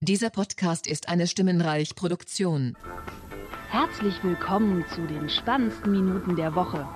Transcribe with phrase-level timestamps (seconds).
[0.00, 2.76] Dieser Podcast ist eine Stimmenreich-Produktion.
[3.68, 6.86] Herzlich willkommen zu den spannendsten Minuten der Woche.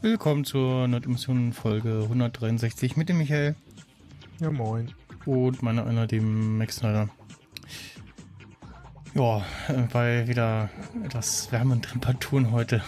[0.00, 3.56] Willkommen zur Nordmission Folge 163 mit dem Michael
[4.40, 4.94] Ja, moin.
[5.26, 7.08] Und meiner einer dem Max Snyder.
[9.14, 10.70] Ja, äh, bei wieder
[11.04, 12.82] etwas wärmeren Temperaturen heute.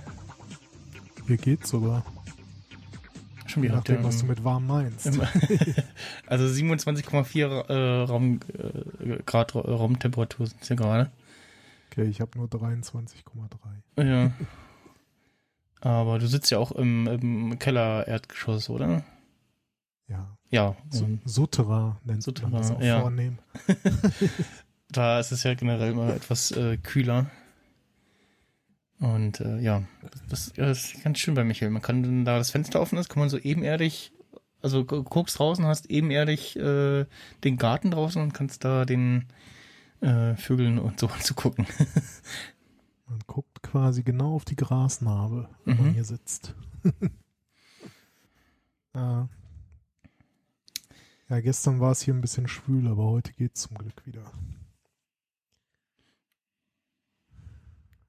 [1.26, 2.04] Hier geht's sogar.
[3.46, 5.06] Schon wieder nachdem, was du mit warm meinst.
[6.26, 11.10] Also 27,4 äh, Raum, äh, Grad Ra- Raumtemperatur sind hier gerade.
[11.90, 14.04] Okay, ich habe nur 23,3.
[14.04, 14.30] Ja.
[15.80, 19.02] Aber du sitzt ja auch im, im Keller-Erdgeschoss, oder?
[20.06, 20.36] Ja.
[20.50, 20.76] Ja.
[20.90, 23.00] So, ähm, Souterrain nennt Souterrain, man das auch ja.
[23.00, 23.38] vornehm.
[24.92, 27.30] Da ist es ja generell immer etwas äh, kühler.
[28.98, 29.84] Und äh, ja,
[30.28, 31.70] das, das ist ganz schön bei Michael.
[31.70, 34.12] Man kann, wenn da das Fenster offen ist, kann man so ebenerdig,
[34.62, 37.06] also gu- guckst draußen, hast ebenerdig äh,
[37.44, 39.26] den Garten draußen und kannst da den
[40.00, 41.66] äh, Vögeln und so anzugucken.
[43.06, 45.82] Man guckt quasi genau auf die Grasnarbe, wenn Mhm.
[45.84, 46.54] man hier sitzt.
[48.94, 49.28] ja.
[51.30, 54.30] ja, gestern war es hier ein bisschen schwül, aber heute geht's zum Glück wieder.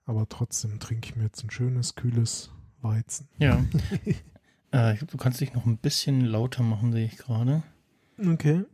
[0.05, 2.49] Aber trotzdem trinke ich mir jetzt ein schönes, kühles
[2.81, 3.27] Weizen.
[3.37, 3.63] ja.
[4.71, 7.63] äh, glaub, du kannst dich noch ein bisschen lauter machen, sehe ich gerade.
[8.17, 8.65] Okay.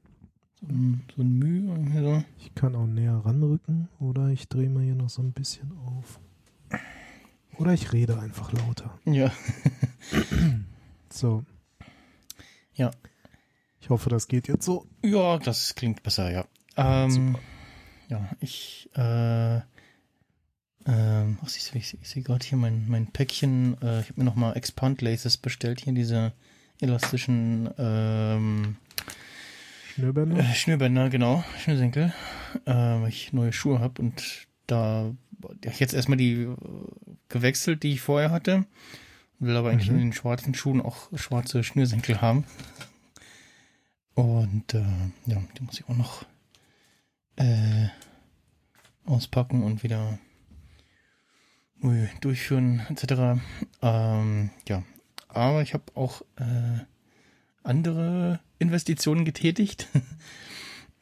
[0.62, 2.24] So, ein- so ein Mühe irgendwie so.
[2.40, 6.20] Ich kann auch näher ranrücken oder ich drehe mal hier noch so ein bisschen auf.
[7.58, 8.98] Oder ich rede einfach lauter.
[9.06, 9.32] Ja.
[11.10, 11.44] So.
[12.76, 12.92] Ja.
[13.88, 14.86] Ich hoffe, das geht jetzt so.
[15.02, 16.44] Ja, das klingt besser, ja.
[16.76, 17.38] Ähm.
[18.10, 23.82] Ja, ich, äh, ähm, ach, ich, sehe gerade hier mein, mein Päckchen.
[23.82, 26.34] Äh, ich habe mir nochmal Expand Laces bestellt, hier diese
[26.82, 28.76] elastischen ähm,
[29.94, 30.38] Schnürbänder?
[30.38, 32.14] äh, Schnürbänder, genau, Schnürsenkel,
[32.66, 35.14] äh, weil ich neue Schuhe habe und da
[35.64, 36.56] ja, ich jetzt erstmal die äh,
[37.30, 38.66] gewechselt, die ich vorher hatte.
[39.40, 39.96] Will aber eigentlich Mhm.
[39.96, 42.44] in den schwarzen Schuhen auch schwarze Schnürsenkel haben.
[44.18, 44.84] Und äh,
[45.28, 46.26] ja, die muss ich auch noch
[47.36, 47.88] äh,
[49.06, 50.18] auspacken und wieder
[51.82, 53.40] neu durchführen etc.
[53.84, 54.82] Ähm, ja,
[55.28, 56.80] aber ich habe auch äh,
[57.62, 59.88] andere Investitionen getätigt.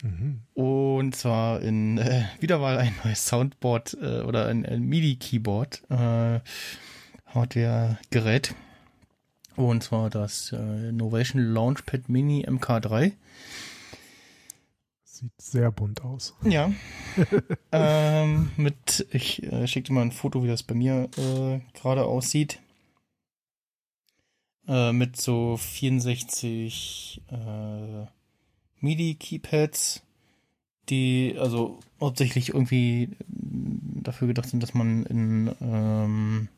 [0.03, 0.42] Mhm.
[0.53, 6.42] Und zwar in äh, wieder mal ein neues Soundboard äh, oder ein, ein MIDI-Keyboard, äh,
[7.28, 8.53] Hardware-Gerät.
[9.56, 13.14] Und zwar das äh, Novation Launchpad Mini MK3.
[15.04, 16.36] Sieht sehr bunt aus.
[16.44, 16.72] Ja.
[17.72, 22.04] ähm, mit, ich äh, schicke dir mal ein Foto, wie das bei mir äh, gerade
[22.04, 22.60] aussieht.
[24.68, 28.06] Äh, mit so 64 äh,
[28.82, 30.02] MIDI-Keypads,
[30.90, 36.50] die also hauptsächlich irgendwie mm, dafür gedacht sind, dass man in ähm,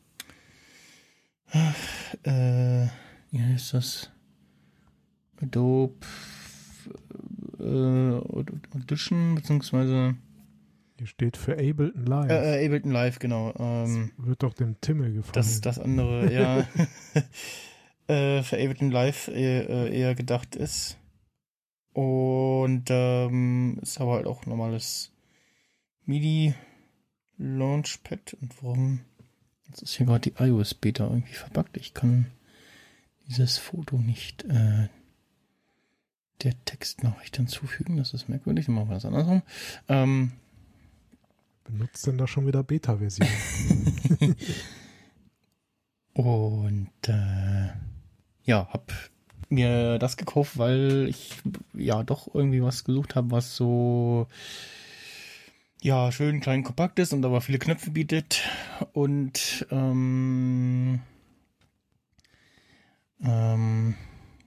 [2.24, 2.86] äh,
[3.30, 4.10] wie heißt das?
[5.40, 5.94] Adobe
[7.60, 7.64] äh,
[8.74, 10.16] Audition, beziehungsweise
[10.96, 12.30] Hier steht für Ableton Live.
[12.30, 13.54] äh, äh, Ableton Live, genau.
[13.58, 15.32] Ähm, Wird doch dem Timmel gefallen.
[15.34, 16.58] das, das andere, ja,
[18.14, 20.98] äh, für Ableton Live eher, äh, eher gedacht ist.
[21.92, 25.12] Und ähm, ist aber halt auch normales
[26.04, 26.54] MIDI
[27.38, 28.34] Launchpad.
[28.40, 29.00] Und warum?
[29.68, 31.76] Jetzt ist hier gerade die iOS Beta irgendwie verbuggt.
[31.76, 32.26] Ich kann
[33.28, 34.88] dieses Foto nicht äh,
[36.42, 37.96] der Textnachricht hinzufügen.
[37.96, 38.66] Das ist merkwürdig.
[38.66, 39.42] Dann machen wir das andersrum.
[39.88, 40.32] Ähm,
[41.68, 43.28] Benutzt denn da schon wieder Beta-Version?
[46.14, 47.68] Und äh,
[48.44, 48.92] ja, hab
[49.50, 51.36] mir das gekauft, weil ich
[51.74, 54.26] ja doch irgendwie was gesucht habe, was so
[55.82, 58.42] ja schön klein kompakt ist und aber viele Knöpfe bietet
[58.92, 61.00] und ähm,
[63.22, 63.94] ähm,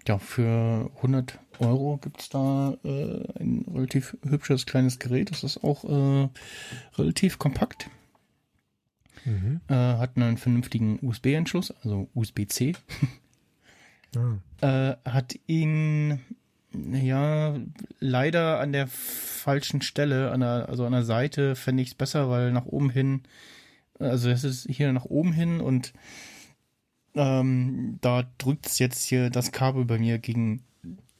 [0.07, 5.31] ja für 100 Euro gibt's da äh, ein relativ hübsches kleines Gerät.
[5.31, 6.29] Das ist auch äh,
[6.97, 7.89] relativ kompakt.
[9.25, 9.61] mhm.
[9.67, 12.73] Äh, hat einen vernünftigen USB-Anschluss, also USB-C.
[14.15, 16.19] ah, Äh, hat ihn
[16.73, 17.57] ja
[17.99, 22.29] leider an der falschen Stelle, an der, also an der Seite fände ich es besser,
[22.29, 23.23] weil nach oben hin,
[23.99, 25.93] also es ist hier nach oben hin und
[27.15, 30.63] ähm, da drückt es jetzt hier das Kabel bei mir gegen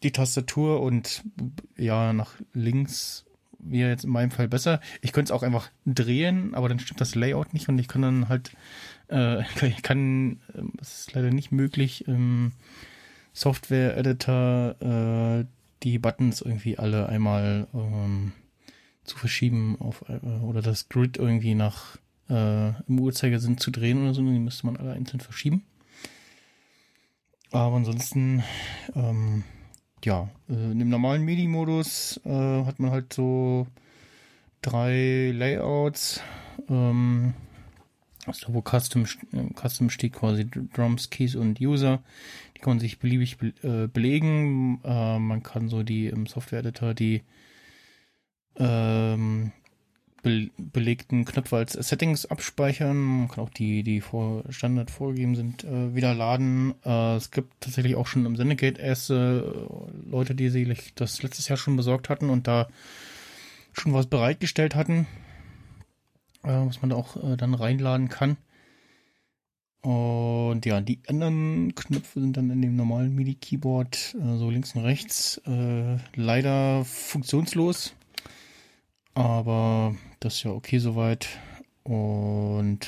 [0.03, 1.23] die Tastatur und
[1.77, 3.25] ja, nach links
[3.59, 4.79] wäre jetzt in meinem Fall besser.
[5.01, 8.01] Ich könnte es auch einfach drehen, aber dann stimmt das Layout nicht und ich kann
[8.01, 8.51] dann halt,
[9.09, 10.39] äh, ich kann,
[10.79, 12.53] es ist leider nicht möglich, im
[13.33, 15.45] Software-Editor äh,
[15.83, 18.33] die Buttons irgendwie alle einmal ähm,
[19.03, 21.97] zu verschieben auf äh, oder das Grid irgendwie nach
[22.29, 25.63] äh, im Uhrzeigersinn zu drehen oder so, die müsste man alle einzeln verschieben.
[27.51, 28.43] Aber ansonsten,
[28.95, 29.43] ähm,
[30.05, 33.67] ja, äh, in dem normalen MIDI-Modus äh, hat man halt so
[34.61, 36.21] drei Layouts.
[36.69, 37.33] Ähm,
[38.25, 39.05] also wo Custom,
[39.55, 42.03] Custom steht quasi Drums, Keys und User.
[42.55, 44.79] Die kann man sich beliebig be äh, belegen.
[44.83, 47.23] Äh, man kann so die im Software-Editor die
[48.57, 49.51] ähm,
[50.21, 52.97] be belegten Knöpfe als Settings abspeichern.
[52.97, 56.75] Man kann auch die, die vor Standard vorgegeben sind, äh, wieder laden.
[56.85, 59.53] Äh, es gibt tatsächlich auch schon im Sendegate erste
[60.05, 62.67] äh, Leute, die sich das letztes Jahr schon besorgt hatten und da
[63.73, 65.07] schon was bereitgestellt hatten,
[66.43, 68.37] äh, was man da auch äh, dann reinladen kann.
[69.81, 74.83] Und ja, die anderen Knöpfe sind dann in dem normalen MIDI-Keyboard, äh, so links und
[74.83, 75.41] rechts,
[76.15, 77.93] leider funktionslos.
[79.13, 81.27] Aber das ist ja okay soweit.
[81.83, 82.87] Und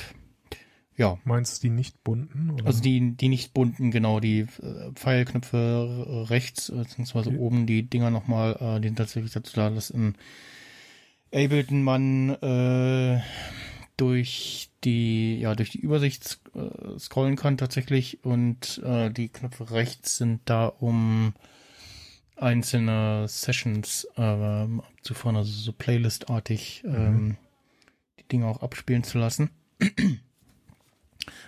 [0.96, 1.18] ja.
[1.24, 2.50] Meinst du die nicht bunten?
[2.50, 2.66] Oder?
[2.66, 7.38] Also die, die nicht bunten, genau, die äh, Pfeilknöpfe rechts, beziehungsweise okay.
[7.38, 10.14] oben die Dinger nochmal, äh, die sind tatsächlich dazu da, dass in
[11.34, 13.20] Ableton man äh,
[13.96, 20.16] durch die, ja, durch die Übersicht äh, scrollen kann tatsächlich und äh, die Knöpfe rechts
[20.16, 21.34] sind da, um
[22.36, 26.94] einzelne Sessions ähm, abzufahren, also so Playlist-artig mhm.
[26.94, 27.36] ähm,
[28.18, 29.50] die Dinge auch abspielen zu lassen.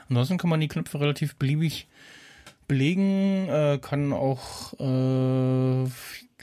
[0.09, 1.89] Ansonsten kann man die Knöpfe relativ beliebig
[2.69, 5.89] belegen, äh, kann auch äh,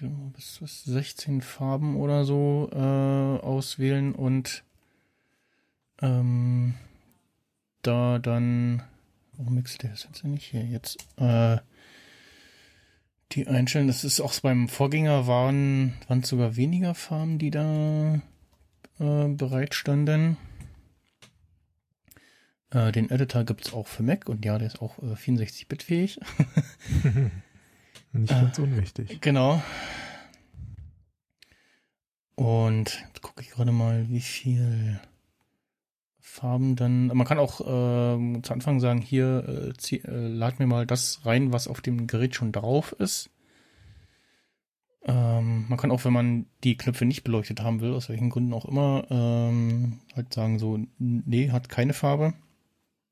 [0.09, 4.63] bis, bis 16 Farben oder so äh, auswählen und
[6.01, 6.75] ähm,
[7.81, 8.83] da dann,
[9.33, 11.05] warum mixt der jetzt nicht hier jetzt?
[11.17, 11.57] Äh,
[13.33, 13.87] die einstellen.
[13.87, 18.21] Das ist auch beim Vorgänger waren, waren sogar weniger Farben, die da
[18.99, 20.37] äh, bereitstanden.
[22.69, 25.83] Äh, den Editor gibt es auch für Mac und ja, der ist auch äh, 64-Bit
[25.83, 26.19] fähig.
[28.13, 29.21] Nicht ganz unwichtig.
[29.21, 29.61] Genau.
[32.35, 34.99] Und jetzt gucke ich gerade mal, wie viel
[36.19, 37.07] Farben dann.
[37.07, 41.25] Man kann auch äh, zu Anfang sagen, hier äh, zieh, äh, lad mir mal das
[41.25, 43.29] rein, was auf dem Gerät schon drauf ist.
[45.05, 48.53] Ähm, man kann auch, wenn man die Knöpfe nicht beleuchtet haben will, aus welchen Gründen
[48.53, 52.33] auch immer, ähm, halt sagen so, nee, hat keine Farbe.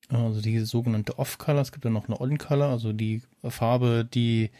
[0.10, 1.62] Also die sogenannte Off-Color.
[1.62, 4.52] Es gibt dann noch eine On-Color, also die Farbe, die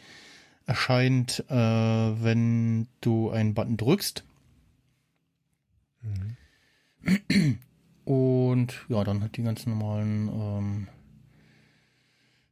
[0.66, 4.24] erscheint, äh, wenn du einen Button drückst.
[6.02, 7.58] Mhm.
[8.04, 10.88] Und ja, dann halt die ganzen normalen ähm,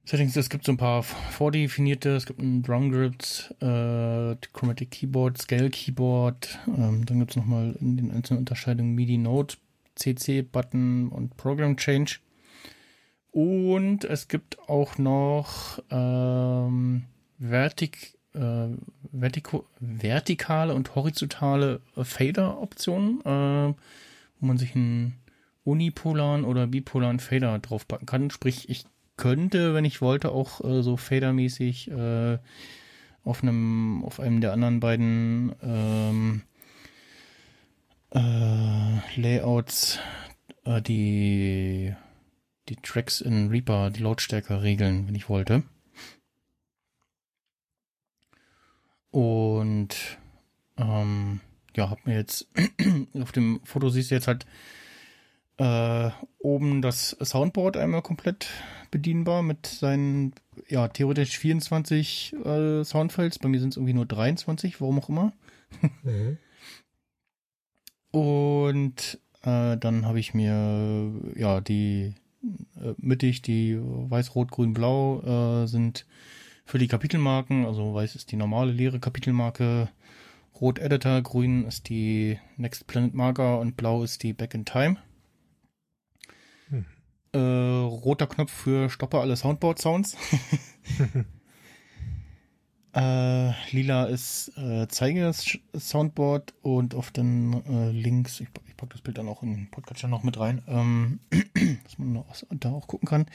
[0.04, 0.34] Settings.
[0.34, 2.16] Es gibt so ein paar vordefinierte.
[2.16, 6.58] Es gibt ein Drum Grips, äh, Chromatic Keyboard, Scale Keyboard.
[6.66, 9.56] Ähm, dann gibt es nochmal in den einzelnen Unterscheidungen MIDI Note,
[9.94, 12.18] CC Button und Program Change.
[13.30, 17.04] Und es gibt auch noch ähm,
[17.40, 18.68] Vertik, äh,
[19.18, 23.74] vertiko, vertikale und horizontale Fader-Optionen, äh,
[24.40, 25.16] wo man sich ein
[25.64, 28.30] unipolaren oder bipolaren Fader draufpacken kann.
[28.30, 28.84] Sprich, ich
[29.16, 32.38] könnte, wenn ich wollte, auch äh, so fadermäßig äh,
[33.24, 36.42] auf einem, auf einem der anderen beiden ähm,
[38.14, 39.98] äh, Layouts
[40.64, 41.94] äh, die
[42.68, 45.64] die Tracks in Reaper, die Lautstärke regeln, wenn ich wollte.
[49.10, 50.18] Und
[50.76, 51.40] ähm,
[51.76, 52.48] ja, hab mir jetzt
[53.20, 54.46] auf dem Foto siehst du jetzt halt
[55.58, 58.48] äh, oben das Soundboard einmal komplett
[58.90, 60.32] bedienbar mit seinen,
[60.68, 63.38] ja, theoretisch 24 äh, Soundfiles.
[63.38, 65.32] Bei mir sind es irgendwie nur 23, warum auch immer.
[66.02, 66.36] Mhm.
[68.10, 72.14] Und äh, dann habe ich mir, ja, die
[72.76, 76.06] äh, mittig, die weiß, rot, grün, blau äh, sind
[76.70, 77.66] für die Kapitelmarken.
[77.66, 79.88] Also weiß ist die normale leere Kapitelmarke.
[80.60, 84.96] Rot Editor, grün ist die Next Planet Marker und blau ist die Back in Time.
[87.32, 90.16] Äh, roter Knopf für Stoppe alle Soundboard-Sounds.
[92.94, 98.92] äh, lila ist äh, Zeige das Soundboard und auf den äh, Links, ich, ich packe
[98.92, 101.20] das Bild dann auch in den Podcast noch mit rein, ähm,
[101.84, 103.26] dass man noch, da auch gucken kann.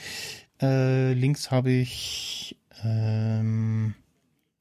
[0.62, 3.96] Äh, links habe ich ähm,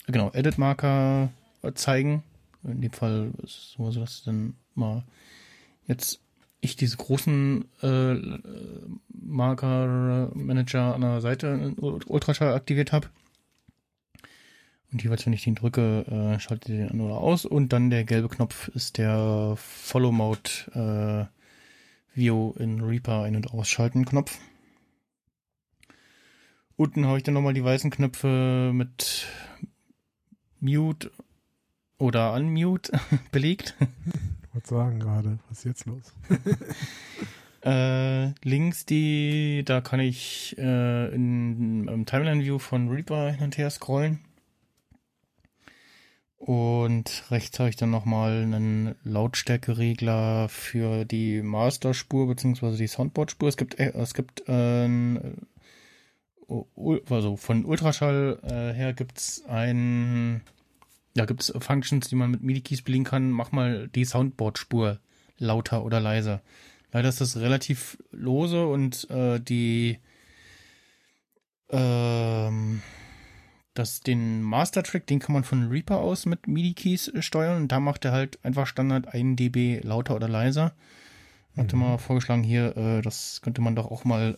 [0.07, 1.31] genau, Edit-Marker
[1.75, 2.23] zeigen.
[2.63, 5.05] In dem Fall ist es so, dass dann mal
[5.87, 6.21] jetzt
[6.61, 8.15] ich diese großen äh,
[9.13, 13.09] Marker-Manager an der Seite in Ultraschall aktiviert habe.
[14.95, 17.45] Und jeweils, wenn ich den drücke, äh, schaltet er den an oder aus.
[17.45, 21.29] Und dann der gelbe Knopf ist der Follow Mode
[22.15, 24.39] äh, View in Reaper ein- und ausschalten Knopf.
[26.77, 29.27] Unten habe ich dann nochmal die weißen Knöpfe mit
[30.61, 31.11] Mute
[31.99, 32.93] oder Unmute
[33.33, 33.75] belegt.
[33.81, 36.15] Ich wollte sagen gerade, was ist jetzt los?
[37.67, 43.71] Äh, links die, da kann ich äh, in, im Timeline-View von Reaper hin und her
[43.71, 44.21] scrollen.
[46.47, 53.49] Und rechts habe ich dann nochmal einen Lautstärkeregler für die Masterspur beziehungsweise die Soundboard-Spur.
[53.49, 54.87] Es gibt, äh, es gibt äh,
[57.09, 60.43] also von Ultraschall äh, her gibt's ein,
[61.17, 63.31] ja, gibt's Functions, die man mit MIDI-Keys bedienen kann.
[63.31, 65.01] Mach mal die Soundboard-Spur
[65.39, 66.43] lauter oder leiser.
[66.93, 69.99] Leider ist das relativ lose und äh, die
[71.71, 72.83] ähm,
[73.75, 78.05] das, den Master-Track, den kann man von Reaper aus mit MIDI-Keys steuern und da macht
[78.05, 80.73] er halt einfach Standard 1 dB lauter oder leiser.
[81.57, 84.37] Hatte mal vorgeschlagen hier, äh, das könnte man doch auch mal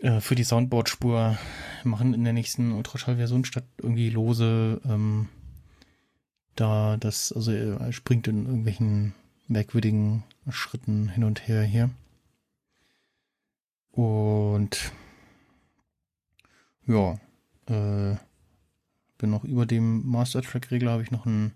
[0.00, 1.38] äh, äh, für die Soundboard-Spur
[1.84, 5.28] machen in der nächsten Ultraschall-Version, statt irgendwie lose ähm,
[6.56, 9.14] da das, also er springt in irgendwelchen
[9.46, 11.90] merkwürdigen Schritten hin und her hier.
[13.92, 14.92] Und
[16.86, 17.18] ja,
[17.68, 18.16] äh,
[19.18, 21.52] bin noch über dem Master Track Regler habe ich noch einen,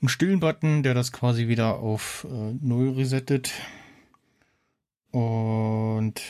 [0.00, 3.52] einen stillen Button, der das quasi wieder auf äh, Null resettet.
[5.10, 6.20] Und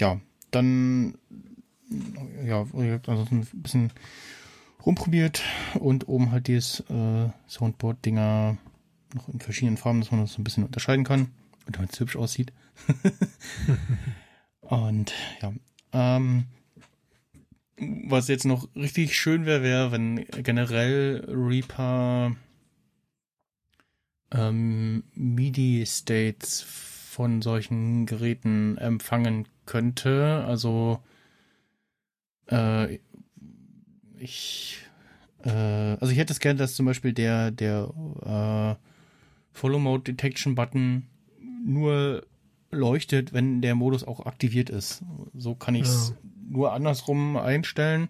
[0.00, 1.18] ja, dann
[2.44, 2.66] ja,
[3.06, 3.92] ansonsten ein bisschen
[4.84, 5.42] rumprobiert
[5.78, 8.58] und oben halt dieses äh, Soundboard-Dinger
[9.14, 11.30] noch in verschiedenen Farben, dass man das so ein bisschen unterscheiden kann
[11.66, 12.52] und damit es hübsch aussieht.
[14.60, 15.52] und ja,
[15.92, 16.46] ähm,
[17.78, 22.36] was jetzt noch richtig schön wäre, wäre, wenn generell Reaper
[24.32, 30.44] ähm, MIDI-States von solchen Geräten empfangen könnte.
[30.46, 31.00] Also
[32.50, 32.98] äh,
[34.18, 34.78] ich
[35.44, 37.90] äh, also ich hätte es gerne, dass zum Beispiel der der
[38.24, 38.84] äh,
[39.52, 41.06] Follow Mode Detection Button
[41.64, 42.26] nur
[42.74, 45.02] leuchtet, wenn der Modus auch aktiviert ist.
[45.34, 46.30] So kann ich es ja.
[46.50, 48.08] nur andersrum einstellen.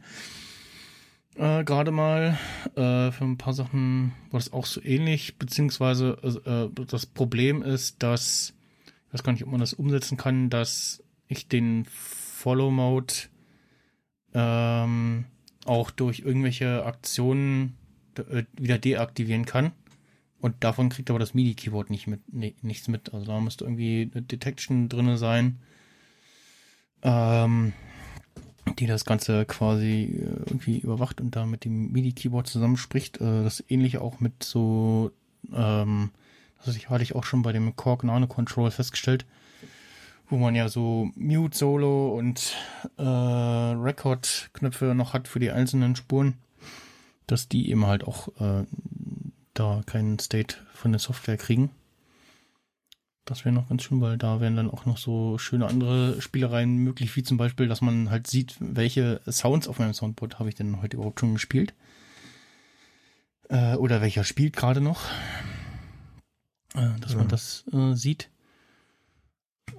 [1.37, 2.39] Äh, Gerade mal
[2.77, 8.03] äh, für ein paar Sachen war das auch so ähnlich, beziehungsweise äh, das Problem ist,
[8.03, 8.55] dass
[9.09, 13.15] ich weiß gar nicht, ob man das umsetzen kann, dass ich den Follow Mode
[14.33, 15.25] ähm,
[15.65, 17.77] auch durch irgendwelche Aktionen
[18.17, 19.73] äh, wieder deaktivieren kann.
[20.45, 23.15] Und davon kriegt aber das MIDI-Keyboard nicht mit, nee, nichts mit.
[23.15, 25.59] Also da müsste irgendwie eine Detection drinne sein,
[27.01, 27.73] ähm,
[28.79, 33.23] die das Ganze quasi äh, irgendwie überwacht und da mit dem MIDI-Keyboard zusammenspricht.
[33.23, 35.13] Äh, das ähnliche auch mit so,
[35.51, 36.11] ähm,
[36.63, 39.25] das hatte ich auch schon bei dem Korg Nano Control festgestellt,
[40.29, 42.55] wo man ja so Mute, Solo und
[42.99, 46.35] äh, Record-Knöpfe noch hat für die einzelnen Spuren,
[47.27, 48.67] dass die eben halt auch äh,
[49.55, 51.71] da keinen State von der Software kriegen.
[53.25, 56.77] Das wäre noch ganz schön, weil da wären dann auch noch so schöne andere Spielereien
[56.77, 60.57] möglich, wie zum Beispiel, dass man halt sieht, welche Sounds auf meinem Soundboard habe ich
[60.57, 61.73] denn heute überhaupt schon gespielt.
[63.49, 65.07] Äh, oder welcher spielt gerade noch.
[66.75, 67.19] Äh, dass ja.
[67.19, 68.29] man das äh, sieht.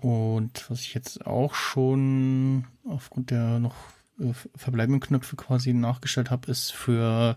[0.01, 3.75] Und was ich jetzt auch schon aufgrund der noch
[4.19, 7.35] äh, verbleibenden Knöpfe quasi nachgestellt habe, ist für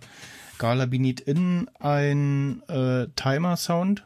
[0.59, 4.05] Gala Beneath In ein äh, Timer-Sound.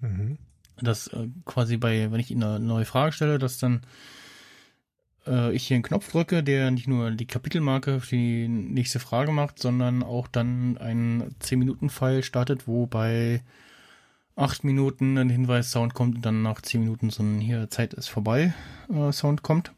[0.00, 0.38] Mhm.
[0.80, 3.82] Das äh, quasi bei, wenn ich Ihnen eine neue Frage stelle, dass dann
[5.26, 9.32] äh, ich hier einen Knopf drücke, der nicht nur die Kapitelmarke für die nächste Frage
[9.32, 13.42] macht, sondern auch dann einen 10-Minuten-File startet, wo bei
[14.36, 18.08] 8 Minuten ein Hinweis-Sound kommt und dann nach 10 Minuten so ein hier Zeit ist
[18.08, 18.54] vorbei
[18.88, 19.72] äh, Sound kommt.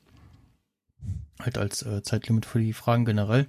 [1.41, 3.47] Halt als äh, Zeitlimit für die Fragen generell.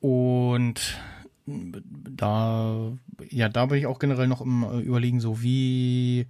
[0.00, 0.98] Und
[1.46, 2.92] da,
[3.30, 6.26] ja, da bin ich auch generell noch im äh, Überlegen, so wie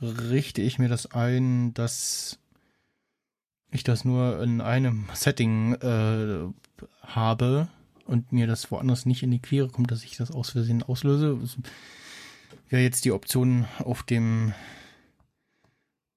[0.00, 2.38] richte ich mir das ein, dass
[3.70, 6.48] ich das nur in einem Setting äh,
[7.02, 7.68] habe
[8.06, 11.38] und mir das woanders nicht in die Quere kommt, dass ich das aus Versehen auslöse.
[12.68, 14.52] Wäre jetzt die Option auf dem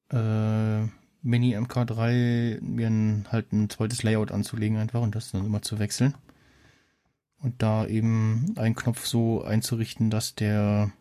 [0.09, 0.87] äh,
[1.23, 6.13] Mini MK3 mir halt ein zweites Layout anzulegen einfach und das dann immer zu wechseln.
[7.39, 10.91] und da eben einen Knopf so einzurichten, dass der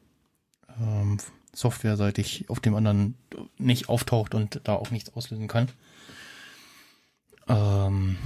[0.81, 1.19] ähm,
[1.55, 3.15] softwareseitig auf dem anderen
[3.59, 5.69] nicht auftaucht und da auch nichts auslösen kann.
[7.49, 8.17] Ähm,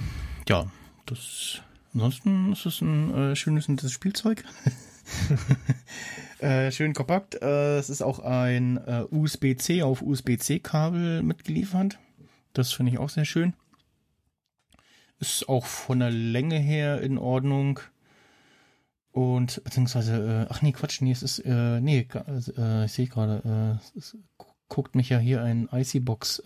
[0.48, 0.70] ja,
[1.06, 1.60] das
[1.92, 4.44] ansonsten ist es ein äh, schönes nettes Spielzeug.
[6.38, 7.34] äh, schön kompakt.
[7.40, 11.98] Äh, es ist auch ein äh, USB-C auf USB-C-Kabel mitgeliefert.
[12.52, 13.54] Das finde ich auch sehr schön.
[15.18, 17.80] Ist auch von der Länge her in Ordnung.
[19.12, 22.06] Und beziehungsweise, äh, ach nee, Quatsch, nee, es ist, äh, nee,
[22.84, 24.16] ich sehe gerade, es
[24.68, 26.42] guckt mich ja hier ein IC-Box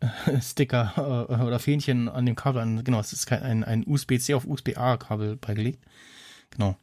[0.40, 2.84] Sticker äh, oder Fähnchen an dem Kabel an.
[2.84, 5.82] Genau, es ist kein, ein, ein USB-C auf USB-A-Kabel beigelegt.
[6.50, 6.76] Genau.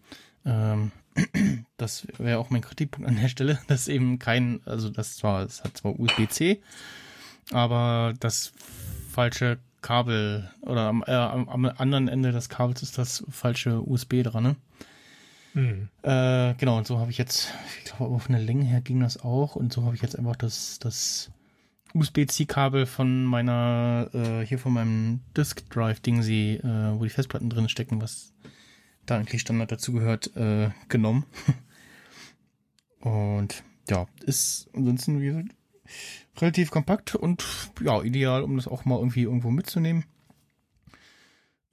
[0.45, 0.91] Ähm,
[1.77, 5.63] das wäre auch mein Kritikpunkt an der Stelle, dass eben kein, also das zwar, es
[5.63, 6.61] hat zwar USB-C,
[7.51, 8.53] aber das
[9.09, 14.43] falsche Kabel oder am, äh, am, anderen Ende des Kabels ist das falsche USB dran.
[14.43, 14.55] Ne?
[15.53, 15.89] Mhm.
[16.01, 19.21] Äh, genau, und so habe ich jetzt, ich glaube, auf eine Länge her ging das
[19.23, 21.31] auch und so habe ich jetzt einfach das, das
[21.93, 26.59] USB-C-Kabel von meiner, äh, hier von meinem Disk Drive-Ding, äh,
[26.97, 28.32] wo die Festplatten drin stecken, was
[29.05, 31.25] da eigentlich Standard dazu gehört, äh, genommen.
[32.99, 35.49] und ja, ist ansonsten, wie gesagt,
[36.37, 37.43] relativ kompakt und
[37.81, 40.05] ja, ideal, um das auch mal irgendwie irgendwo mitzunehmen.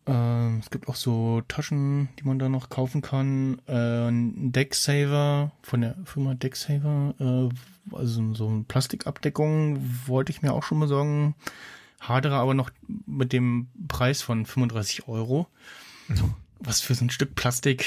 [0.06, 3.60] Äh, es gibt auch so Taschen, die man da noch kaufen kann.
[3.66, 10.52] Äh, ein Decksaver von der Firma Decksaver, äh, also so eine Plastikabdeckung wollte ich mir
[10.52, 11.34] auch schon besorgen.
[12.00, 12.70] Hadere aber noch
[13.06, 15.46] mit dem Preis von 35 Euro.
[16.08, 16.34] Mhm.
[16.60, 17.86] Was für so ein Stück Plastik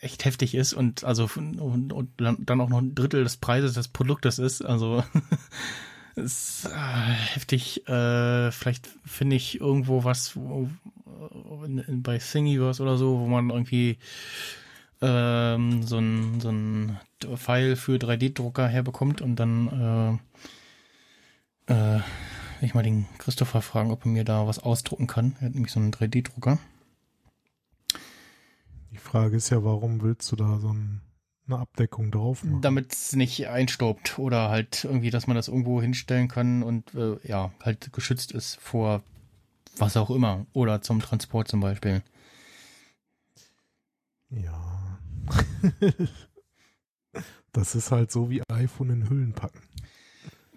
[0.00, 3.88] echt heftig ist und also und, und dann auch noch ein Drittel des Preises des
[3.88, 4.62] Produktes ist.
[4.62, 5.02] Also
[6.14, 7.88] ist äh, heftig.
[7.88, 10.68] Äh, vielleicht finde ich irgendwo was wo,
[11.64, 13.98] in, in, bei Thingiverse oder so, wo man irgendwie
[15.00, 16.98] ähm, so ein so ein
[17.36, 20.20] File für 3D-Drucker herbekommt und dann
[21.68, 22.00] äh, äh,
[22.60, 25.36] ich mal den Christopher fragen, ob er mir da was ausdrucken kann.
[25.40, 26.58] Er hat nämlich so einen 3D-Drucker.
[28.94, 31.00] Die Frage ist ja, warum willst du da so ein,
[31.48, 32.60] eine Abdeckung drauf machen?
[32.60, 37.16] Damit es nicht einstaubt oder halt irgendwie, dass man das irgendwo hinstellen kann und äh,
[37.24, 39.02] ja, halt geschützt ist vor
[39.76, 42.02] was auch immer oder zum Transport zum Beispiel.
[44.30, 45.00] Ja.
[47.52, 49.60] das ist halt so wie iPhone in Hüllen packen.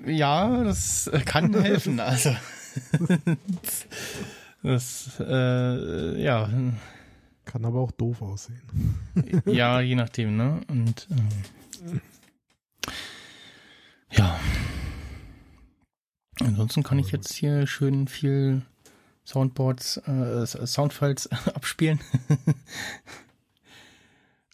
[0.05, 1.99] Ja, das kann helfen.
[1.99, 2.35] Also
[4.61, 6.47] das äh, ja
[7.47, 8.61] kann aber auch doof aussehen.
[9.45, 10.61] ja, je nachdem, ne?
[10.67, 12.01] Und ähm,
[14.11, 14.39] ja.
[16.39, 18.61] Ansonsten kann ich jetzt hier schön viel
[19.25, 21.99] Soundboards, äh, Soundfiles abspielen.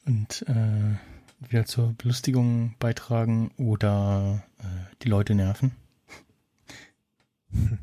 [0.06, 0.96] Und äh,
[1.40, 5.76] wieder zur Belustigung beitragen oder äh, die Leute nerven.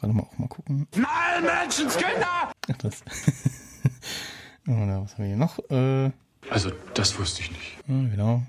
[0.00, 0.88] Gerade mal auch mal gucken.
[0.94, 2.52] Nein, Menschenskinder!
[2.70, 3.02] Ach, das.
[4.66, 5.58] Oder was haben wir hier noch?
[5.70, 6.10] Äh,
[6.50, 7.78] also, das wusste ich nicht.
[7.86, 8.42] Ja, genau.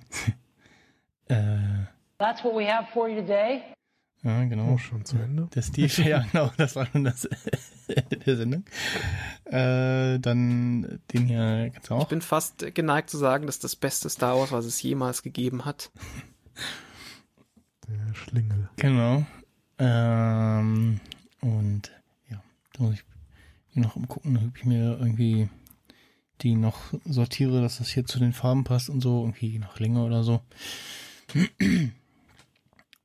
[1.28, 1.86] äh,
[2.18, 3.62] That's what we have for you today.
[4.24, 4.74] Ja, genau.
[4.74, 5.50] Oh, schon zu Ende.
[5.54, 7.26] Der Steve, ja, genau, das war schon das
[7.88, 8.64] Ende der Sendung.
[9.46, 12.04] Äh, dann den hier kannst du auch.
[12.04, 15.66] Ich bin fast geneigt zu sagen, dass das beste Star Wars, was es jemals gegeben
[15.66, 15.92] hat.
[17.88, 18.70] Der Schlingel.
[18.78, 19.26] Genau.
[19.78, 21.02] Ähm,
[21.42, 21.92] und
[22.30, 22.42] ja,
[22.74, 23.04] da muss ich
[23.82, 25.50] noch umgucken, ob ich mir irgendwie
[26.42, 30.04] die noch sortiere, dass das hier zu den Farben passt und so, irgendwie nach Länge
[30.04, 30.42] oder so.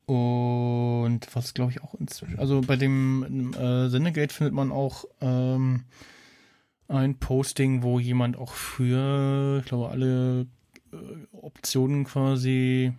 [0.07, 5.85] Und was glaube ich auch inzwischen, also bei dem äh, Sendegate findet man auch ähm,
[6.89, 10.47] ein Posting, wo jemand auch für, ich glaube, alle
[10.93, 10.97] äh,
[11.33, 12.93] Optionen quasi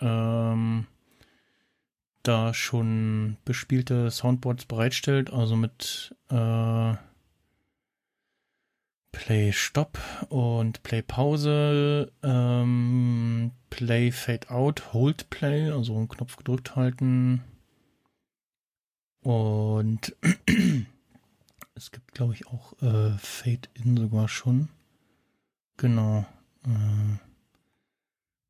[0.00, 0.86] ähm,
[2.22, 6.94] da schon bespielte Soundboards bereitstellt, also mit äh,
[9.12, 9.98] Play Stop
[10.30, 17.42] und Play Pause, ähm, Play Fade Out, Hold Play, also einen Knopf gedrückt halten.
[19.22, 20.16] Und
[21.74, 24.68] es gibt, glaube ich, auch äh, Fade In sogar schon.
[25.76, 26.26] Genau.
[26.64, 27.14] Äh,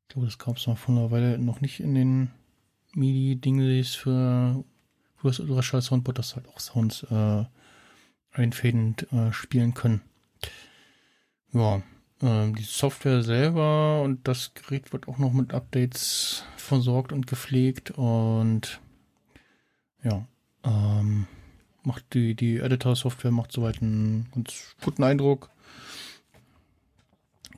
[0.01, 2.31] ich glaube, das gab es noch vor einer Weile noch nicht in den
[2.95, 4.63] MIDI-Dingsies für,
[5.15, 7.45] für das Ultraschall-Soundboard, das halt auch Sounds äh,
[8.31, 10.01] einfädend äh, spielen können.
[11.51, 11.81] Ja,
[12.21, 17.91] äh, die Software selber und das Gerät wird auch noch mit Updates versorgt und gepflegt
[17.91, 18.79] und
[20.03, 20.25] ja,
[20.63, 21.27] ähm,
[21.83, 25.49] macht die, die Editor-Software macht soweit einen ganz guten Eindruck.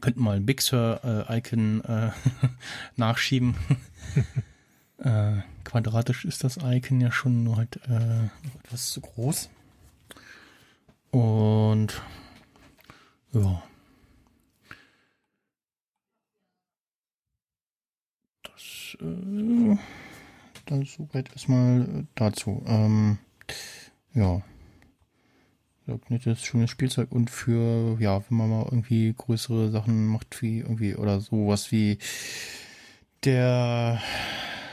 [0.02, 2.12] Könnten mal ein Big Sur-Icon äh,
[2.96, 3.56] nachschieben.
[5.00, 8.26] äh, quadratisch ist das Icon ja schon nur halt äh,
[8.64, 9.50] etwas zu groß.
[11.12, 12.02] Und
[13.34, 13.64] ja.
[18.44, 19.78] Das, äh,
[20.66, 22.64] dann soweit erstmal dazu.
[22.68, 23.18] Ähm,
[24.14, 24.42] ja.
[26.10, 30.96] Nettes, schönes Spielzeug und für, ja, wenn man mal irgendwie größere Sachen macht, wie irgendwie,
[30.96, 32.00] oder sowas wie
[33.24, 34.02] der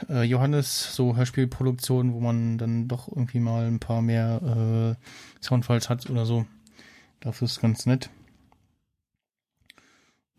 [0.09, 5.89] äh, Johannes, so Hörspielproduktion, wo man dann doch irgendwie mal ein paar mehr äh, Soundfiles
[5.89, 6.45] hat oder so.
[7.19, 8.09] Dafür ist es ganz nett.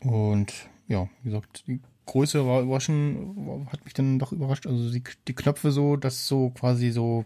[0.01, 0.53] Und
[0.87, 4.67] ja, wie gesagt, die Größe war überraschend, hat mich dann doch überrascht.
[4.67, 7.25] Also die, die Knöpfe so, das so quasi so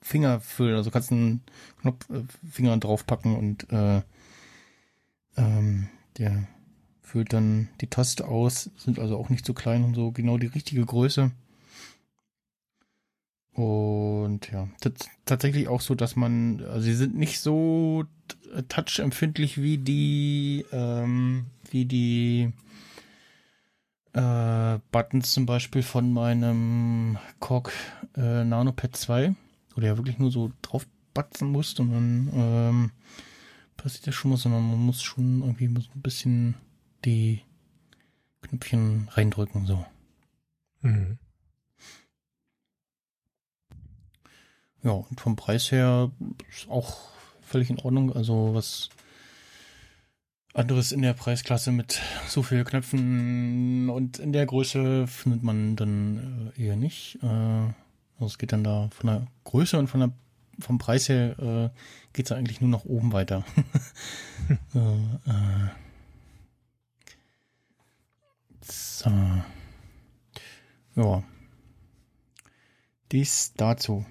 [0.00, 0.76] Finger füllen.
[0.76, 1.42] Also kannst einen
[1.80, 4.02] Knopf, äh, Finger draufpacken und äh,
[5.36, 6.48] ähm, der
[7.08, 10.46] füllt dann die Taste aus, sind also auch nicht so klein und so, genau die
[10.46, 11.30] richtige Größe.
[13.54, 14.68] Und ja,
[15.24, 18.04] tatsächlich auch so, dass man, also sie sind nicht so
[18.68, 22.52] touchempfindlich wie die, ähm, wie die
[24.12, 27.72] äh, Buttons zum Beispiel von meinem Korg
[28.16, 29.34] äh, NanoPad 2,
[29.74, 32.90] wo du ja wirklich nur so drauf batzen musst und dann ähm,
[33.76, 36.54] passiert das schon mal, sondern man muss schon irgendwie ein bisschen
[37.04, 37.42] die
[38.42, 39.84] Knöpfchen reindrücken, so.
[40.82, 41.18] Mhm.
[44.82, 46.10] Ja, und vom Preis her
[46.50, 47.10] ist auch
[47.42, 48.14] völlig in Ordnung.
[48.14, 48.90] Also was
[50.54, 56.52] anderes in der Preisklasse mit so viel Knöpfen und in der Größe findet man dann
[56.56, 57.18] äh, eher nicht.
[57.22, 60.12] Äh, also es geht dann da von der Größe und von der
[60.60, 61.70] vom Preis her äh,
[62.12, 63.44] geht es eigentlich nur nach oben weiter.
[64.72, 64.80] so,
[65.26, 65.68] äh,
[68.70, 69.10] so.
[70.96, 71.22] Ja.
[73.10, 74.04] Dies dazu.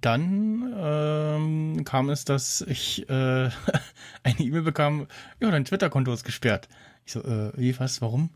[0.00, 3.50] dann ähm, kam es, dass ich äh,
[4.22, 5.06] eine E-Mail bekam,
[5.40, 6.68] ja, dein Twitter-Konto ist gesperrt.
[7.06, 8.30] Ich so, äh, wie, was, warum?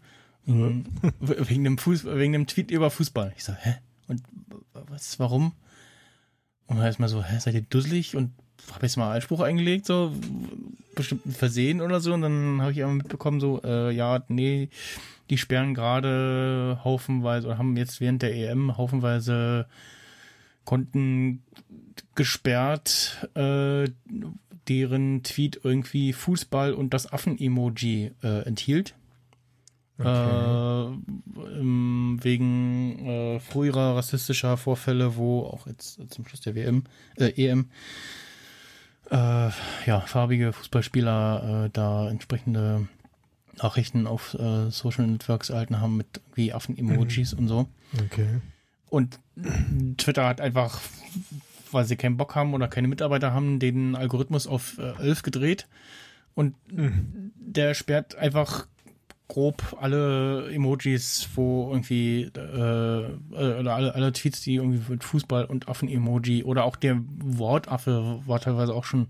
[0.46, 0.86] Mhm.
[1.20, 3.32] wegen, dem Fuß, wegen dem Tweet über Fußball.
[3.36, 3.76] Ich so, hä?
[4.06, 4.22] Und
[4.72, 5.52] was, warum?
[6.66, 8.16] Und dann ist mal so, hä, seid ihr dusselig?
[8.16, 8.32] Und
[8.72, 10.12] habe jetzt mal Einspruch eingelegt, so
[10.94, 12.12] bestimmten Versehen oder so.
[12.12, 14.68] Und dann habe ich immer mitbekommen, so, äh, ja, nee,
[15.30, 19.66] die sperren gerade haufenweise oder haben jetzt während der EM haufenweise
[20.64, 21.42] Konten
[22.14, 23.88] gesperrt, äh,
[24.68, 28.94] deren Tweet irgendwie Fußball und das Affen-Emoji äh, enthielt.
[29.98, 30.08] Okay.
[30.08, 30.92] Äh,
[32.22, 36.84] wegen äh, früherer rassistischer Vorfälle, wo auch jetzt zum Schluss der WM,
[37.16, 37.70] äh, EM,
[39.10, 39.50] äh,
[39.86, 42.88] ja, farbige Fußballspieler äh, da entsprechende
[43.56, 47.38] Nachrichten auf äh, Social Networks erhalten haben mit wie Affen-Emojis mhm.
[47.38, 47.68] und so.
[48.04, 48.40] Okay.
[48.90, 49.18] Und
[49.98, 50.80] Twitter hat einfach,
[51.72, 55.68] weil sie keinen Bock haben oder keine Mitarbeiter haben, den Algorithmus auf äh, 11 gedreht.
[56.34, 57.32] Und mhm.
[57.36, 58.66] der sperrt einfach
[59.28, 62.40] grob alle Emojis, wo irgendwie, äh,
[63.30, 68.40] oder alle, alle Tweets, die irgendwie mit Fußball und Affen-Emoji oder auch der Wortaffe war
[68.40, 69.08] teilweise auch schon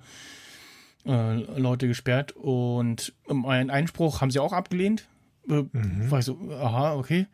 [1.07, 2.33] äh, Leute gesperrt.
[2.33, 5.07] Und einen Einspruch haben sie auch abgelehnt.
[5.49, 6.11] Äh, mhm.
[6.11, 7.27] War ich so, aha, okay.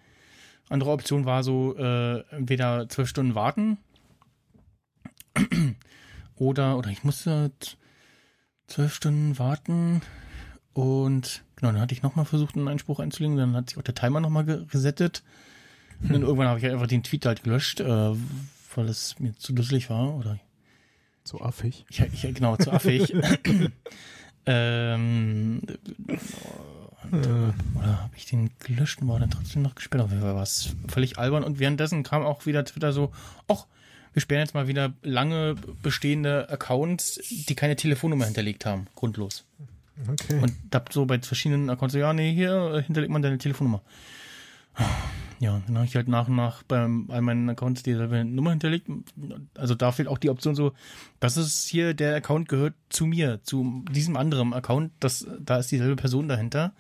[0.68, 3.79] Andere Option war so, äh, entweder zwölf Stunden warten
[6.37, 7.51] oder, oder ich musste
[8.66, 10.03] zwölf Stunden warten
[10.75, 13.95] und genau, dann hatte ich nochmal versucht, einen Einspruch einzulegen, dann hat sich auch der
[13.95, 15.23] Timer nochmal gesettet.
[16.01, 16.25] Und dann hm.
[16.25, 17.87] irgendwann habe ich einfach den Tweet halt gelöscht, äh,
[18.75, 20.39] weil es mir zu dusselig war oder
[21.23, 21.87] zu affig.
[21.89, 23.15] Ich, ich, genau, zu affig.
[24.47, 25.63] ähm,
[27.13, 30.03] äh, oder habe ich den gelöscht und war dann trotzdem noch gesperrt?
[30.03, 31.45] Auf jeden Fall war es völlig albern.
[31.45, 33.13] Und währenddessen kam auch wieder Twitter so,
[33.49, 33.67] ach,
[34.13, 38.87] wir sperren jetzt mal wieder lange bestehende Accounts, die keine Telefonnummer hinterlegt haben.
[38.95, 39.45] Grundlos.
[40.09, 40.41] Okay.
[40.41, 43.83] Und da so bei verschiedenen Accounts ja, nee, hier hinterlegt man deine Telefonnummer.
[45.41, 48.89] Ja, dann habe ich halt nach und nach bei all meinen Accounts dieselbe Nummer hinterlegt.
[49.57, 50.73] Also da fehlt auch die Option so,
[51.21, 55.71] das ist hier, der Account gehört zu mir, zu diesem anderen Account, das, da ist
[55.71, 56.73] dieselbe Person dahinter.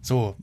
[0.00, 0.36] So,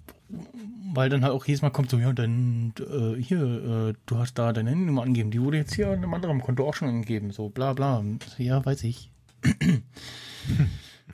[0.94, 3.42] weil dann halt auch jedes Mal kommt so, ja, dann äh, hier,
[3.90, 6.68] äh, du hast da deine Handynummer angegeben, die wurde jetzt hier in einem anderen Konto
[6.68, 8.04] auch schon angegeben, so bla bla.
[8.38, 9.12] Ja, weiß ich.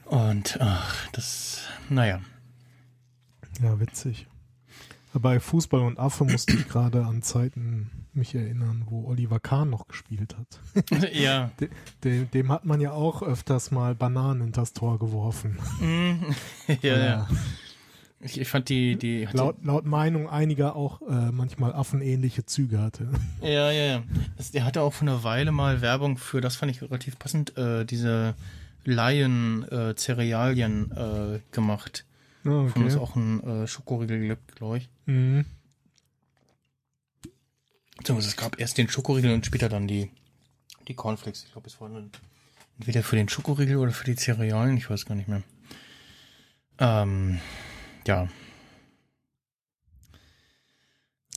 [0.06, 2.22] Und ach, das, naja.
[3.62, 4.28] Ja, witzig.
[5.14, 9.88] Bei Fußball und Affe musste ich gerade an Zeiten mich erinnern, wo Oliver Kahn noch
[9.88, 11.14] gespielt hat.
[11.14, 11.52] ja.
[11.60, 11.70] De,
[12.04, 15.58] de, dem hat man ja auch öfters mal Bananen in das Tor geworfen.
[15.80, 16.34] Mm,
[16.82, 17.28] ja, ja.
[18.22, 23.08] Ich, ich, fand die, die laut, laut Meinung einiger auch äh, manchmal affenähnliche Züge hatte.
[23.42, 24.04] Ja, ja, ja.
[24.38, 27.58] Das, der hatte auch vor einer Weile mal Werbung für, das fand ich relativ passend,
[27.58, 28.36] äh, diese
[28.86, 32.06] Lion-Cerealien äh, gemacht.
[32.46, 32.70] Oh, okay.
[32.70, 34.90] Von uns auch ein äh, Schokoriegel gibt, glaube ich.
[35.06, 35.46] Mhm.
[37.98, 40.12] Beziehungsweise es gab erst den Schokoriegel und später dann die,
[40.88, 41.46] die Cornflakes.
[41.46, 41.90] Ich glaube, es war
[42.78, 45.42] entweder für den Schokoriegel oder für die Cerealien, ich weiß gar nicht mehr.
[46.78, 47.40] Ähm,
[48.06, 48.28] ja.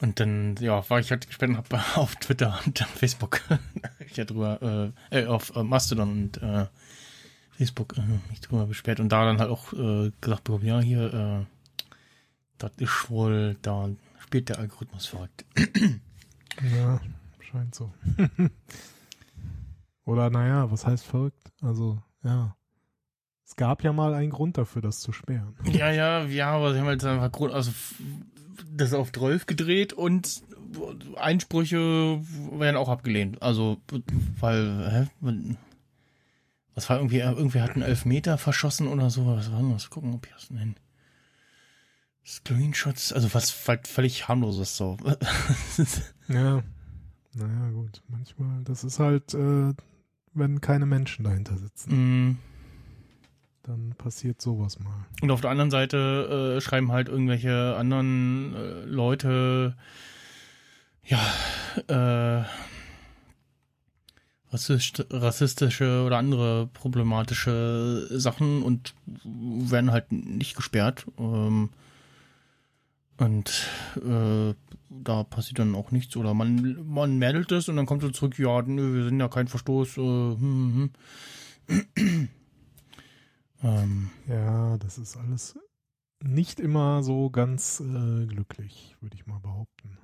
[0.01, 3.41] Und dann, ja, war ich halt gespannt hab auf Twitter und Facebook
[4.01, 6.67] ich ja drüber, äh, auf äh, Mastodon und äh,
[7.59, 11.13] Facebook äh, mich drüber beschwert und da dann halt auch äh, gesagt bekommen, ja, hier,
[11.13, 11.45] äh,
[12.59, 13.91] das ist wohl, da
[14.21, 15.45] spielt der Algorithmus verrückt.
[16.77, 17.01] ja,
[17.41, 17.93] scheint so.
[20.05, 21.53] Oder naja, was heißt verrückt?
[21.61, 22.57] Also, ja.
[23.45, 25.57] Es gab ja mal einen Grund dafür, das zu sperren.
[25.73, 27.73] Ja, ja, ja, aber sie haben halt einfach Grund, also
[28.73, 30.43] das auf 12 gedreht und
[31.17, 32.21] Einsprüche
[32.53, 33.43] werden auch abgelehnt.
[33.43, 33.79] Also,
[34.39, 35.31] weil, hä?
[36.79, 39.27] Was war irgendwie, irgendwie hat einen Elfmeter verschossen oder so.
[39.27, 39.91] Was war das?
[39.91, 40.77] Gucken, ob ich das nenne.
[42.25, 44.97] Screenshots, also was völlig harmloses so.
[46.29, 46.63] ja.
[47.35, 48.01] Naja, gut.
[48.07, 49.75] Manchmal, das ist halt, äh,
[50.35, 52.29] wenn keine Menschen dahinter sitzen.
[52.29, 52.39] Mm
[53.65, 55.05] dann passiert sowas mal.
[55.21, 59.77] Und auf der anderen Seite äh, schreiben halt irgendwelche anderen äh, Leute,
[61.03, 61.21] ja,
[61.89, 62.45] äh,
[64.51, 71.07] rassistische oder andere problematische Sachen und werden halt nicht gesperrt.
[71.19, 71.71] Ähm,
[73.19, 74.55] und äh,
[74.91, 76.17] da passiert dann auch nichts.
[76.17, 79.29] Oder man, man meldet es und dann kommt er zurück, ja, nö, wir sind ja
[79.29, 79.99] kein Verstoß.
[79.99, 80.91] Äh, hm,
[81.69, 82.29] hm.
[83.61, 85.59] Ähm, ja, das ist alles
[86.23, 89.99] nicht immer so ganz äh, glücklich, würde ich mal behaupten.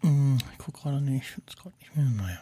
[0.00, 2.06] Hm, ich gucke gerade nicht, ich finde es gerade nicht mehr.
[2.06, 2.40] Naja.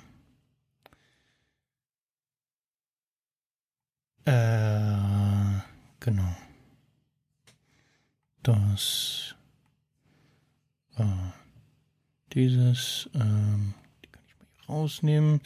[4.24, 5.62] Äh,
[6.00, 6.36] genau.
[8.42, 9.34] Das
[10.96, 11.04] äh,
[12.34, 13.74] dieses ähm,
[14.68, 15.40] rausnehmen.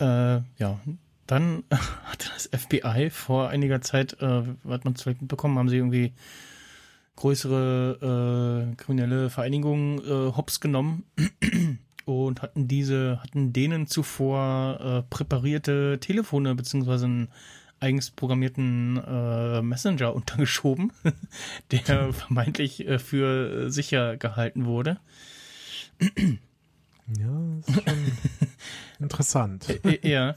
[0.00, 0.80] Äh, ja,
[1.26, 5.76] dann hat das FBI vor einiger Zeit, äh, hat man es vielleicht mitbekommen, haben sie
[5.76, 6.12] irgendwie
[7.16, 11.04] größere äh, kriminelle Vereinigungen äh, hops genommen
[12.04, 17.28] und hatten diese, hatten denen zuvor äh, präparierte Telefone beziehungsweise einen
[17.80, 20.92] eigens programmierten äh, Messenger untergeschoben,
[21.70, 24.98] der vermeintlich äh, für sicher gehalten wurde.
[27.18, 28.12] Ja, ist schon
[28.98, 29.80] interessant.
[30.02, 30.36] Ja.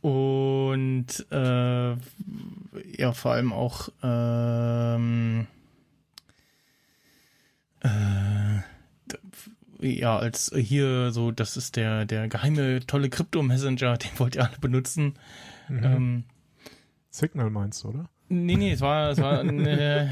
[0.00, 1.90] Und äh,
[2.96, 5.46] ja, vor allem auch ähm,
[7.86, 8.62] äh,
[9.80, 14.58] ja, als hier so, das ist der, der geheime, tolle Krypto-Messenger, den wollt ihr alle
[14.60, 15.14] benutzen.
[15.68, 15.84] Mhm.
[15.84, 16.24] Ähm,
[17.10, 18.08] Signal meinst du, oder?
[18.28, 20.08] Nee, nee, es war, es war, äh,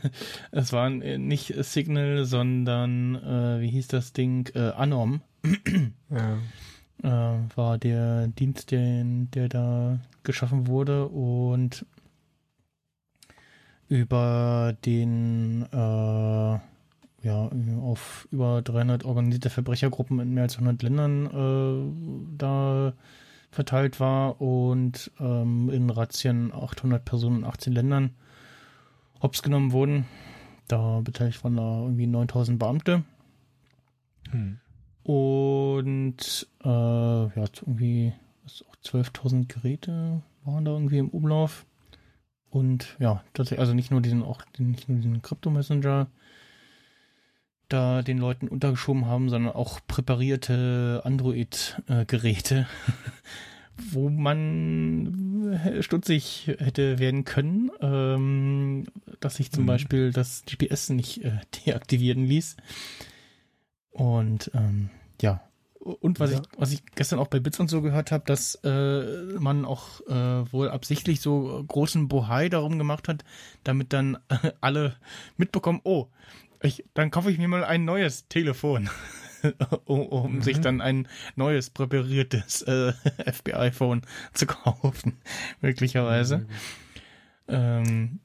[0.52, 5.20] es war nicht Signal, sondern, äh, wie hieß das Ding, äh, Anom.
[6.10, 6.38] ja.
[7.02, 11.84] Äh, war der Dienst, den, der da geschaffen wurde und
[13.88, 16.58] über den, äh,
[17.26, 17.50] ja,
[17.82, 22.92] auf über 300 organisierte Verbrechergruppen in mehr als 100 Ländern äh, da
[23.50, 28.10] verteilt war und ähm, in Razzien 800 Personen in 18 Ländern
[29.20, 30.06] hops genommen wurden.
[30.68, 33.02] Da beteiligt waren da irgendwie 9000 Beamte.
[34.30, 34.58] Hm.
[35.02, 38.12] Und äh, ja, irgendwie
[38.68, 41.66] auch 12.000 Geräte waren da irgendwie im Umlauf.
[42.50, 46.06] Und ja, tatsächlich, also nicht nur diesen, auch nicht nur diesen Krypto-Messenger
[47.68, 52.66] da den Leuten untergeschoben haben, sondern auch präparierte Android-Geräte,
[53.76, 58.84] wo man stutzig hätte werden können, ähm,
[59.20, 59.68] dass sich zum mhm.
[59.68, 62.56] Beispiel das GPS nicht äh, deaktivieren ließ.
[63.90, 65.40] Und ähm, ja,
[65.86, 66.38] und was ja.
[66.38, 70.00] ich was ich gestern auch bei Bits und so gehört habe, dass äh, man auch
[70.08, 73.24] äh, wohl absichtlich so großen Bohai darum gemacht hat,
[73.62, 74.96] damit dann äh, alle
[75.36, 76.08] mitbekommen, oh,
[76.66, 78.90] ich, dann kaufe ich mir mal ein neues Telefon,
[79.84, 80.42] um, um mhm.
[80.42, 82.92] sich dann ein neues präpariertes äh,
[83.32, 84.02] FBI-Phone
[84.32, 85.18] zu kaufen,
[85.60, 86.38] möglicherweise.
[86.38, 86.46] Mhm.
[87.48, 88.20] Ähm,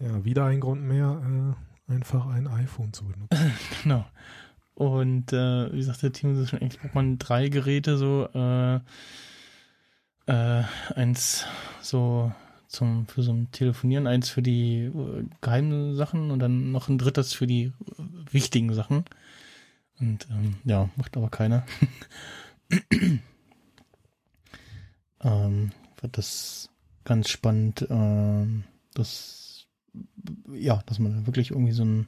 [0.00, 1.54] Ja, wieder ein Grund mehr,
[1.88, 3.52] äh, einfach ein iPhone zu benutzen.
[3.82, 4.04] genau.
[4.74, 8.80] Und äh, wie sagt der Team, das schon eigentlich braucht man drei Geräte, so äh,
[10.26, 11.46] äh, eins
[11.80, 12.32] so
[12.68, 16.98] zum für so ein Telefonieren, eins für die äh, geheimen Sachen und dann noch ein
[16.98, 17.72] drittes für die äh,
[18.32, 19.04] wichtigen Sachen.
[19.98, 21.64] Und ähm, ja, macht aber keiner.
[25.22, 26.68] ähm, wird das
[27.04, 29.66] ganz spannend, ähm, dass
[30.52, 32.06] ja, dass man wirklich irgendwie so ein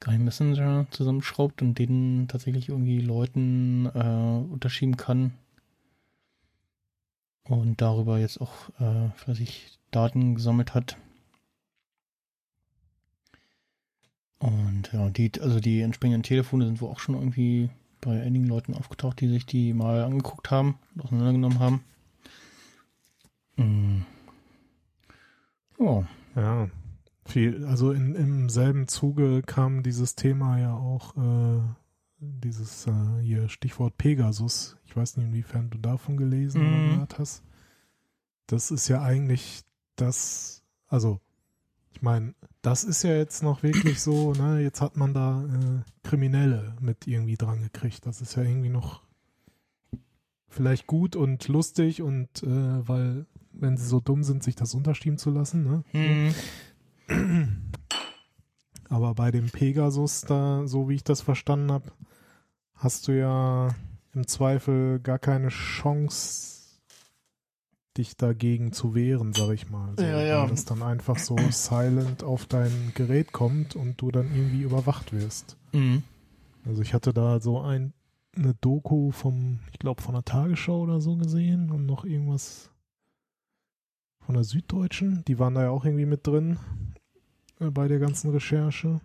[0.00, 5.32] Geheim Messenger zusammenschraubt und den tatsächlich irgendwie Leuten äh, unterschieben kann
[7.50, 10.96] und darüber jetzt auch äh, fleißig Daten gesammelt hat.
[14.38, 17.68] Und ja, die, also die entsprechenden Telefone sind wohl auch schon irgendwie
[18.00, 21.84] bei einigen Leuten aufgetaucht, die sich die mal angeguckt haben, auseinandergenommen haben.
[23.56, 24.06] Mhm.
[25.76, 26.04] Oh.
[26.36, 26.68] Ja,
[27.26, 31.60] viel, also in, im selben Zuge kam dieses Thema ja auch, äh,
[32.20, 34.76] dieses äh, hier Stichwort Pegasus.
[34.84, 36.90] Ich weiß nicht, inwiefern du davon gelesen oder mhm.
[36.90, 37.42] gehört hast.
[38.46, 39.62] Das ist ja eigentlich
[39.96, 41.20] das, also
[41.92, 46.08] ich meine, das ist ja jetzt noch wirklich so, ne, jetzt hat man da äh,
[46.08, 48.06] Kriminelle mit irgendwie dran gekriegt.
[48.06, 49.02] Das ist ja irgendwie noch
[50.48, 55.16] vielleicht gut und lustig und äh, weil, wenn sie so dumm sind, sich das unterschieben
[55.16, 56.34] zu lassen, ne?
[57.08, 57.62] Mhm.
[58.88, 61.92] Aber bei dem Pegasus da, so wie ich das verstanden habe,
[62.80, 63.74] hast du ja
[64.14, 66.80] im Zweifel gar keine Chance,
[67.96, 69.94] dich dagegen zu wehren, sag ich mal.
[69.96, 70.42] So, ja, ja.
[70.42, 75.12] Weil das dann einfach so silent auf dein Gerät kommt und du dann irgendwie überwacht
[75.12, 75.56] wirst.
[75.72, 76.02] Mhm.
[76.64, 77.92] Also ich hatte da so ein,
[78.34, 82.70] eine Doku vom, ich glaube, von der Tagesschau oder so gesehen und noch irgendwas
[84.20, 85.22] von der Süddeutschen.
[85.26, 86.58] Die waren da ja auch irgendwie mit drin
[87.58, 89.00] äh, bei der ganzen Recherche.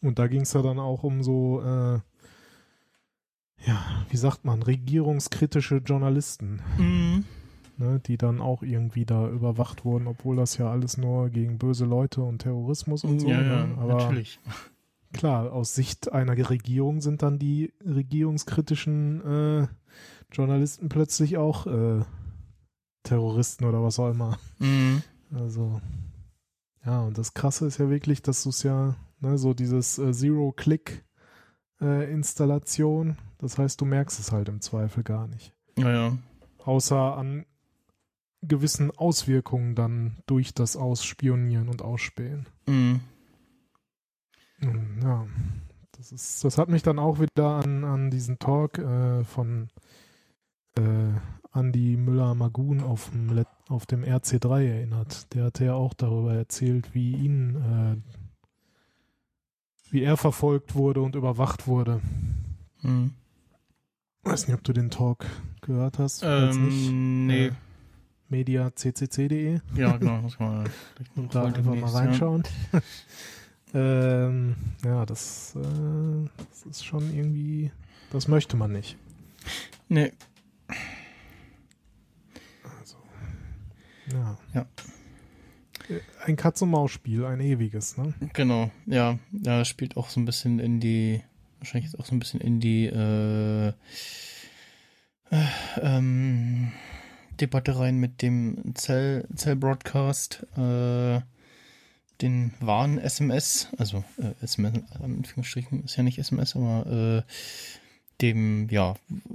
[0.00, 2.00] Und da ging es ja dann auch um so, äh,
[3.66, 6.62] ja, wie sagt man, regierungskritische Journalisten.
[6.78, 7.24] Mhm
[7.78, 11.84] ne, die dann auch irgendwie da überwacht wurden, obwohl das ja alles nur gegen böse
[11.84, 13.28] Leute und Terrorismus und so.
[13.28, 13.76] Ja, ja, ne?
[13.78, 14.40] Aber natürlich.
[15.12, 19.68] Klar, aus Sicht einer Regierung sind dann die regierungskritischen äh,
[20.32, 22.00] Journalisten plötzlich auch äh,
[23.04, 24.38] Terroristen oder was auch immer.
[24.58, 25.02] Mhm.
[25.32, 25.80] Also,
[26.84, 30.12] ja, und das Krasse ist ja wirklich, dass du es ja, ne, so dieses äh,
[30.12, 35.52] Zero-Click-Installation, äh, das heißt, du merkst es halt im Zweifel gar nicht.
[35.76, 36.18] Ja, ja.
[36.64, 37.44] Außer an
[38.42, 42.46] gewissen Auswirkungen dann durch das Ausspionieren und Ausspähen.
[42.66, 43.00] Mhm.
[45.02, 45.26] Ja,
[45.92, 49.68] das ist, das hat mich dann auch wieder an, an diesen Talk äh, von
[50.76, 51.12] äh,
[51.54, 55.32] Andy Müller-Magun auf dem, auf dem RC3 erinnert.
[55.34, 57.96] Der hatte ja auch darüber erzählt, wie ihn, äh,
[59.90, 62.00] wie er verfolgt wurde und überwacht wurde.
[62.82, 63.12] Mhm.
[64.24, 65.26] Weiß nicht, ob du den Talk
[65.60, 66.22] gehört hast.
[66.24, 67.46] Ähm, nicht, nee.
[67.46, 67.52] Äh,
[68.30, 69.60] mediaccc.de.
[69.76, 70.22] Ja, genau.
[70.22, 70.68] Muss man
[71.14, 72.42] Und da einfach mal reinschauen.
[72.72, 72.80] Ja,
[74.26, 77.70] ähm, ja das, äh, das ist schon irgendwie,
[78.10, 78.96] das möchte man nicht.
[79.88, 80.12] Nee.
[82.80, 82.96] Also,
[84.10, 84.38] ja.
[84.54, 84.66] Ja.
[86.24, 88.14] Ein Katz-und-Maus-Spiel, ein ewiges, ne?
[88.32, 89.18] Genau, ja.
[89.32, 91.22] Ja, das spielt auch so ein bisschen in die,
[91.64, 93.72] wahrscheinlich jetzt auch so ein bisschen in die, äh, äh
[95.80, 96.72] ähm,
[97.40, 101.20] Debatte rein mit dem Cell, Cell Broadcast, äh,
[102.20, 107.30] den wahren SMS, also äh, SMS, Anführungsstrichen ist ja nicht SMS, aber äh,
[108.20, 108.94] dem ja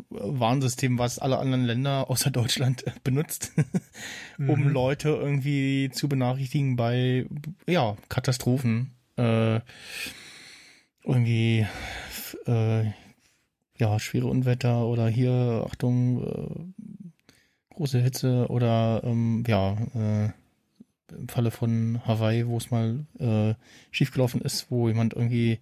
[0.09, 3.51] Warnsystem, was alle anderen Länder außer Deutschland benutzt,
[4.37, 4.69] um mhm.
[4.69, 7.25] Leute irgendwie zu benachrichtigen bei
[7.67, 9.59] ja Katastrophen, äh,
[11.09, 11.65] irgendwie
[12.45, 12.85] äh,
[13.77, 20.29] ja schwere Unwetter oder hier Achtung äh, große Hitze oder ähm, ja, äh,
[21.17, 23.55] im Falle von Hawaii, wo es mal äh,
[23.91, 25.59] schiefgelaufen ist, wo jemand irgendwie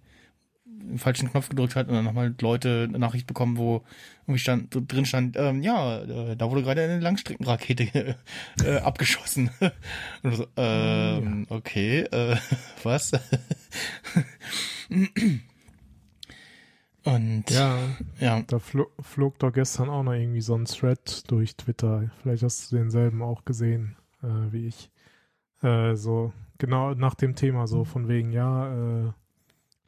[0.66, 3.84] den falschen Knopf gedrückt hat und dann nochmal Leute eine Nachricht bekommen, wo
[4.24, 8.16] irgendwie stand, drin stand, ähm, ja, äh, da wurde gerade eine Langstreckenrakete
[8.66, 9.50] äh, abgeschossen.
[10.24, 12.38] und so, ähm, okay, äh,
[12.84, 13.12] was?
[17.04, 17.80] Und ja,
[18.20, 18.42] ja.
[18.42, 22.12] da flog, flog doch gestern auch noch irgendwie so ein Thread durch Twitter.
[22.22, 24.90] Vielleicht hast du denselben auch gesehen äh, wie ich.
[25.62, 29.12] Äh, so genau nach dem Thema so von wegen ja, äh,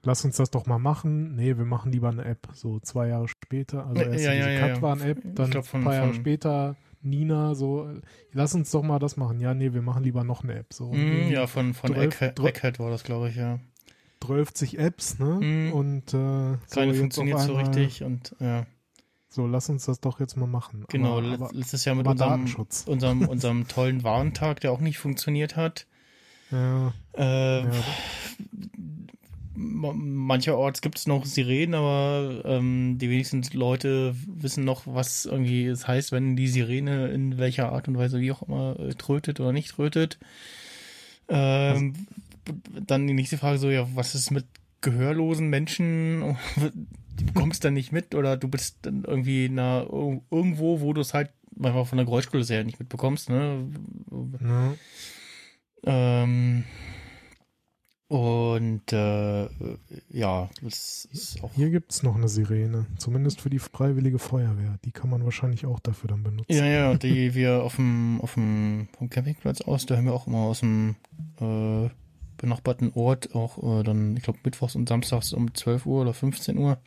[0.04, 1.36] lass uns das doch mal machen.
[1.36, 2.48] Nee, wir machen lieber eine App.
[2.54, 3.86] So zwei Jahre später.
[3.86, 7.90] Also erst ja, diese ja, Cut-War-App, dann glaub, von, ein paar Jahre später Nina so,
[8.34, 9.40] lass uns doch mal das machen.
[9.40, 10.74] Ja, nee, wir machen lieber noch eine App.
[10.74, 10.92] So.
[10.92, 13.60] Mm, ja, von, von Egghead war das, glaube ich, ja.
[14.30, 15.26] 12 Apps, ne?
[15.26, 15.74] Mm.
[15.74, 18.66] Und äh, keine so funktioniert so richtig und ja.
[19.32, 20.86] So, lass uns das doch jetzt mal machen.
[20.90, 22.46] Genau, aber, aber, letztes Jahr mit unserem,
[22.88, 25.86] unserem, unserem tollen Warentag, der auch nicht funktioniert hat.
[26.52, 26.94] Ja.
[27.16, 27.72] Äh, ja.
[29.56, 35.88] Mancherorts gibt es noch Sirenen, aber ähm, die wenigsten Leute wissen noch, was irgendwie es
[35.88, 39.52] heißt, wenn die Sirene in welcher Art und Weise wie auch immer äh, trötet oder
[39.52, 40.18] nicht trötet.
[41.28, 42.08] Ähm,
[42.86, 44.46] dann die nächste Frage so, ja, was ist mit
[44.82, 46.38] gehörlosen Menschen?
[47.20, 51.14] Die bekommst dann nicht mit oder du bist dann irgendwie na, irgendwo, wo du es
[51.14, 53.68] halt manchmal von der Geräuschkulisse her nicht mitbekommst, ne?
[54.42, 54.74] Ja.
[55.84, 56.64] Ähm,
[58.10, 59.48] und äh,
[60.10, 61.54] ja, das ist auch.
[61.54, 64.80] Hier gibt es noch eine Sirene, zumindest für die Freiwillige Feuerwehr.
[64.84, 66.52] Die kann man wahrscheinlich auch dafür dann benutzen.
[66.52, 70.26] Ja, ja, die wir auf dem, auf dem vom Campingplatz aus, da haben wir auch
[70.26, 70.96] immer aus dem
[71.40, 71.90] äh,
[72.40, 76.58] benachbarten Ort auch äh, dann, ich glaube, mittwochs und samstags um 12 Uhr oder 15
[76.58, 76.80] Uhr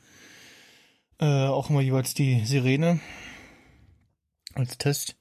[1.20, 3.00] äh, auch immer jeweils die Sirene
[4.54, 5.16] als Test.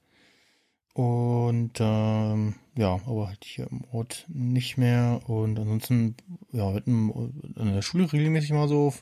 [0.94, 5.20] Und ähm, ja, aber halt hier im Ort nicht mehr.
[5.26, 6.16] Und ansonsten,
[6.52, 7.10] ja, wir hatten
[7.56, 8.92] in der Schule regelmäßig mal so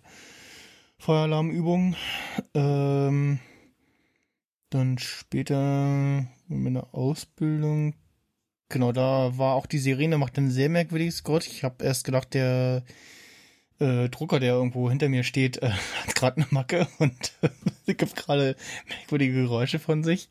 [0.99, 1.97] Feueralarmübungen.
[2.55, 3.41] Ähm,
[4.69, 7.95] dann später in der Ausbildung,
[8.71, 11.47] genau, da war auch die Sirene, macht ein sehr merkwürdiges Gott.
[11.47, 12.83] Ich habe erst gedacht, der
[13.79, 15.71] äh, Drucker, der irgendwo hinter mir steht, äh,
[16.07, 17.33] hat gerade eine Macke und
[17.87, 18.57] gibt gerade
[18.89, 20.31] merkwürdige Geräusche von sich.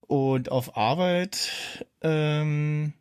[0.00, 1.50] Und auf Arbeit,
[2.00, 2.94] ähm,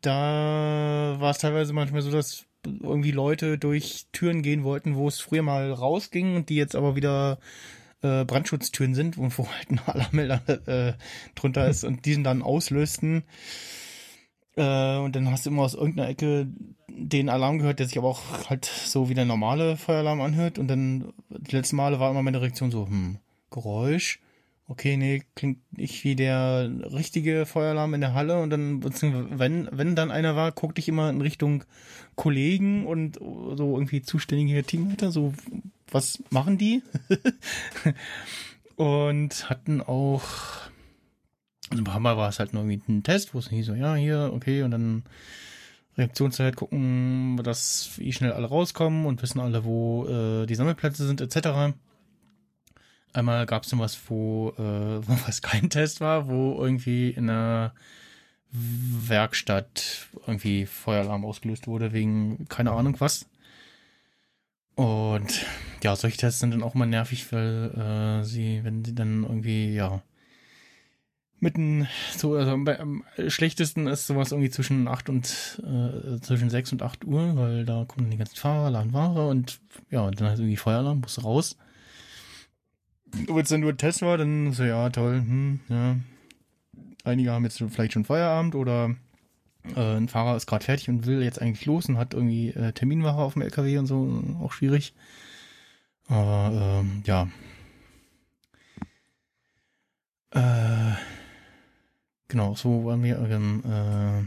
[0.00, 5.20] da war es teilweise manchmal so, dass irgendwie Leute durch Türen gehen wollten, wo es
[5.20, 7.38] früher mal rausging und die jetzt aber wieder
[8.02, 10.92] äh, Brandschutztüren sind, wo halt ein Alarmmelder äh,
[11.34, 13.24] drunter ist und diesen dann auslösten.
[14.56, 16.48] Äh, und dann hast du immer aus irgendeiner Ecke
[16.88, 20.58] den Alarm gehört, der sich aber auch halt so wie der normale Feueralarm anhört.
[20.58, 23.18] Und dann die letzten Male war immer meine Reaktion so, hm,
[23.50, 24.20] Geräusch
[24.68, 28.84] okay, nee, klingt nicht wie der richtige Feueralarm in der Halle und dann,
[29.38, 31.64] wenn, wenn dann einer war, guckte ich immer in Richtung
[32.16, 35.32] Kollegen und so irgendwie zuständige Teamleiter, so,
[35.90, 36.82] was machen die?
[38.76, 40.22] und hatten auch,
[41.70, 43.74] also ein paar Mal war es halt nur irgendwie ein Test, wo es nicht so,
[43.74, 45.04] ja, hier, okay, und dann
[45.96, 51.20] Reaktionszeit gucken, dass wie schnell alle rauskommen und wissen alle, wo äh, die Sammelplätze sind,
[51.22, 51.74] etc.
[53.12, 57.72] Einmal gab es noch was, wo äh, was kein Test war, wo irgendwie in einer
[58.50, 63.26] Werkstatt irgendwie Feueralarm ausgelöst wurde wegen keine Ahnung was.
[64.74, 65.44] Und
[65.82, 69.74] ja, solche Tests sind dann auch mal nervig, weil äh, sie, wenn sie dann irgendwie,
[69.74, 70.02] ja,
[71.40, 76.82] mitten so, also am schlechtesten ist sowas irgendwie zwischen 8 und äh, zwischen 6 und
[76.82, 80.56] 8 Uhr, weil da kommen die ganzen Fahrer, laden Ware und ja, dann halt irgendwie
[80.56, 81.56] Feueralarm, muss raus
[83.12, 85.96] wenn es dann nur ein Test war, dann so, ja, toll, hm, ja.
[87.04, 88.94] Einige haben jetzt vielleicht schon Feierabend oder
[89.76, 92.72] äh, ein Fahrer ist gerade fertig und will jetzt eigentlich los und hat irgendwie äh,
[92.72, 94.94] Terminwache auf dem LKW und so, auch schwierig.
[96.08, 97.28] Aber ähm, ja.
[100.30, 100.94] Äh,
[102.28, 104.22] genau, so waren wir ähm, äh,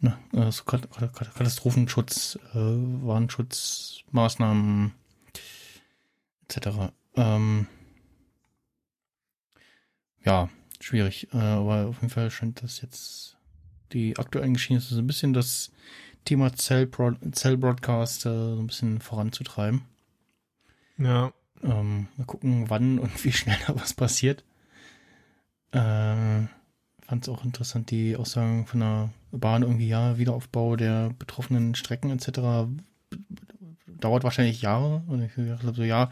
[0.00, 4.92] na, äh, so Katastrophenschutz, äh, Warnschutzmaßnahmen
[6.48, 6.92] etc.
[7.16, 7.66] Ähm,
[10.24, 10.48] ja,
[10.80, 11.28] schwierig.
[11.32, 13.36] Äh, aber auf jeden Fall scheint das jetzt
[13.92, 15.72] die aktuellen Geschehnisse so ein bisschen das
[16.24, 16.90] Thema Cell,
[17.32, 19.82] Cell Broadcast äh, so ein bisschen voranzutreiben.
[20.98, 21.32] Ja.
[21.62, 24.44] Ähm, mal gucken, wann und wie schnell da was passiert.
[25.72, 26.46] Äh,
[27.06, 32.10] Fand es auch interessant, die Aussagen von der Bahn irgendwie, ja, Wiederaufbau der betroffenen Strecken
[32.10, 32.66] etc
[34.00, 35.02] dauert wahrscheinlich Jahre.
[35.06, 36.10] Und ich dachte so, ja,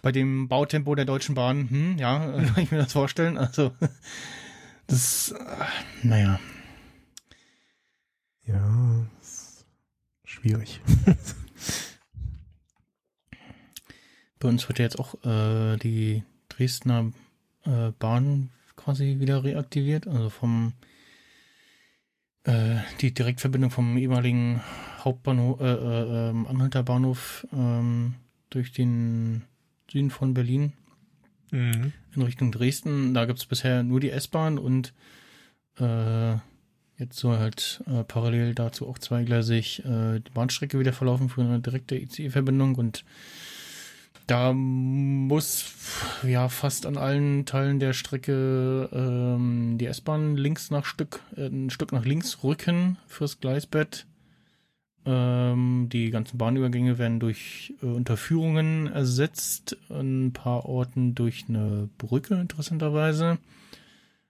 [0.00, 2.18] bei dem Bautempo der Deutschen Bahn, hm, ja,
[2.54, 3.36] kann ich mir das vorstellen.
[3.38, 3.72] Also,
[4.86, 6.38] das, äh, naja.
[8.46, 9.06] Ja,
[10.24, 10.80] schwierig.
[14.40, 17.12] Bei uns wird ja jetzt auch äh, die Dresdner
[17.64, 20.72] äh, Bahn quasi wieder reaktiviert, also vom
[22.44, 24.60] äh, die Direktverbindung vom ehemaligen
[25.00, 28.14] Hauptbahnhof, äh, äh, ähm, Anhalter Bahnhof ähm,
[28.50, 29.42] durch den
[29.90, 30.72] Süden von Berlin
[31.50, 31.92] mhm.
[32.14, 33.14] in Richtung Dresden.
[33.14, 34.92] Da gibt es bisher nur die S-Bahn und
[35.78, 36.32] äh,
[36.98, 41.60] jetzt so halt äh, parallel dazu auch zweigleisig äh, die Bahnstrecke wieder verlaufen für eine
[41.60, 43.04] direkte ICE-Verbindung und
[44.32, 45.74] da muss
[46.26, 51.68] ja fast an allen Teilen der Strecke ähm, die S-Bahn links nach Stück, äh, ein
[51.68, 54.06] Stück nach links rücken fürs Gleisbett.
[55.04, 61.90] Ähm, die ganzen Bahnübergänge werden durch äh, Unterführungen ersetzt, an ein paar Orten durch eine
[61.98, 63.36] Brücke, interessanterweise.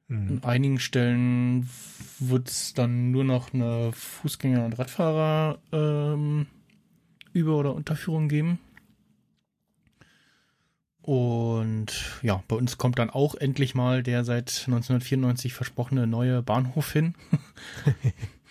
[0.09, 0.40] Mhm.
[0.42, 1.68] An einigen Stellen
[2.18, 6.46] wird es dann nur noch eine Fußgänger- und Radfahrer ähm,
[7.32, 8.59] Über- oder Unterführung geben.
[11.03, 16.92] Und ja, bei uns kommt dann auch endlich mal der seit 1994 versprochene neue Bahnhof
[16.92, 17.14] hin.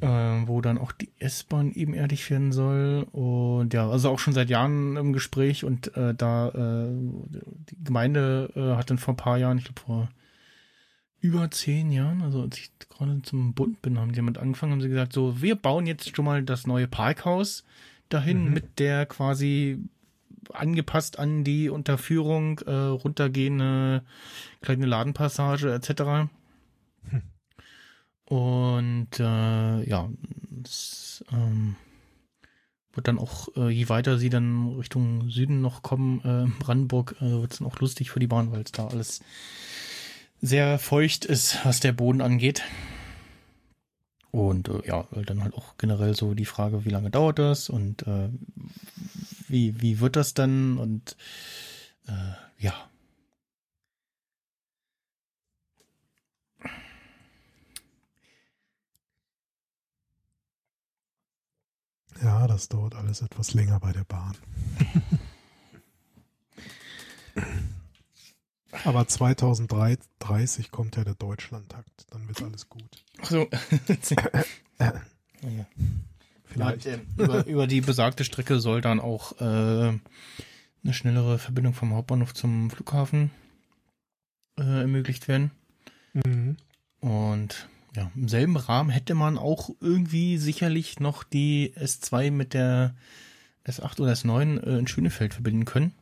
[0.00, 3.06] äh, wo dann auch die S-Bahn ebenerdig werden soll.
[3.12, 6.88] Und ja, also auch schon seit Jahren im Gespräch und äh, da äh,
[7.70, 10.08] die Gemeinde äh, hat dann vor ein paar Jahren, ich glaube vor
[11.20, 14.80] über zehn Jahren, also als ich gerade zum Bund bin, haben die damit angefangen, haben
[14.80, 17.64] sie gesagt, so, wir bauen jetzt schon mal das neue Parkhaus
[18.08, 18.54] dahin mhm.
[18.54, 19.80] mit der quasi
[20.52, 24.02] angepasst an die Unterführung äh, runtergehende
[24.60, 26.30] kleine Ladenpassage etc.
[27.08, 27.22] Hm.
[28.26, 30.08] Und äh, ja,
[30.64, 31.76] es ähm,
[32.92, 37.30] wird dann auch, äh, je weiter sie dann Richtung Süden noch kommen, äh, Brandenburg, äh,
[37.30, 39.20] wird es dann auch lustig für die Bahn, weil es da alles
[40.40, 42.62] sehr feucht ist, was der Boden angeht.
[44.30, 48.06] Und äh, ja, dann halt auch generell so die Frage, wie lange dauert das und
[48.06, 48.28] äh,
[49.48, 51.16] wie, wie wird das dann und
[52.06, 52.74] äh, ja.
[62.22, 64.36] Ja, das dauert alles etwas länger bei der Bahn.
[68.84, 73.04] Aber 2030 kommt ja der Deutschlandtakt, dann wird alles gut.
[73.20, 73.48] Ach so.
[74.78, 74.92] ja.
[76.56, 76.84] Vielleicht.
[76.86, 82.34] Ja, über, über, die besagte Strecke soll dann auch äh, eine schnellere Verbindung vom Hauptbahnhof
[82.34, 83.30] zum Flughafen
[84.58, 85.50] äh, ermöglicht werden.
[86.14, 86.56] Mhm.
[87.00, 92.94] Und ja, im selben Rahmen hätte man auch irgendwie sicherlich noch die S2 mit der
[93.66, 95.92] S8 oder S9 äh, in Schönefeld verbinden können.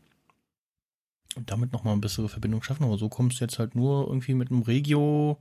[1.37, 2.85] Und damit nochmal eine bessere Verbindung schaffen.
[2.85, 5.39] Aber so kommst du jetzt halt nur irgendwie mit einem Regio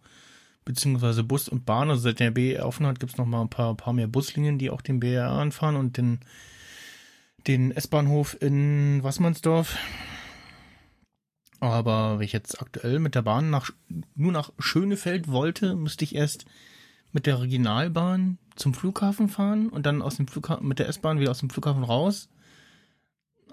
[0.66, 1.90] beziehungsweise Bus und Bahn.
[1.90, 4.70] Also seit der BR offen hat, gibt es nochmal ein paar, paar mehr Buslinien, die
[4.70, 6.20] auch den BR anfahren und den,
[7.48, 9.78] den S-Bahnhof in Wassmannsdorf.
[11.60, 13.72] Aber wenn ich jetzt aktuell mit der Bahn nach,
[14.16, 16.46] nur nach Schönefeld wollte, müsste ich erst
[17.14, 21.32] mit der Regionalbahn zum Flughafen fahren und dann aus dem Flughafen, mit der S-Bahn wieder
[21.32, 22.28] aus dem Flughafen raus,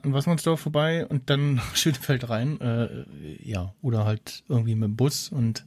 [0.02, 2.60] an Wassmannsdorf vorbei und dann nach Schönefeld rein.
[2.60, 3.04] Äh,
[3.42, 5.64] ja, oder halt irgendwie mit dem Bus und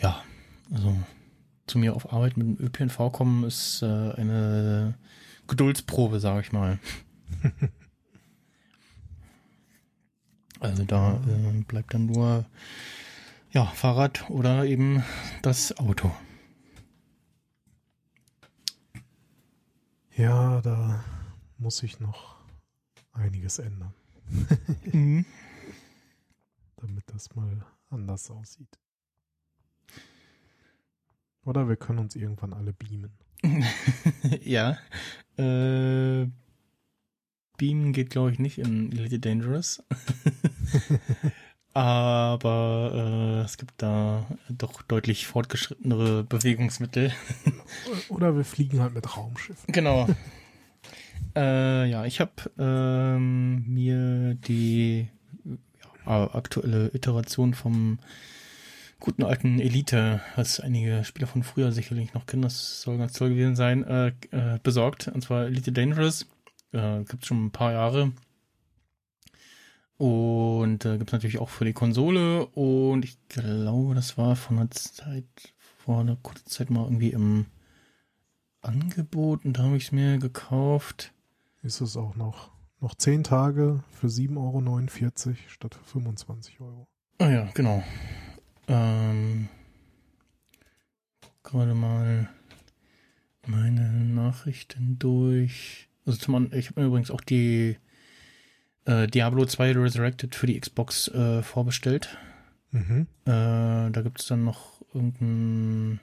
[0.00, 0.22] ja,
[0.72, 0.96] also
[1.66, 4.94] zu mir auf Arbeit mit dem ÖPNV kommen ist äh, eine
[5.46, 6.78] Geduldsprobe, sage ich mal.
[10.64, 12.46] Also da äh, bleibt dann nur
[13.50, 15.04] ja, Fahrrad oder eben
[15.42, 16.10] das Auto.
[20.16, 21.04] Ja, da
[21.58, 22.36] muss ich noch
[23.12, 23.92] einiges ändern.
[24.90, 25.26] mhm.
[26.76, 28.78] Damit das mal anders aussieht.
[31.44, 33.12] Oder wir können uns irgendwann alle beamen.
[34.42, 34.78] ja.
[35.36, 36.26] Äh,
[37.56, 39.82] beamen geht, glaube ich, nicht in Elite Dangerous.
[41.74, 47.12] Aber äh, es gibt da doch deutlich fortgeschrittenere Bewegungsmittel.
[48.08, 49.72] Oder wir fliegen halt mit Raumschiffen.
[49.72, 50.08] Genau.
[51.36, 55.08] äh, ja, ich habe ähm, mir die
[56.06, 57.98] ja, aktuelle Iteration vom
[59.04, 63.28] guten alten Elite, was einige Spieler von früher sicherlich noch kennen, das soll ganz toll
[63.28, 65.08] gewesen sein, äh, äh, besorgt.
[65.08, 66.26] Und zwar Elite Dangerous.
[66.72, 68.12] Äh, Gibt es schon ein paar Jahre.
[69.98, 72.46] Und äh, gibt es natürlich auch für die Konsole.
[72.46, 77.44] Und ich glaube, das war vor einer Zeit, vor einer kurzen Zeit mal irgendwie im
[78.62, 79.44] Angebot.
[79.44, 81.12] Und da habe ich es mir gekauft.
[81.62, 82.52] Ist es auch noch.
[82.80, 86.88] Noch 10 Tage für 7,49 Euro statt für 25 Euro.
[87.18, 87.84] Ah ja, genau.
[88.68, 89.48] Ähm,
[91.42, 92.28] gerade mal
[93.46, 95.88] meine Nachrichten durch.
[96.06, 97.76] Also zum ich habe mir übrigens auch die
[98.84, 102.16] äh, Diablo 2 Resurrected für die Xbox äh, vorbestellt.
[102.70, 103.06] Mhm.
[103.24, 106.00] Äh, da gibt es dann noch irgendein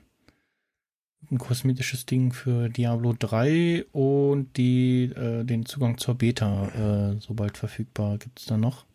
[1.30, 7.58] ein kosmetisches Ding für Diablo 3 und die, äh, den Zugang zur Beta, äh, sobald
[7.58, 8.86] verfügbar, gibt es dann noch.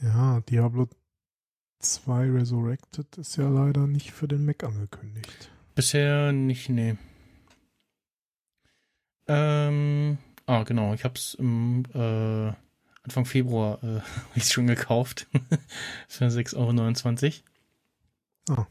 [0.00, 0.88] Ja, Diablo
[1.78, 5.50] 2 Resurrected ist ja leider nicht für den Mac angekündigt.
[5.74, 6.96] Bisher nicht, nee.
[9.26, 10.18] Ähm,
[10.48, 10.94] Ah, genau.
[10.94, 12.52] Ich habe es im äh,
[13.02, 14.00] Anfang Februar äh,
[14.34, 15.26] ich schon gekauft.
[16.08, 17.42] Für 6,29
[18.48, 18.66] Euro.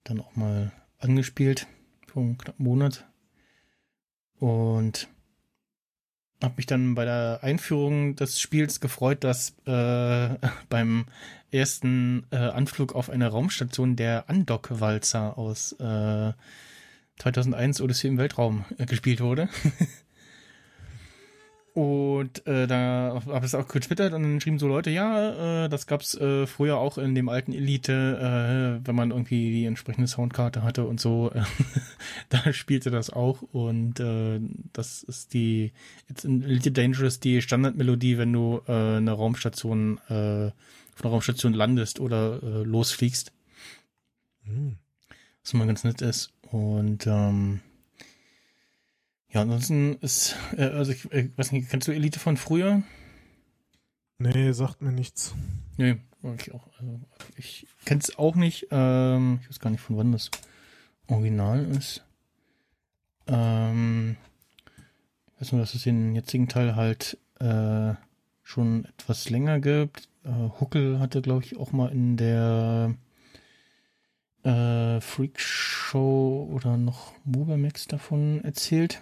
[0.03, 1.67] dann auch mal angespielt.
[2.07, 3.05] Vor einem knappen Monat.
[4.39, 5.07] Und
[6.41, 10.29] habe mich dann bei der Einführung des Spiels gefreut, dass äh,
[10.69, 11.05] beim
[11.51, 16.33] ersten äh, Anflug auf eine Raumstation der Andock-Walzer aus äh,
[17.19, 19.49] 2001 Odyssey im Weltraum äh, gespielt wurde.
[21.77, 25.69] Und äh, da habe ich es auch getwittert und dann schrieben so Leute, ja, äh,
[25.69, 30.07] das gab's äh, früher auch in dem alten Elite, äh, wenn man irgendwie die entsprechende
[30.07, 31.43] Soundkarte hatte und so, äh,
[32.29, 34.39] da spielte das auch und äh,
[34.73, 35.71] das ist die
[36.09, 41.53] jetzt in Elite Dangerous die Standardmelodie, wenn du äh, eine Raumstation äh, auf einer Raumstation
[41.53, 43.31] landest oder äh, losfliegst.
[44.45, 44.77] Mhm.
[45.43, 47.59] Was immer ganz nett ist und ähm,
[49.29, 52.83] ja, ansonsten ist, äh, also ich äh, weiß nicht, kennst du Elite von früher?
[54.19, 55.35] Nee, sagt mir nichts.
[55.77, 55.97] Nee,
[56.39, 56.67] ich auch.
[56.79, 56.99] Also
[57.35, 58.67] ich kenn's auch nicht.
[58.71, 60.31] Ähm, ich weiß gar nicht, von wann das
[61.07, 62.03] Original ist.
[63.27, 64.17] Ähm,
[65.35, 67.93] ich weiß nur, dass es den jetzigen Teil halt äh,
[68.43, 70.09] schon etwas länger gibt.
[70.23, 72.95] Äh, Huckel hatte, glaube ich, auch mal in der
[74.43, 79.01] äh, Freak Show oder noch Movermax davon erzählt.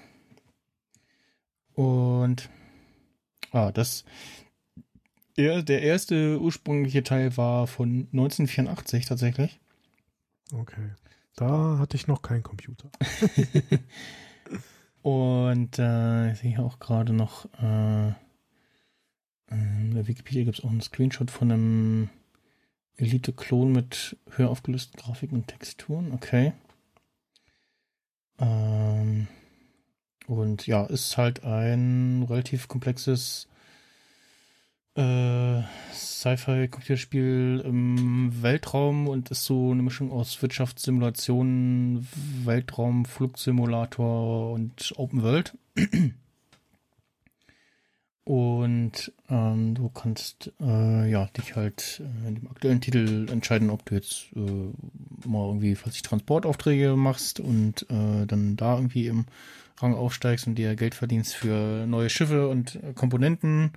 [1.75, 2.49] Und
[3.51, 4.05] ah, das
[5.37, 9.59] der, der erste ursprüngliche Teil war von 1984 tatsächlich.
[10.53, 10.91] Okay.
[11.35, 12.89] Da hatte ich noch keinen Computer.
[15.01, 18.13] Und äh, ich sehe auch gerade noch, äh,
[19.51, 22.09] in der Wikipedia gibt es auch einen Screenshot von einem
[22.97, 26.13] Elite-Klon mit höher aufgelösten Grafiken und Texturen.
[26.13, 26.53] Okay.
[28.39, 29.27] Ähm,
[30.27, 33.47] und ja, ist halt ein relativ komplexes
[34.95, 35.61] äh,
[35.93, 42.07] Sci-Fi-Computerspiel im Weltraum und ist so eine Mischung aus Wirtschaftssimulation,
[42.43, 45.57] Weltraum, Flugsimulator und Open World.
[48.27, 53.85] Und ähm, du kannst äh, ja dich halt äh, in dem aktuellen Titel entscheiden, ob
[53.85, 54.39] du jetzt äh,
[55.27, 59.25] mal irgendwie, falls ich Transportaufträge machst und äh, dann da irgendwie im
[59.77, 63.73] Rang aufsteigst und dir Geld verdienst für neue Schiffe und äh, Komponenten.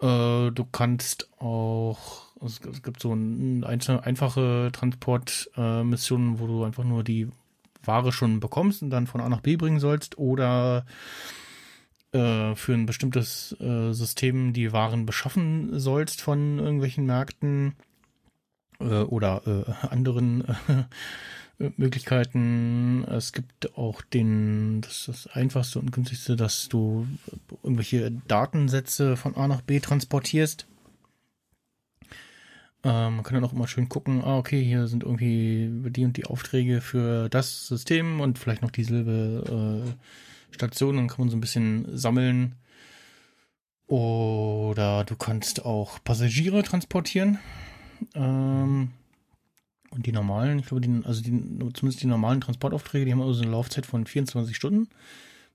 [0.00, 6.84] Äh, du kannst auch, es, es gibt so ein, ein, einfache Transportmissionen, wo du einfach
[6.84, 7.28] nur die
[7.84, 10.86] Ware schon bekommst und dann von A nach B bringen sollst oder
[12.12, 17.74] äh, für ein bestimmtes äh, System die Waren beschaffen sollst von irgendwelchen Märkten
[18.80, 20.54] äh, oder äh, anderen äh,
[21.58, 23.04] Möglichkeiten.
[23.04, 27.06] Es gibt auch den, das ist das einfachste und günstigste, dass du
[27.62, 30.66] irgendwelche Datensätze von A nach B transportierst.
[32.84, 36.16] Ähm, man kann dann auch immer schön gucken, ah, okay, hier sind irgendwie die und
[36.16, 41.36] die Aufträge für das System und vielleicht noch dieselbe äh, Station, dann kann man so
[41.36, 42.54] ein bisschen sammeln.
[43.86, 47.38] Oder du kannst auch Passagiere transportieren.
[48.14, 48.90] Ähm,
[49.96, 51.30] und die normalen, ich glaube, die, also die,
[51.74, 54.88] zumindest die normalen Transportaufträge, die haben also eine Laufzeit von 24 Stunden.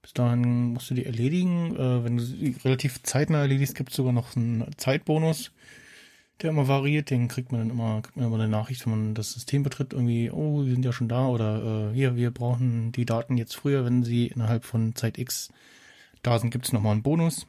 [0.01, 1.75] Bis dahin musst du die erledigen.
[1.75, 5.51] Äh, wenn du sie relativ zeitnah erledigst, gibt es sogar noch einen Zeitbonus
[6.41, 7.09] der immer variiert.
[7.09, 9.93] Den kriegt man dann immer, kriegt man immer eine Nachricht, wenn man das System betritt,
[9.93, 13.55] irgendwie, oh, wir sind ja schon da oder äh, hier, wir brauchen die Daten jetzt
[13.55, 15.49] früher, wenn sie innerhalb von Zeit X
[16.23, 17.47] da sind, gibt es nochmal einen Bonus.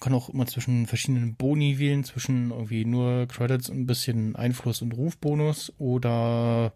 [0.00, 4.82] Kann auch immer zwischen verschiedenen Boni wählen, zwischen irgendwie nur Credits und ein bisschen Einfluss-
[4.82, 6.72] und Rufbonus oder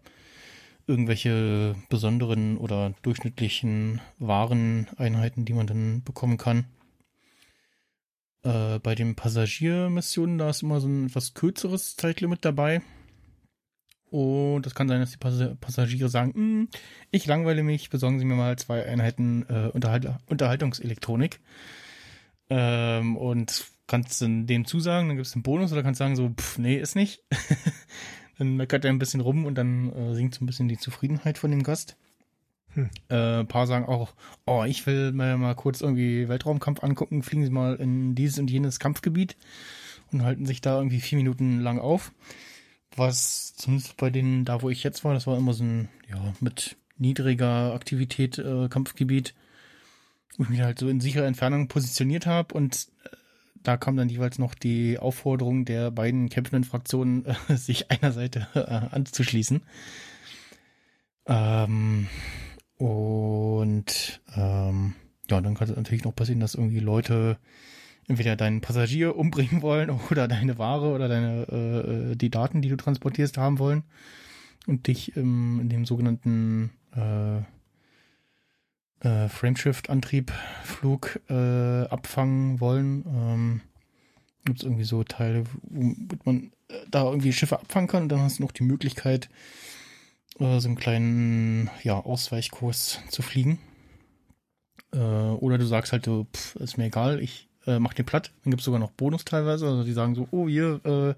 [0.87, 6.65] irgendwelche besonderen oder durchschnittlichen Wareneinheiten, die man dann bekommen kann.
[8.43, 12.81] Äh, bei den Passagiermissionen, da ist immer so ein etwas kürzeres Zeitlimit dabei.
[14.09, 16.69] Und das kann sein, dass die Pass Passagiere sagen, hm,
[17.11, 21.39] ich langweile mich, besorgen Sie mir mal zwei Einheiten äh, Unterhalt Unterhaltungselektronik.
[22.53, 26.29] Ähm, und kannst du dem zusagen, dann gibt es einen Bonus oder kannst sagen so,
[26.29, 27.23] pff, nee, ist nicht.
[28.37, 31.37] dann meckert er ein bisschen rum und dann äh, sinkt so ein bisschen die Zufriedenheit
[31.37, 31.95] von dem Gast.
[32.73, 32.89] Hm.
[33.09, 34.13] Äh, ein paar sagen auch,
[34.45, 38.51] oh, ich will mir mal kurz irgendwie Weltraumkampf angucken, fliegen sie mal in dieses und
[38.51, 39.37] jenes Kampfgebiet
[40.11, 42.11] und halten sich da irgendwie vier Minuten lang auf.
[42.97, 46.33] Was zumindest bei denen, da wo ich jetzt war, das war immer so ein, ja,
[46.41, 49.33] mit niedriger Aktivität äh, Kampfgebiet,
[50.37, 53.09] wo ich mich halt so in sicherer Entfernung positioniert habe und äh,
[53.63, 58.59] da kam dann jeweils noch die Aufforderung der beiden kämpfenden Fraktionen, sich einer Seite äh,
[58.59, 59.61] anzuschließen.
[61.27, 62.07] Ähm,
[62.77, 64.95] und ähm,
[65.29, 67.37] ja, dann kann es natürlich noch passieren, dass irgendwie Leute
[68.07, 72.77] entweder deinen Passagier umbringen wollen oder deine Ware oder deine äh, die Daten, die du
[72.77, 73.83] transportierst, haben wollen
[74.67, 77.41] und dich im, in dem sogenannten äh,
[79.01, 83.05] äh, Frameshift-Antrieb-Flug äh, abfangen wollen.
[83.07, 83.61] Ähm,
[84.45, 88.03] Gibt es irgendwie so Teile, womit man äh, da irgendwie Schiffe abfangen kann.
[88.03, 89.29] Und dann hast du noch die Möglichkeit,
[90.39, 93.59] äh, so einen kleinen ja, Ausweichkurs zu fliegen.
[94.93, 98.31] Äh, oder du sagst halt, so, pff, ist mir egal, ich äh, mach den platt.
[98.43, 99.67] Dann gibt es sogar noch Bonus teilweise.
[99.67, 101.13] Also die sagen so, oh, hier, äh,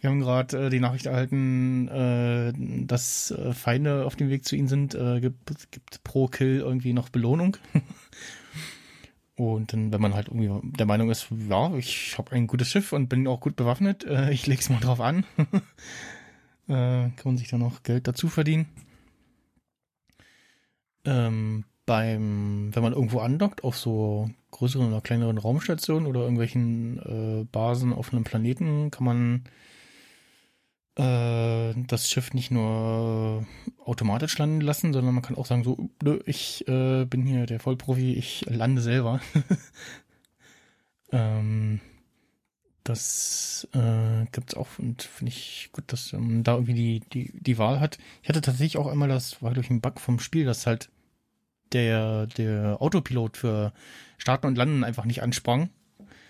[0.00, 2.52] wir haben gerade äh, die Nachricht erhalten, äh,
[2.86, 4.94] dass äh, Feinde auf dem Weg zu ihnen sind.
[4.94, 7.56] Äh, gibt, gibt pro Kill irgendwie noch Belohnung.
[9.36, 12.92] und dann, wenn man halt irgendwie der Meinung ist, ja, ich habe ein gutes Schiff
[12.92, 15.24] und bin auch gut bewaffnet, äh, ich leg's mal drauf an,
[16.68, 18.66] äh, kann man sich dann noch Geld dazu verdienen.
[21.04, 26.98] Ähm, beim, wenn man irgendwo andockt, auf so größeren oder kleineren Raumstationen oder irgendwelchen
[27.42, 29.44] äh, Basen auf einem Planeten, kann man
[31.00, 33.46] äh, das Schiff nicht nur
[33.84, 35.90] automatisch landen lassen, sondern man kann auch sagen, so,
[36.26, 39.20] ich äh, bin hier der Vollprofi, ich lande selber.
[41.12, 41.80] ähm,
[42.84, 47.58] das äh, gibt's auch und finde ich gut, dass man da irgendwie die, die, die
[47.58, 47.98] Wahl hat.
[48.22, 50.90] Ich hatte tatsächlich auch einmal, das war durch einen Bug vom Spiel, dass halt
[51.72, 53.72] der, der Autopilot für
[54.18, 55.70] Starten und Landen einfach nicht ansprang.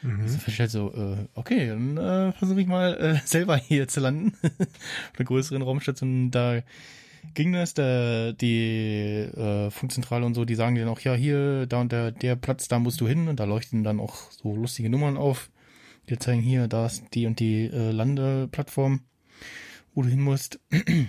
[0.03, 0.23] Mhm.
[0.23, 4.33] Also feststellt so, äh, okay, dann äh, versuche ich mal äh, selber hier zu landen.
[4.43, 6.63] Auf einer größeren Raumstation, da
[7.35, 11.67] ging das, da die äh, Funkzentrale und so, die sagen dir dann auch, ja, hier,
[11.67, 14.55] da und der, der Platz, da musst du hin und da leuchten dann auch so
[14.55, 15.51] lustige Nummern auf.
[16.09, 19.01] Die zeigen hier, da ist die und die äh, Landeplattform,
[19.95, 20.59] wo du hin musst.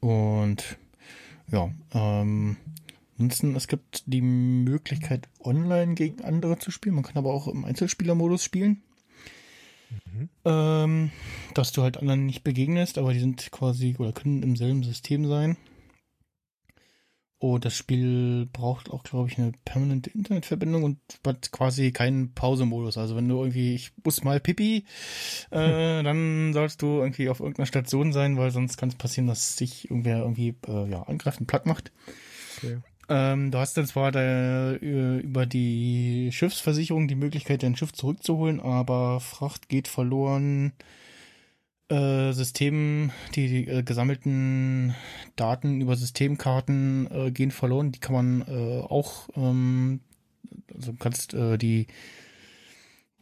[0.00, 0.78] Und
[1.50, 2.56] ja, ähm,
[3.18, 6.96] Ansonsten, es gibt die Möglichkeit, online gegen andere zu spielen.
[6.96, 8.82] Man kann aber auch im Einzelspielermodus spielen.
[9.90, 10.28] Mhm.
[10.44, 11.10] Ähm,
[11.54, 15.26] dass du halt anderen nicht begegnest, aber die sind quasi oder können im selben System
[15.26, 15.56] sein.
[17.38, 22.96] Oh, das Spiel braucht auch, glaube ich, eine permanente Internetverbindung und hat quasi keinen Pausemodus.
[22.96, 24.86] Also wenn du irgendwie, ich muss mal Pipi,
[25.50, 29.56] äh, dann sollst du irgendwie auf irgendeiner Station sein, weil sonst kann es passieren, dass
[29.56, 31.92] sich irgendwer irgendwie äh, ja, angreift und platt macht.
[32.56, 32.78] Okay.
[33.08, 38.60] Ähm, du hast dann zwar da, äh, über die Schiffsversicherung die Möglichkeit, dein Schiff zurückzuholen,
[38.60, 40.72] aber Fracht geht verloren.
[41.88, 44.96] Äh, System, die, die äh, gesammelten
[45.36, 47.92] Daten über Systemkarten äh, gehen verloren.
[47.92, 50.00] Die kann man äh, auch, ähm,
[50.74, 51.86] also kannst äh, die,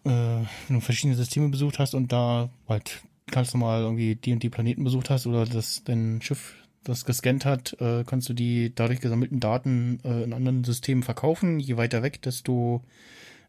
[0.05, 4.32] äh, wenn du verschiedene Systeme besucht hast und da halt kannst du mal irgendwie die
[4.32, 6.55] und die Planeten besucht hast oder das dein Schiff
[6.85, 11.59] das gescannt hat, äh, kannst du die dadurch gesammelten Daten äh, in anderen Systemen verkaufen.
[11.59, 12.82] Je weiter weg, desto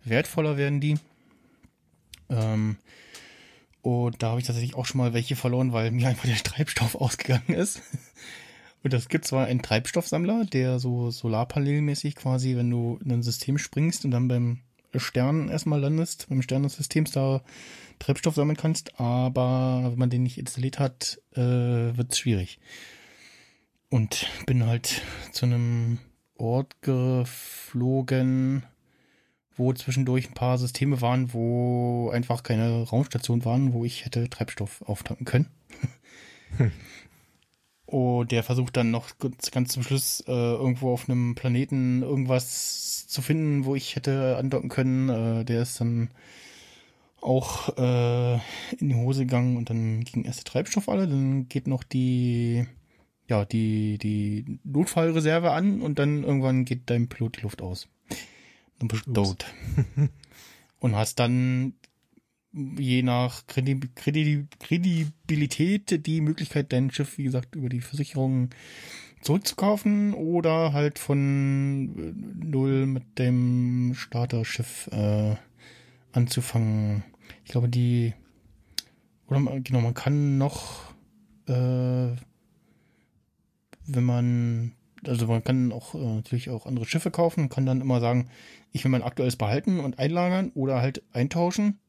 [0.04, 0.98] wertvoller werden die.
[2.30, 2.78] Ähm,
[3.82, 6.96] und da habe ich tatsächlich auch schon mal welche verloren, weil mir einfach der Treibstoff
[6.96, 7.82] ausgegangen ist.
[8.84, 13.58] Und das gibt zwar einen Treibstoffsammler, der so solarpanelmäßig quasi, wenn du in ein System
[13.58, 14.60] springst und dann beim
[14.96, 17.42] Stern erstmal landest, beim Stern des Systems da
[18.00, 22.60] Treibstoff sammeln kannst, aber wenn man den nicht installiert hat, äh, wird es schwierig.
[23.90, 26.00] Und bin halt zu einem
[26.38, 28.64] Ort geflogen,
[29.56, 34.82] wo zwischendurch ein paar Systeme waren, wo einfach keine Raumstation waren, wo ich hätte Treibstoff
[34.82, 35.48] auftanken können.
[36.58, 36.72] Hm.
[37.86, 43.22] Und der versucht dann noch ganz zum Schluss äh, irgendwo auf einem Planeten irgendwas zu
[43.22, 45.10] finden, wo ich hätte andocken können.
[45.10, 46.10] Äh, der ist dann
[47.22, 48.36] auch äh,
[48.80, 51.08] in die Hose gegangen und dann ging erst der Treibstoff alle.
[51.08, 52.66] Dann geht noch die
[53.28, 57.88] ja, die, die Notfallreserve an und dann irgendwann geht dein Pilot die Luft aus.
[58.80, 59.46] Dann bist du tot.
[60.80, 61.74] und hast dann
[62.54, 68.50] je nach Kredib Kredib Kredibilität die Möglichkeit, dein Schiff, wie gesagt, über die Versicherung
[69.22, 75.36] zurückzukaufen oder halt von null mit dem Starterschiff äh,
[76.14, 77.04] anzufangen.
[77.44, 78.14] Ich glaube, die
[79.28, 80.94] oder genau, man kann noch
[81.48, 82.12] äh,
[83.88, 84.72] wenn man,
[85.06, 88.30] also man kann auch äh, natürlich auch andere Schiffe kaufen, kann dann immer sagen,
[88.72, 91.80] ich will mein aktuelles behalten und einlagern oder halt eintauschen,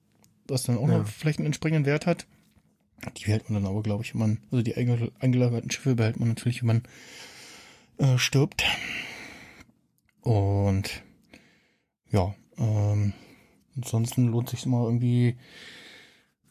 [0.47, 0.99] was dann auch ja.
[0.99, 2.27] noch vielleicht einen entsprechenden Wert hat.
[3.17, 6.29] Die behält man dann aber, glaube ich, wenn man, also die eingelagerten Schiffe behält man
[6.29, 6.83] natürlich, wenn man
[7.99, 8.65] äh, stirbt.
[10.23, 11.03] Und
[12.11, 13.13] ja, ähm,
[13.77, 15.37] ansonsten lohnt sich immer irgendwie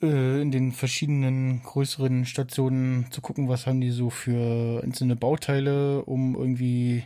[0.02, 6.04] äh, in den verschiedenen größeren Stationen zu gucken, was haben die so für einzelne Bauteile,
[6.06, 7.04] um irgendwie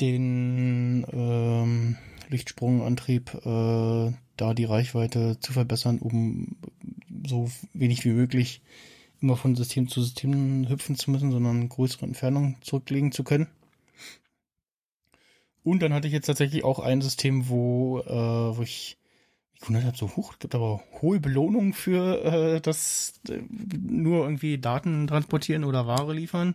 [0.00, 1.96] den ähm,
[2.28, 6.56] Lichtsprungantrieb äh, da die Reichweite zu verbessern, um
[7.26, 8.62] so wenig wie möglich
[9.20, 13.48] immer von System zu System hüpfen zu müssen, sondern größere Entfernungen zurücklegen zu können.
[15.64, 18.97] Und dann hatte ich jetzt tatsächlich auch ein System, wo, äh, wo ich
[19.60, 23.40] gewundert habe, so hoch, gibt aber hohe Belohnungen für äh, das äh,
[23.80, 26.54] nur irgendwie Daten transportieren oder Ware liefern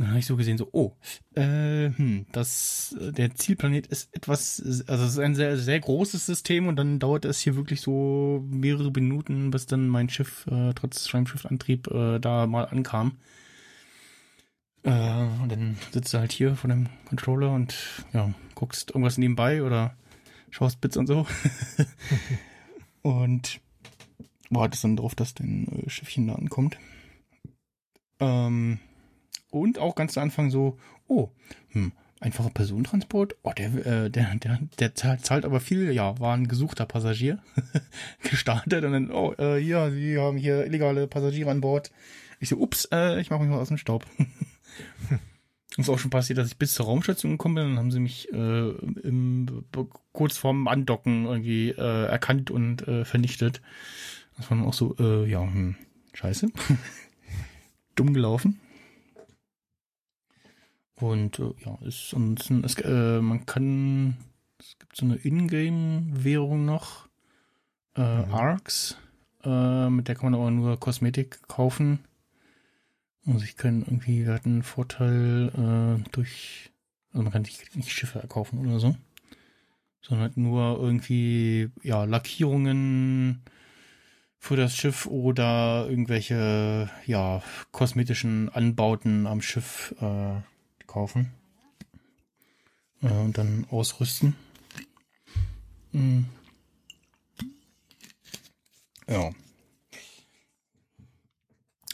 [0.00, 0.96] dann habe ich so gesehen, so, oh,
[1.34, 6.68] äh, hm, das, der Zielplanet ist etwas, also es ist ein sehr, sehr großes System
[6.68, 11.06] und dann dauert es hier wirklich so mehrere Minuten, bis dann mein Schiff äh, trotz
[11.06, 13.18] Schreibschiffantrieb äh, da mal ankam.
[14.84, 17.76] Äh, und dann sitzt du halt hier vor dem Controller und
[18.14, 19.94] ja, guckst irgendwas nebenbei oder
[20.50, 21.26] schaust Bits und so.
[23.02, 23.60] und
[24.50, 26.78] wartest dann drauf, dass dein äh, Schiffchen da ankommt.
[28.18, 28.78] Ähm,
[29.50, 30.78] und auch ganz zu Anfang so,
[31.08, 31.30] oh,
[31.70, 36.36] hm, einfacher Personentransport, oh, der, äh, der, der, der zahlt, zahlt aber viel, ja, war
[36.36, 37.42] ein gesuchter Passagier,
[38.30, 41.90] gestartet und dann, oh, äh, ja, sie haben hier illegale Passagiere an Bord.
[42.38, 44.06] Ich so, ups, äh, ich mache mich mal aus dem Staub.
[45.80, 48.32] ist auch schon passiert, dass ich bis zur Raumstation gekommen bin, dann haben sie mich
[48.32, 49.64] äh, im,
[50.12, 53.60] kurz vorm Andocken irgendwie äh, erkannt und äh, vernichtet.
[54.36, 55.76] Das war dann auch so, äh, ja, hm,
[56.14, 56.48] scheiße.
[57.94, 58.60] Dumm gelaufen.
[60.96, 64.16] Und äh, ja, ist ansonsten, es, äh, man kann,
[64.58, 67.08] es gibt so eine Ingame-Währung noch,
[67.96, 68.34] äh, mhm.
[68.34, 68.98] Arcs,
[69.44, 72.00] äh, mit der kann man aber nur Kosmetik kaufen.
[73.26, 76.70] Also ich kann irgendwie, wir hatten einen Vorteil äh, durch,
[77.12, 78.96] also man kann nicht, nicht Schiffe erkaufen oder so,
[80.00, 83.42] sondern halt nur irgendwie, ja, Lackierungen
[84.38, 87.42] für das Schiff oder irgendwelche, ja,
[87.72, 90.40] kosmetischen Anbauten am Schiff, äh,
[90.86, 91.30] kaufen.
[93.02, 94.34] Äh, und dann ausrüsten.
[95.92, 96.26] Mhm.
[99.06, 99.30] Ja.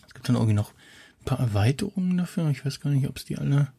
[0.06, 0.72] Es gibt dann irgendwie noch
[1.26, 2.48] paar Erweiterungen dafür.
[2.48, 3.72] Ich weiß gar nicht, ob es die alle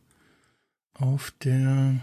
[0.93, 1.95] auf der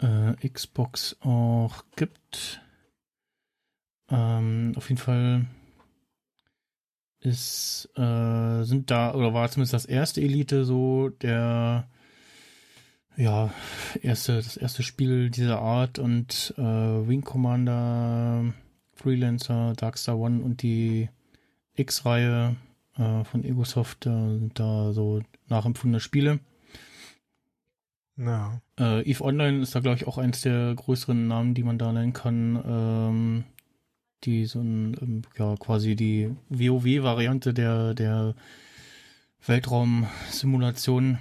[0.00, 2.60] äh, Xbox auch gibt.
[4.10, 5.46] Ähm, auf jeden Fall
[7.20, 11.88] ist, äh, sind da, oder war zumindest das erste Elite so der,
[13.16, 13.50] ja,
[14.02, 18.52] erste, das erste Spiel dieser Art und äh, Wing Commander,
[18.92, 21.08] Freelancer, Darkstar One und die
[21.76, 22.56] X-Reihe
[22.96, 26.40] äh, von Egosoft äh, sind da so nachempfundene Spiele.
[28.16, 28.60] Ja.
[28.78, 31.92] Äh, Eve Online ist da, glaube ich, auch eins der größeren Namen, die man da
[31.92, 32.62] nennen kann.
[32.66, 33.44] Ähm,
[34.24, 38.34] die so ein, ähm, ja, quasi die WoW-Variante der, der
[39.46, 41.18] Weltraumsimulation.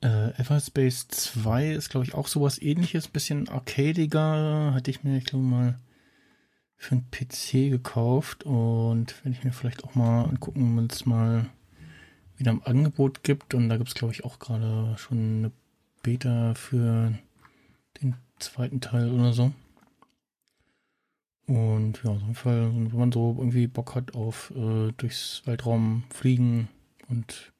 [0.00, 4.72] Äh, Everspace 2 ist, glaube ich, auch sowas ähnliches, bisschen arcadiger.
[4.72, 5.78] Hatte ich mir, ich glaube, mal
[6.78, 11.46] für einen PC gekauft und werde ich mir vielleicht auch mal angucken, wenn es mal
[12.36, 13.52] wieder im Angebot gibt.
[13.52, 15.52] Und da gibt es, glaube ich, auch gerade schon eine
[16.02, 17.12] Beta für
[18.00, 19.52] den zweiten Teil oder so.
[21.48, 26.04] Und ja, auf jeden Fall, wenn man so irgendwie Bock hat auf äh, durchs Weltraum
[26.10, 26.68] fliegen
[27.08, 27.52] und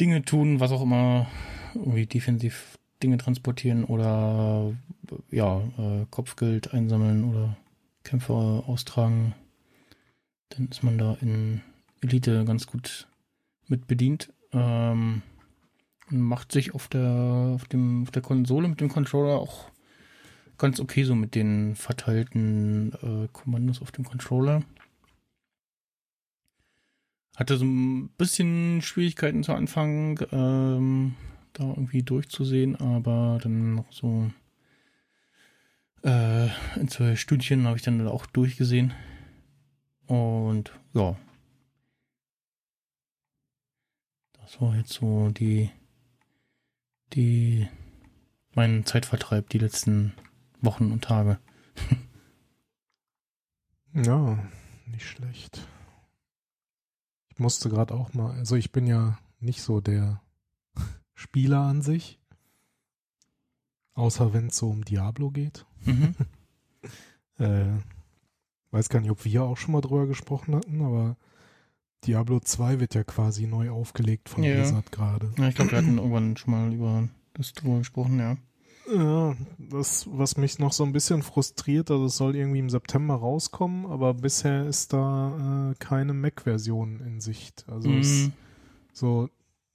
[0.00, 1.26] Dinge tun, was auch immer,
[1.74, 4.72] irgendwie defensiv Dinge transportieren oder
[5.30, 7.56] ja, äh, Kopfgeld einsammeln oder
[8.04, 9.34] Kämpfe austragen,
[10.50, 11.62] dann ist man da in
[12.00, 13.08] Elite ganz gut
[13.66, 14.32] mit bedient.
[14.52, 15.22] Ähm,
[16.10, 19.70] macht sich auf der, auf dem, auf der Konsole mit dem Controller auch
[20.58, 24.62] ganz okay so mit den verteilten äh, Kommandos auf dem Controller.
[27.36, 31.14] Hatte so ein bisschen Schwierigkeiten zu Anfang, ähm,
[31.52, 34.30] da irgendwie durchzusehen, aber dann noch so
[36.04, 36.48] äh,
[36.78, 38.92] in zwei Stündchen habe ich dann auch durchgesehen.
[40.06, 41.16] Und ja.
[44.38, 45.70] Das war jetzt so die,
[47.14, 47.66] die,
[48.54, 50.12] mein Zeitvertreib die letzten
[50.60, 51.38] Wochen und Tage.
[53.94, 54.38] ja,
[54.86, 55.66] nicht schlecht.
[57.30, 60.20] Ich musste gerade auch mal, also ich bin ja nicht so der
[61.14, 62.20] Spieler an sich.
[63.94, 65.64] Außer wenn es so um Diablo geht.
[65.86, 66.14] Mhm.
[67.38, 67.72] äh,
[68.70, 71.16] weiß gar nicht, ob wir auch schon mal drüber gesprochen hatten, aber
[72.04, 74.54] Diablo 2 wird ja quasi neu aufgelegt von ja.
[74.54, 75.32] Blizzard gerade.
[75.38, 78.36] Ja, ich glaube, wir hatten irgendwann schon mal über das drüber gesprochen, ja.
[78.94, 83.14] Ja, das, was mich noch so ein bisschen frustriert, also es soll irgendwie im September
[83.14, 87.64] rauskommen, aber bisher ist da äh, keine Mac-Version in Sicht.
[87.66, 87.98] Also Mhm.
[88.00, 88.30] es,
[88.92, 89.30] so,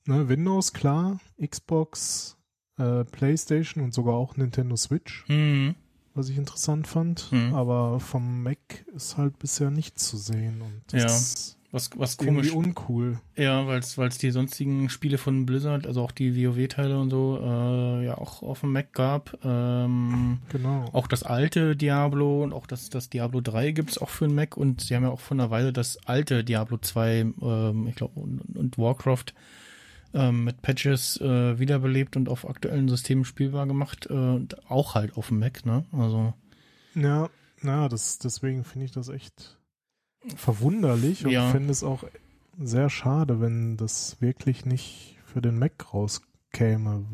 [0.05, 2.37] ne, Windows klar, Xbox,
[2.77, 5.73] äh, PlayStation und sogar auch Nintendo Switch, Mhm.
[6.19, 7.31] Was ich interessant fand.
[7.31, 7.53] Mhm.
[7.55, 8.57] Aber vom Mac
[8.95, 12.51] ist halt bisher nichts zu sehen und das Ja, ist Was, was komisch.
[12.51, 13.19] uncool.
[13.35, 18.05] Ja, weil es die sonstigen Spiele von Blizzard, also auch die WoW-Teile und so, äh,
[18.05, 19.37] ja auch auf dem Mac gab.
[19.43, 20.85] Ähm, Genau.
[20.93, 24.57] auch das alte Diablo und auch das, das Diablo 3 gibt's auch für den Mac
[24.57, 28.19] und sie haben ja auch vor einer Weile das alte Diablo 2, ähm, ich glaube,
[28.19, 29.33] und, und Warcraft
[30.13, 34.07] ähm, mit Patches äh, wiederbelebt und auf aktuellen Systemen spielbar gemacht.
[34.09, 35.85] Äh, und auch halt auf dem Mac, ne?
[35.91, 36.33] Also.
[36.95, 37.29] Ja,
[37.61, 39.57] na, das, deswegen finde ich das echt
[40.35, 41.51] verwunderlich und Ja.
[41.51, 42.03] finde es auch
[42.61, 47.05] sehr schade, wenn das wirklich nicht für den Mac rauskäme.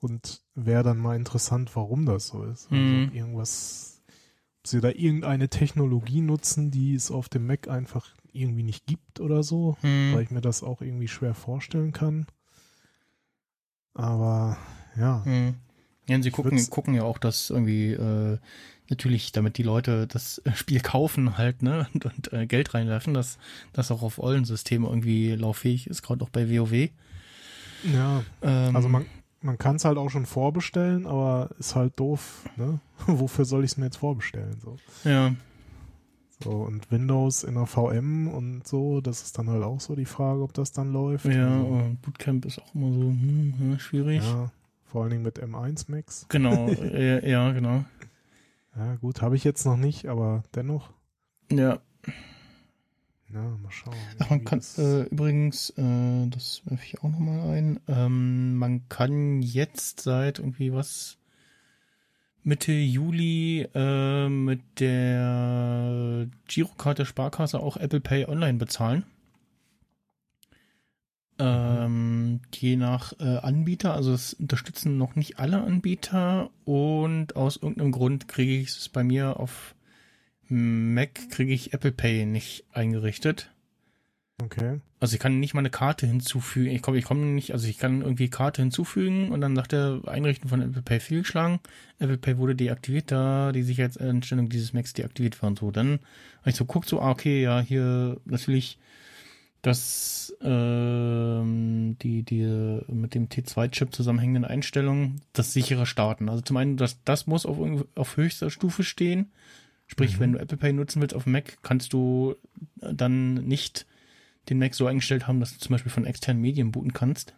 [0.00, 2.70] Und wäre dann mal interessant, warum das so ist.
[2.72, 3.10] Also Mhm.
[3.12, 4.02] irgendwas,
[4.58, 9.20] ob sie da irgendeine Technologie nutzen, die es auf dem Mac einfach irgendwie nicht gibt
[9.20, 10.12] oder so, Hm.
[10.14, 12.26] weil ich mir das auch irgendwie schwer vorstellen kann.
[13.94, 14.56] Aber
[14.96, 15.54] ja, Hm.
[16.08, 18.38] Ja, und sie gucken, gucken ja auch, dass irgendwie äh,
[18.90, 23.38] natürlich, damit die Leute das Spiel kaufen halt, ne, und, und äh, Geld reinwerfen, dass
[23.72, 26.90] das auch auf allen Systemen irgendwie lauffähig ist, gerade auch bei WoW.
[27.84, 29.06] ja, Ähm, Also man,
[29.40, 32.80] man kann es halt auch schon vorbestellen, aber ist halt doof, ne?
[33.06, 34.58] Wofür soll ich es mir jetzt vorbestellen?
[34.60, 34.76] So.
[35.04, 35.34] ja,
[36.42, 40.04] so, und Windows in der VM und so, das ist dann halt auch so die
[40.04, 41.24] Frage, ob das dann läuft.
[41.26, 44.22] ja, Also, Bootcamp ist auch immer so hm, ja, schwierig.
[44.22, 44.50] ja,
[44.84, 46.26] vor allen Dingen mit M1 Max.
[46.28, 47.84] Genau, äh, ja, genau.
[48.76, 50.90] Ja, gut, habe ich jetzt noch nicht, aber dennoch.
[51.50, 51.80] Ja,
[53.32, 53.94] Ja, mal schauen.
[54.18, 59.40] Ach, man kann äh, übrigens, äh, das werfe ich auch nochmal ein, ähm, man kann
[59.42, 61.18] jetzt seit irgendwie was
[62.44, 69.04] Mitte Juli äh, mit der Girokarte Sparkasse auch Apple Pay online bezahlen.
[71.38, 77.92] Ähm, je nach äh, Anbieter, also es unterstützen noch nicht alle Anbieter und aus irgendeinem
[77.92, 79.74] Grund kriege ich es bei mir auf
[80.48, 83.50] Mac kriege ich Apple Pay nicht eingerichtet.
[84.44, 84.80] Okay.
[84.98, 86.70] Also ich kann nicht mal eine Karte hinzufügen.
[86.70, 90.00] Ich komme ich komme nicht, also ich kann irgendwie Karte hinzufügen und dann sagt er,
[90.06, 91.60] Einrichten von Apple Pay fehlgeschlagen.
[91.98, 95.70] Apple Pay wurde deaktiviert, da die Sicherheitseinstellung dieses Macs deaktiviert war und so.
[95.70, 96.00] Dann
[96.40, 98.78] habe ich so guckt so, ah, okay, ja, hier natürlich
[99.60, 106.28] das ähm, die die mit dem T2-Chip zusammenhängenden Einstellungen, das sichere Starten.
[106.28, 107.58] Also zum einen, das das muss auf
[107.94, 109.30] auf höchster Stufe stehen.
[109.86, 110.20] Sprich, Mhm.
[110.20, 112.34] wenn du Apple Pay nutzen willst auf dem Mac, kannst du
[112.76, 113.86] dann nicht
[114.48, 117.34] den Mac so eingestellt haben, dass du zum Beispiel von externen Medien booten kannst.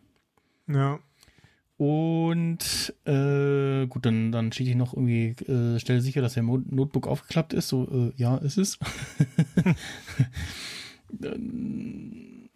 [0.67, 0.99] Ja.
[1.77, 6.59] Und äh, gut, dann, dann steht hier noch irgendwie, äh, stelle sicher, dass der Mo
[6.59, 7.69] Notebook aufgeklappt ist.
[7.69, 8.79] So, äh, ja, ist es.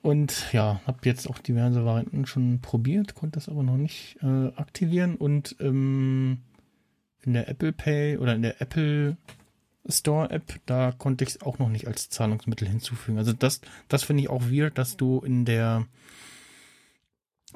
[0.03, 4.53] Und ja, habe jetzt auch diverse Varianten schon probiert, konnte das aber noch nicht äh,
[4.55, 5.17] aktivieren.
[5.17, 6.39] Und ähm,
[7.25, 9.17] in der Apple Pay oder in der Apple
[9.89, 13.19] Store App, da konnte ich es auch noch nicht als Zahlungsmittel hinzufügen.
[13.19, 15.87] Also das, das finde ich auch weird, dass du in der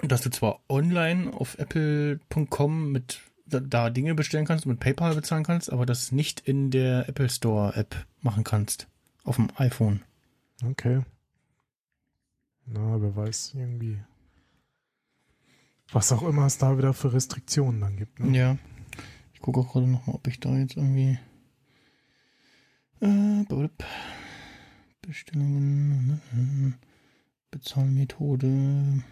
[0.00, 5.70] dass du zwar online auf apple.com mit da, Dinge bestellen kannst, mit PayPal bezahlen kannst,
[5.70, 8.88] aber das nicht in der Apple Store App machen kannst.
[9.24, 10.02] Auf dem iPhone.
[10.64, 11.02] Okay.
[12.66, 13.98] Na, wer weiß, irgendwie.
[15.92, 18.18] Was auch immer es da wieder für Restriktionen dann gibt.
[18.18, 18.36] Ne?
[18.36, 18.58] Ja.
[19.34, 21.18] Ich gucke auch gerade nochmal, ob ich da jetzt irgendwie.
[23.02, 23.44] Äh.
[25.02, 26.20] Bestellungen.
[26.32, 26.72] äh,
[27.50, 29.02] Bezahlmethode.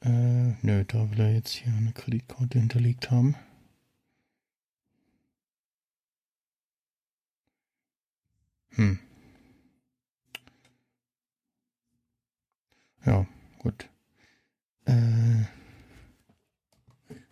[0.00, 3.34] Äh, nö, da will er jetzt hier eine Kreditkarte hinterlegt haben.
[8.76, 8.98] Hm.
[13.04, 13.26] Ja,
[13.58, 13.88] gut.
[14.86, 15.44] Äh,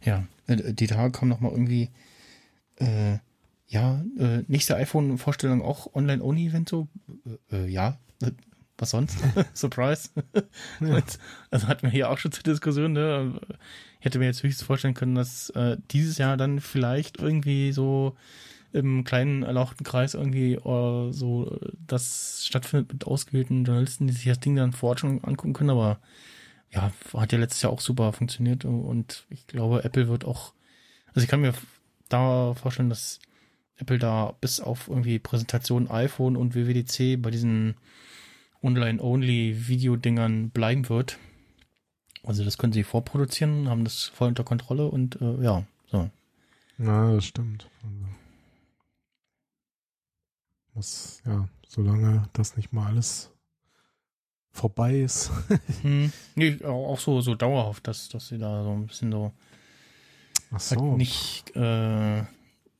[0.02, 1.90] ja, äh, die Tage kam noch mal irgendwie,
[2.76, 3.18] äh,
[3.66, 6.88] ja, äh, nächste iPhone-Vorstellung auch Online-Only-Event so.
[7.50, 8.30] Äh, äh, ja, äh,
[8.78, 9.18] was sonst?
[9.54, 10.10] Surprise.
[10.80, 11.18] Und,
[11.50, 13.40] also hatten wir hier auch schon zur Diskussion, ne?
[13.98, 18.16] Ich hätte mir jetzt höchstens vorstellen können, dass äh, dieses Jahr dann vielleicht irgendwie so
[18.72, 24.24] im kleinen erlauchten Kreis irgendwie äh, so äh, das stattfindet mit ausgewählten Journalisten, die sich
[24.24, 26.00] das Ding dann vor Ort schon angucken können, aber
[26.72, 30.54] ja, hat ja letztes Jahr auch super funktioniert und ich glaube, Apple wird auch,
[31.14, 31.54] also ich kann mir
[32.14, 33.18] da vorstellen, dass
[33.76, 37.74] Apple da bis auf irgendwie Präsentation iPhone und WWDC bei diesen
[38.62, 41.18] Online-Only-Video-Dingern bleiben wird.
[42.22, 46.08] Also das können sie vorproduzieren, haben das voll unter Kontrolle und äh, ja, so.
[46.78, 47.68] Ja, das stimmt.
[47.82, 48.06] Also,
[50.74, 53.30] was, ja, solange das nicht mal alles
[54.50, 55.30] vorbei ist.
[55.82, 56.12] hm.
[56.34, 59.32] Nee, auch so, so dauerhaft, dass, dass sie da so ein bisschen so,
[60.54, 60.76] Ach so.
[60.80, 62.22] halt nicht, äh,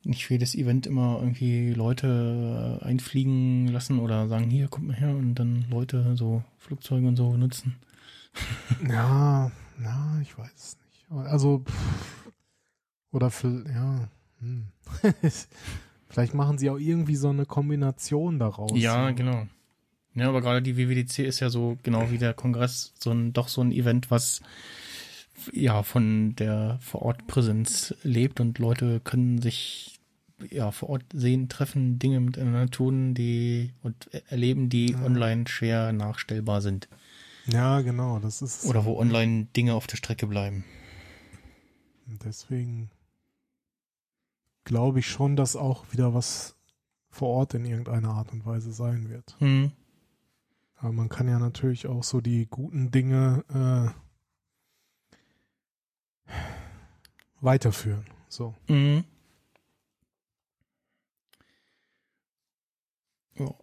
[0.03, 4.95] nicht für jedes Event immer irgendwie Leute äh, einfliegen lassen oder sagen, hier, kommt mal
[4.95, 7.75] her und dann Leute so Flugzeuge und so nutzen.
[8.89, 11.05] Ja, na, ich weiß es nicht.
[11.29, 12.31] Also, pff,
[13.11, 14.09] oder für, ja,
[14.39, 14.65] hm.
[16.09, 18.73] vielleicht machen sie auch irgendwie so eine Kombination daraus.
[18.75, 19.47] Ja, genau.
[20.15, 23.47] Ja, aber gerade die WWDC ist ja so, genau wie der Kongress, so ein, doch
[23.47, 24.41] so ein Event, was
[25.53, 29.99] ja von der Vorortpräsenz lebt und Leute können sich
[30.49, 35.03] ja vor Ort sehen, treffen, Dinge miteinander tun, die und erleben, die Ja.
[35.03, 36.89] online schwer nachstellbar sind.
[37.47, 38.65] Ja, genau, das ist.
[38.65, 40.65] Oder wo online Dinge auf der Strecke bleiben.
[42.25, 42.89] Deswegen
[44.63, 46.55] glaube ich schon, dass auch wieder was
[47.09, 49.35] vor Ort in irgendeiner Art und Weise sein wird.
[49.39, 49.71] Hm.
[50.77, 53.91] Aber man kann ja natürlich auch so die guten Dinge äh,
[57.41, 58.05] weiterführen.
[58.27, 58.55] So.
[58.67, 59.03] Mhm.
[63.37, 63.53] Ja.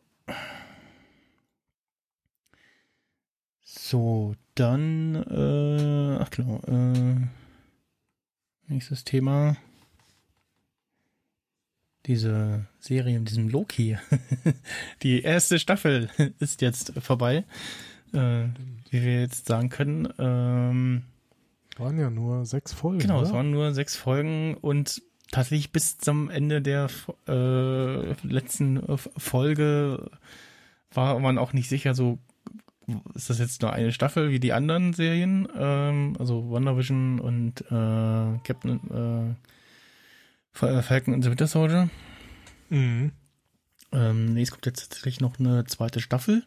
[3.63, 7.27] So, dann, äh, ach genau, äh,
[8.69, 9.57] nächstes Thema.
[12.07, 13.97] Diese Serie in diesem Loki.
[15.03, 16.11] Die erste Staffel
[16.41, 17.45] ist jetzt vorbei.
[18.13, 18.49] Äh,
[18.91, 20.13] wie wir jetzt sagen können.
[20.19, 21.05] Ähm,
[21.83, 23.01] Waren ja nur sechs Folgen.
[23.01, 23.27] Genau, oder?
[23.27, 25.03] es waren nur sechs Folgen und
[25.33, 26.89] tatsächlich bis zum Ende der
[27.27, 30.11] äh, letzten äh, Folge
[30.93, 32.19] war man auch nicht sicher, so
[33.15, 38.39] ist das jetzt nur eine Staffel wie die anderen Serien, ähm, also WandaVision und äh,
[38.45, 39.37] Captain
[40.55, 41.89] äh, Falcon and the Winter Soldier.
[42.69, 43.13] Mhm.
[43.93, 46.45] Ähm, nee, es kommt jetzt tatsächlich noch eine zweite Staffel.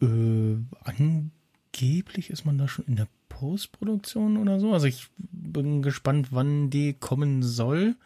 [0.00, 3.08] Äh, angeblich ist man da schon in der
[3.40, 4.72] Postproduktion oder so.
[4.74, 7.96] Also ich bin gespannt, wann die kommen soll.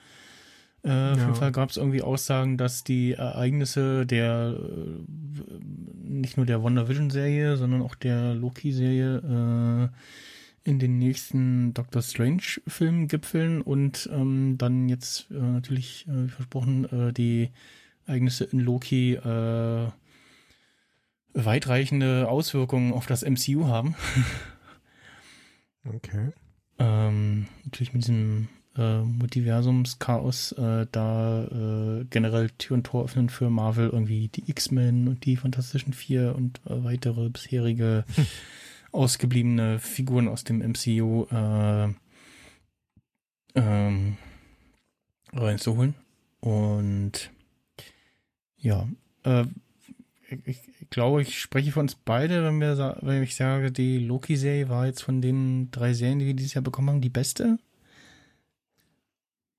[0.84, 1.24] Äh, Auf Ja.
[1.26, 5.58] jeden Fall gab es irgendwie Aussagen, dass die Ereignisse der äh,
[6.08, 9.90] nicht nur der WandaVision-Serie, sondern auch der Loki-Serie
[10.64, 16.28] äh, in den nächsten Doctor Strange-Filmen gipfeln und ähm, dann jetzt äh, natürlich, äh, wie
[16.28, 17.50] versprochen, äh, die
[18.06, 19.88] Ereignisse in Loki äh,
[21.34, 23.94] weitreichende Auswirkungen auf das MCU haben.
[25.84, 26.30] Okay.
[26.78, 33.50] Ähm, natürlich mit diesem äh, Multiversums-Chaos äh, da äh, generell Tür und Tor öffnen für
[33.50, 38.04] Marvel, irgendwie die X-Men und die Fantastischen Vier und äh, weitere bisherige
[38.92, 41.88] ausgebliebene Figuren aus dem MCU äh,
[43.54, 44.16] ähm,
[45.32, 45.94] reinzuholen.
[46.40, 47.30] Und
[48.56, 48.88] ja,
[49.24, 49.44] äh,
[50.44, 50.60] ich
[50.94, 55.02] glaube, ich spreche für uns beide, wenn wir wenn ich sage, die Loki-Serie war jetzt
[55.02, 57.58] von den drei Serien, die wir dieses Jahr bekommen haben, die beste.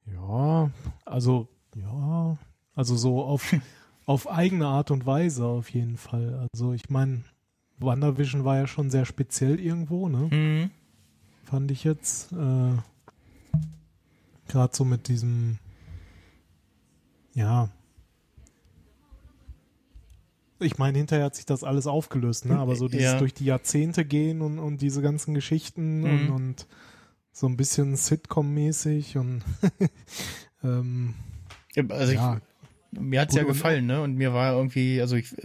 [0.06, 0.72] Ja,
[1.04, 2.38] also, ja,
[2.74, 3.54] also so auf,
[4.06, 6.48] auf eigene Art und Weise auf jeden Fall.
[6.54, 7.24] Also ich meine,
[7.80, 10.30] WandaVision war ja schon sehr speziell irgendwo, ne?
[10.32, 10.70] Mhm.
[11.44, 12.32] Fand ich jetzt.
[12.32, 12.78] Äh,
[14.48, 15.58] Gerade so mit diesem,
[17.34, 17.70] ja.
[20.60, 22.58] Ich meine, hinterher hat sich das alles aufgelöst, ne?
[22.58, 23.18] Aber so dieses Ja.
[23.20, 26.34] durch die Jahrzehnte gehen und, und diese ganzen Geschichten und, Mhm.
[26.34, 26.68] und
[27.34, 29.44] so ein bisschen Sitcom-mäßig und
[30.64, 31.14] ähm,
[31.76, 32.40] Ja, Also ich, ja,
[32.92, 34.02] mir hat's ja Gut, und- gefallen, ne?
[34.02, 35.36] Und mir war irgendwie, also ich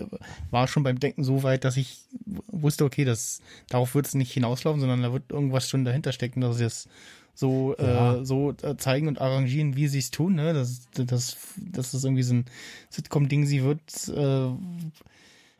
[0.53, 2.05] war schon beim Denken so weit, dass ich
[2.47, 6.41] wusste, okay, das darauf wird es nicht hinauslaufen, sondern da wird irgendwas schon dahinter stecken,
[6.41, 6.89] dass es
[7.35, 8.17] so Ja.
[8.19, 10.53] äh, so äh, zeigen und arrangieren, wie sie es tun, ne?
[10.53, 12.45] Das das das ist irgendwie so ein
[12.91, 14.51] Sitcom-Ding, sie wird äh,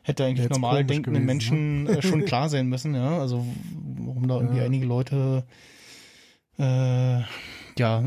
[0.03, 3.19] hätte eigentlich Jetzt normal denkenden gewesen, Menschen äh, schon klar sein müssen, ja.
[3.19, 3.45] Also
[4.05, 4.65] warum da irgendwie Ja.
[4.65, 5.45] einige Leute
[6.59, 7.21] äh,
[7.79, 8.01] ja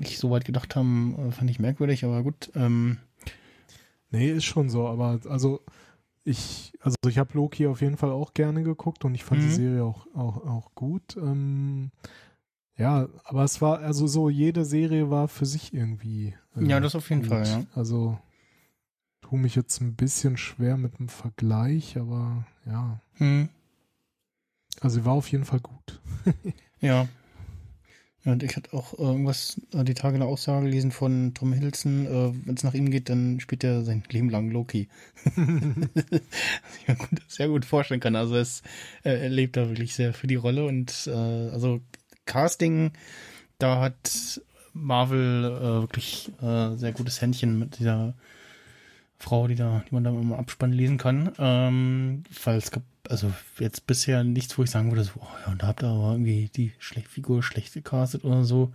[0.00, 2.50] nicht so weit gedacht haben, äh, fand ich merkwürdig, aber gut.
[2.54, 2.98] Ähm,
[4.14, 5.62] Nee, ist schon so, aber also
[6.24, 9.46] ich, also ich habe Loki auf jeden Fall auch gerne geguckt und ich fand Mhm.
[9.46, 11.16] die Serie auch, auch, auch gut.
[11.16, 11.90] Ähm,
[12.76, 16.34] ja, aber es war, also so, jede Serie war für sich irgendwie.
[16.56, 17.64] äh, Ja, das auf jeden Fall, ja.
[17.74, 18.18] Also
[19.20, 23.00] tu mich jetzt ein bisschen schwer mit dem Vergleich, aber ja.
[23.16, 23.48] hm,
[24.80, 26.00] Also sie war auf jeden Fall gut.
[26.80, 27.08] ja.
[28.24, 32.06] Ja, und ich hatte auch irgendwas äh, die Tage eine Aussage gelesen von Tom Hiddleston,
[32.06, 34.88] äh, wenn es nach ihm geht, dann spielt er sein Leben lang Loki.
[36.86, 38.14] ja, gut, sehr gut vorstellen kann.
[38.14, 38.62] Also es,
[39.02, 41.80] äh, er lebt da wirklich sehr für die Rolle und äh, also
[42.26, 42.92] Casting,
[43.58, 44.40] da hat
[44.72, 48.14] Marvel äh, wirklich äh, sehr gutes Händchen mit dieser
[49.18, 51.32] Frau, die da, die man da im Abspann lesen kann.
[51.38, 55.54] Ähm, weil es gab also jetzt bisher nichts, wo ich sagen würde, so, oh ja,
[55.54, 58.72] da habt ihr aber irgendwie die Schle Figur schlecht gecastet oder so.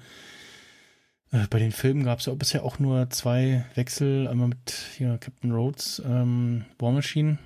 [1.32, 5.18] Äh, bei den Filmen gab es ja bisher auch nur zwei Wechsel, einmal mit hier
[5.18, 7.40] Captain Rhodes, ähm, War Machine,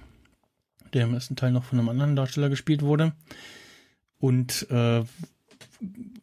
[0.93, 3.13] der im ersten Teil noch von einem anderen Darsteller gespielt wurde.
[4.19, 5.03] Und äh,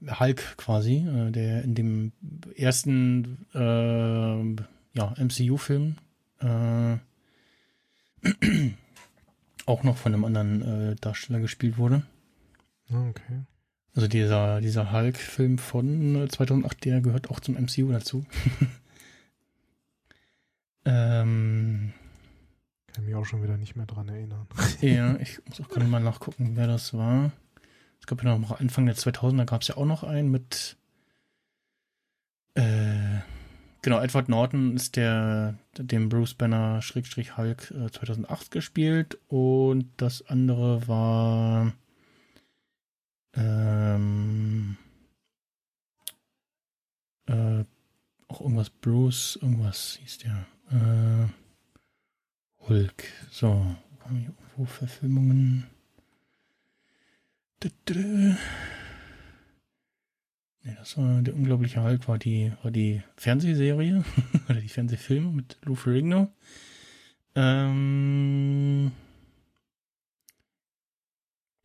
[0.07, 2.13] Hulk quasi, äh, der in dem
[2.57, 5.97] ersten äh, ja, MCU-Film
[6.41, 6.97] äh,
[9.67, 12.03] auch noch von einem anderen äh, Darsteller gespielt wurde.
[12.91, 13.43] Ah, okay.
[13.95, 18.25] Also dieser, dieser Hulk-Film von 2008, äh, der gehört auch zum MCU dazu.
[20.85, 21.93] ähm,
[22.93, 24.47] Kann mich auch schon wieder nicht mehr dran erinnern.
[24.81, 27.33] ja, ich muss auch gerade mal nachgucken, wer das war.
[28.09, 30.77] Gab ja noch Anfang der 2000er gab es ja auch noch einen mit
[32.55, 33.19] äh,
[33.83, 40.27] Genau, Edward Norton ist der, dem Bruce Banner Schrägstrich Hulk äh, 2008 gespielt und das
[40.27, 41.73] andere war
[43.35, 44.77] ähm,
[47.27, 47.65] äh,
[48.27, 50.47] auch irgendwas Bruce, irgendwas hieß der.
[50.71, 51.29] Äh,
[52.69, 53.05] Hulk.
[53.31, 53.49] So,
[54.01, 55.67] haben wir irgendwo Verfilmungen?
[60.63, 64.05] Nee, das war der unglaubliche Hulk, war die, war die Fernsehserie
[64.49, 66.33] oder die Fernsehfilme mit Lou Ferrigno.
[67.35, 68.93] Ähm,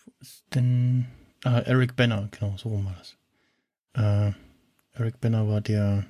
[0.04, 1.06] wo ist denn?
[1.44, 3.18] Ah, Eric Banner, genau, so rum war das.
[3.94, 4.32] Äh,
[4.94, 6.06] Eric Banner war der,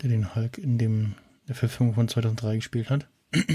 [0.00, 1.14] der den Hulk in dem
[1.48, 3.08] der Verfilmung von 2003 gespielt hat.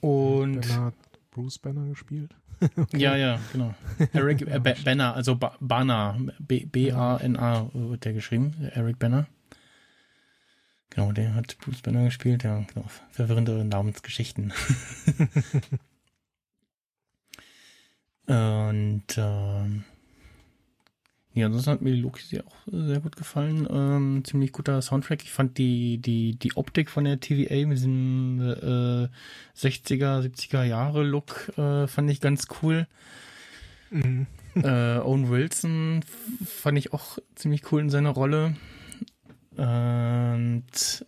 [0.00, 0.92] Und Banner
[1.30, 2.34] Bruce Banner gespielt.
[2.76, 2.98] okay.
[2.98, 3.74] Ja, ja, genau.
[4.12, 9.26] Eric äh, Banner, also ba Banner, B-A-N-A wird der geschrieben, Eric Banner.
[10.90, 12.84] Genau, der hat Bruce Banner gespielt, ja, genau.
[13.10, 14.52] Verwirrende Namensgeschichten.
[18.26, 19.84] Und ähm,
[21.32, 23.68] ja, ansonsten hat mir die Loki auch sehr gut gefallen.
[23.70, 25.22] Ähm, ziemlich guter Soundtrack.
[25.22, 29.08] Ich fand die, die, die Optik von der TVA mit diesem äh,
[29.56, 32.88] 60er, 70er Jahre Look äh, fand ich ganz cool.
[33.90, 34.26] Mhm.
[34.56, 36.00] äh, Owen Wilson
[36.44, 38.56] fand ich auch ziemlich cool in seiner Rolle.
[39.56, 41.06] Und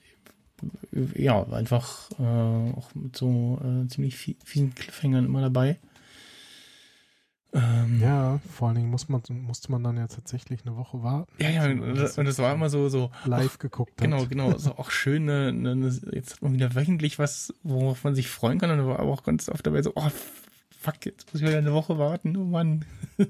[1.17, 5.79] ja, einfach äh, auch mit so äh, ziemlich vielen Cliffhangern immer dabei.
[7.55, 11.31] Ähm, ja, vor allen Dingen muss man, musste man dann ja tatsächlich eine Woche warten.
[11.39, 13.11] Ja, ja, und das, und das war immer so, so.
[13.27, 13.93] Live ach, geguckt.
[13.93, 13.99] Hat.
[13.99, 14.57] Genau, genau.
[14.57, 18.59] So auch schön, ne, ne, jetzt hat man wieder wöchentlich was, worauf man sich freuen
[18.59, 18.71] kann.
[18.71, 20.09] Und da war aber auch ganz oft dabei so, oh,
[20.71, 22.87] fuck, jetzt muss ich wieder eine Woche warten, oh Mann.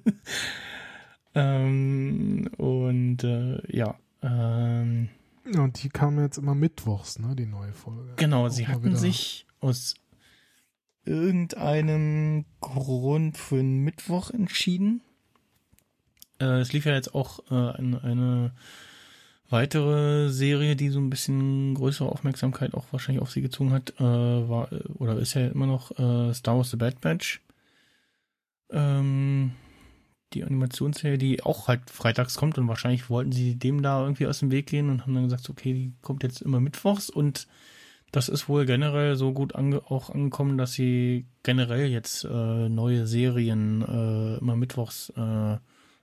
[1.34, 5.08] ähm, und äh, ja, ähm,
[5.52, 8.12] ja, und die kam jetzt immer mittwochs, ne, die neue Folge.
[8.16, 9.94] Genau, sie hatten sich aus
[11.04, 15.00] irgendeinem Grund für einen Mittwoch entschieden.
[16.40, 18.52] Äh, es lief ja jetzt auch äh, eine, eine
[19.48, 24.02] weitere Serie, die so ein bisschen größere Aufmerksamkeit auch wahrscheinlich auf sie gezogen hat, äh,
[24.02, 24.68] war
[24.98, 27.40] oder ist ja immer noch äh, Star Wars The Bad Batch.
[28.70, 29.52] Ähm,
[30.32, 34.38] die Animationsserie, die auch halt freitags kommt und wahrscheinlich wollten sie dem da irgendwie aus
[34.38, 37.46] dem Weg gehen und haben dann gesagt, okay, die kommt jetzt immer mittwochs und
[38.12, 43.06] das ist wohl generell so gut ange auch angekommen, dass sie generell jetzt äh, neue
[43.06, 45.56] Serien äh, immer mittwochs äh,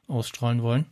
[0.07, 0.85] ausstrahlen wollen.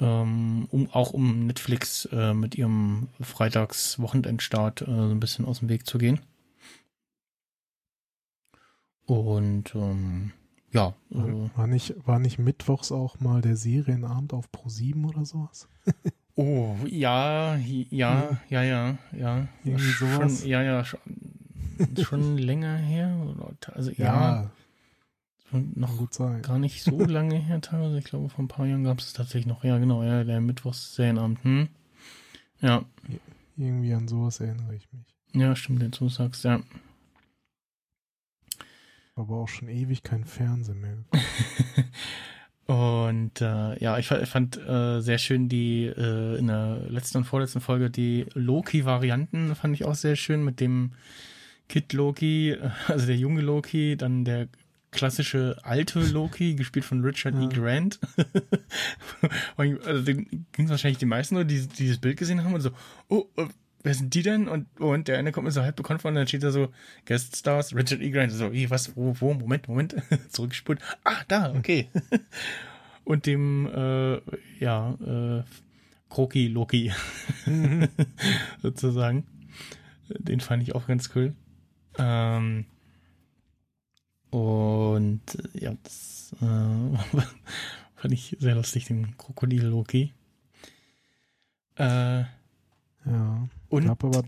[0.00, 5.68] Ähm, um, auch um Netflix äh, mit ihrem Freitags-Wochenendstart äh, so ein bisschen aus dem
[5.68, 6.20] Weg zu gehen.
[9.06, 10.32] Und ähm,
[10.72, 10.94] ja.
[11.10, 15.68] War, war, nicht, war nicht mittwochs auch mal der Serienabend auf Pro 7 oder sowas?
[16.36, 19.48] Oh, ja, ja, ja, ja, ja.
[19.64, 20.40] Irgendwie sowas?
[20.40, 21.00] Schon, ja, ja, schon,
[22.02, 23.16] schon länger her.
[23.72, 24.50] Also ja, ja
[25.74, 26.42] noch gut sein.
[26.42, 27.98] gar nicht so lange her teilweise.
[27.98, 29.64] Ich glaube, vor ein paar Jahren gab es tatsächlich noch.
[29.64, 31.42] Ja, genau, ja, der Mittwochs-Serienabend.
[31.44, 31.68] Hm?
[32.60, 32.84] Ja.
[33.56, 35.14] Irgendwie an sowas erinnere ich mich.
[35.32, 36.60] Ja, stimmt, jetzt du sagst, ja.
[39.16, 40.96] Aber auch schon ewig kein Fernsehen mehr.
[42.66, 47.24] Und äh, ja, ich, ich fand äh, sehr schön die äh, in der letzten und
[47.24, 50.92] vorletzten Folge die Loki-Varianten fand ich auch sehr schön mit dem
[51.68, 52.56] Kid Loki,
[52.88, 54.48] also der junge Loki, dann der
[54.92, 57.42] klassische alte Loki, gespielt von Richard ja.
[57.42, 57.48] E.
[57.48, 57.98] Grant.
[59.56, 62.70] also den ging es wahrscheinlich die meisten nur, die dieses Bild gesehen haben und so,
[63.08, 63.48] oh, oh,
[63.84, 64.48] wer sind die denn?
[64.48, 66.72] Und, und der eine kommt mir so halb bekannt vor und dann steht da so,
[67.04, 68.10] Guest Stars, Richard E.
[68.10, 68.32] Grant.
[68.32, 69.94] So, wie, was, wo, wo, Moment, Moment,
[70.30, 70.80] zurückgespult.
[71.04, 71.88] Ah, da, okay.
[73.04, 74.20] und dem, äh,
[74.58, 75.44] ja, äh,
[76.08, 76.92] Kroki Loki,
[78.62, 79.26] sozusagen.
[80.08, 81.34] Den fand ich auch ganz cool.
[81.98, 82.66] Ähm,
[84.30, 86.98] und ja, das äh,
[87.96, 90.12] fand ich sehr lustig, den Krokodil Loki.
[91.76, 92.24] Äh,
[93.06, 93.48] ja.
[93.74, 94.22] Und aber,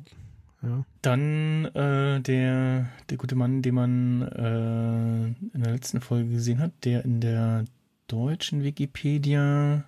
[0.63, 0.85] ja.
[1.03, 6.73] dann äh, der, der gute Mann, den man äh, in der letzten Folge gesehen hat,
[6.85, 7.65] der in der
[8.09, 9.85] deutschen Wikipedia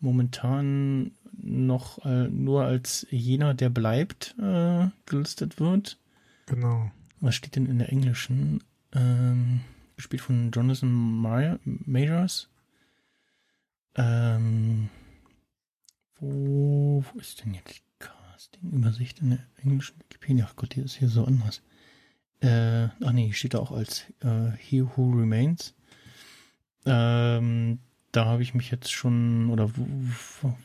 [0.00, 5.98] momentan noch äh, nur als jener, der bleibt, äh, gelistet wird.
[6.46, 6.90] Genau.
[7.20, 8.62] Was steht denn in der englischen?
[8.92, 9.60] Ähm,
[9.96, 12.50] gespielt von Jonathan Meyer, Majors.
[13.94, 14.90] Ähm,
[16.18, 17.82] wo, wo ist denn jetzt
[18.50, 20.46] die Casting-Übersicht in der englischen Wikipedia?
[20.48, 21.62] Ach Gott, die ist hier so anders.
[22.40, 25.74] Äh, ach nee, steht da auch als äh, He Who Remains.
[26.84, 27.78] Ähm,
[28.10, 29.70] da habe ich mich jetzt schon, oder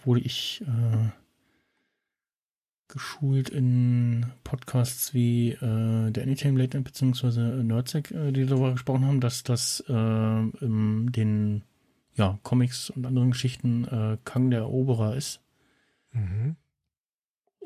[0.03, 1.09] wurde ich äh,
[2.87, 9.05] geschult in Podcasts wie äh, der Anytime Late Night beziehungsweise Nerdsec, äh, die darüber gesprochen
[9.05, 11.63] haben, dass das äh, in den
[12.15, 15.41] ja, Comics und anderen Geschichten äh, Kang der Eroberer ist.
[16.11, 16.55] Mhm.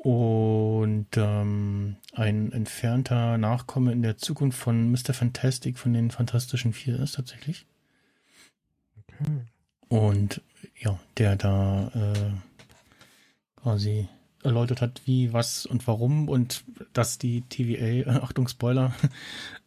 [0.02, 5.14] Und ähm, ein entfernter Nachkomme in der Zukunft von Mr.
[5.14, 7.66] Fantastic von den Fantastischen Vier ist tatsächlich.
[8.96, 9.42] Okay.
[9.88, 10.40] Und
[10.76, 14.08] ja, der da äh, quasi
[14.42, 16.64] erläutert hat, wie, was und warum und
[16.94, 18.92] dass die TVA, äh, Achtung Spoiler,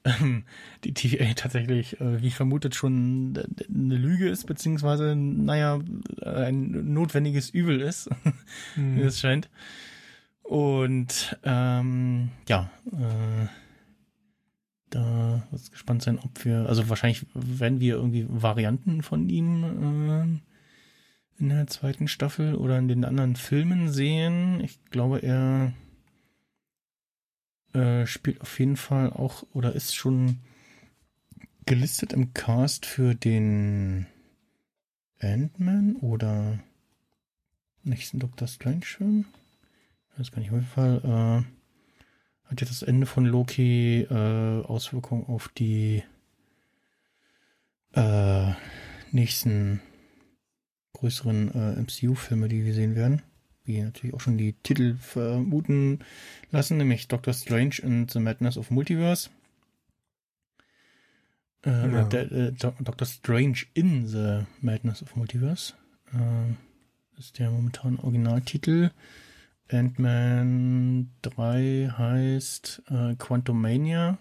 [0.03, 0.44] ähm,
[0.84, 3.40] die TVA tatsächlich, äh, wie vermutet, schon
[3.70, 5.80] eine Lüge ist, beziehungsweise, naja,
[6.26, 8.10] ein notwendiges Übel ist,
[8.76, 8.98] mhm.
[8.98, 9.49] wie es scheint.
[10.46, 13.48] Und ähm, ja, äh,
[14.92, 21.42] da wird gespannt sein, ob wir, also wahrscheinlich werden wir irgendwie Varianten von ihm äh,
[21.42, 24.62] in der zweiten Staffel oder in den anderen Filmen sehen.
[24.64, 25.74] Ich glaube, er
[27.74, 30.40] äh, spielt auf jeden Fall auch oder ist schon
[31.66, 34.06] gelistet im Cast für den
[35.20, 36.60] Ant-Man oder
[37.84, 38.48] nächsten Doctor
[40.16, 40.16] Strange Film.
[40.16, 44.64] Ich weiß gar nicht, auf jeden Fall äh, hat jetzt das Ende von Loki äh,
[44.64, 46.04] Auswirkungen auf die
[47.94, 48.52] äh,
[49.12, 49.82] nächsten
[50.94, 53.24] größeren äh, MCU-Filme, die wir sehen werden.
[53.66, 56.00] Wie natürlich auch schon die Titel vermuten
[56.52, 59.30] lassen, nämlich Doctor Strange and the Madness of Multiverse.
[61.66, 62.08] Äh, ja.
[62.08, 65.74] äh, Doctor Strange in the Madness of Multiverse.
[66.14, 68.92] Äh, ist der momentan Originaltitel.
[69.72, 74.18] Ant-Man 3 heißt äh, Quantumania.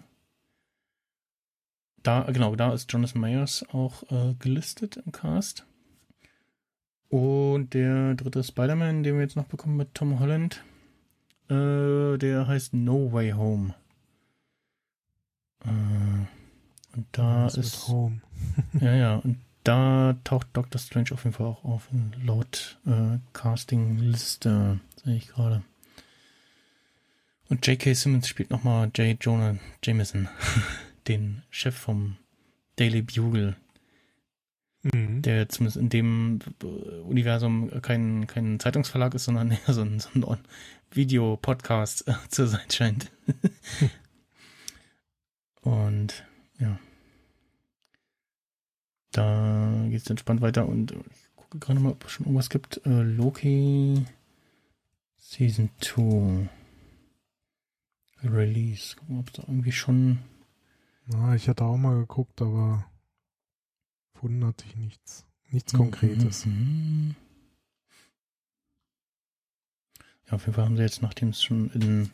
[2.01, 5.65] Da, genau, da ist Jonathan Myers auch äh, gelistet im Cast.
[7.09, 10.63] Und der dritte Spider-Man, den wir jetzt noch bekommen mit Tom Holland,
[11.49, 13.75] äh, der heißt No Way Home.
[15.63, 17.57] Äh, und da ist.
[17.57, 18.21] ist Home.
[18.79, 21.89] ja, ja, und da taucht Doctor Strange auf jeden Fall auch auf,
[22.23, 25.63] laut äh, Casting-Liste, sehe ich gerade.
[27.49, 27.93] Und J.K.
[27.93, 29.17] Simmons spielt nochmal J.
[29.19, 30.29] Jonah Jameson,
[31.07, 32.17] den Chef vom
[32.75, 33.55] Daily Bugle,
[34.83, 35.23] mhm.
[35.23, 36.39] der zumindest in dem
[37.03, 40.39] Universum kein, kein Zeitungsverlag ist, sondern eher so ein, so ein
[40.91, 43.11] Video-Podcast äh, zu sein scheint.
[45.61, 46.23] Und
[46.59, 46.77] ja.
[49.15, 52.85] Da geht es entspannt weiter und ich gucke gerade mal, ob es schon irgendwas gibt.
[52.85, 54.03] Äh, Loki
[55.15, 56.49] Season 2
[58.25, 58.97] Release.
[58.97, 60.19] Gucken, ob es da irgendwie schon.
[61.07, 62.85] Na, ich hatte auch mal geguckt, aber
[64.19, 65.25] wundert sich nichts.
[65.49, 66.45] Nichts mhm, Konkretes.
[66.45, 67.15] Mhm.
[70.27, 72.09] Ja, auf jeden Fall haben sie jetzt, nachdem es schon in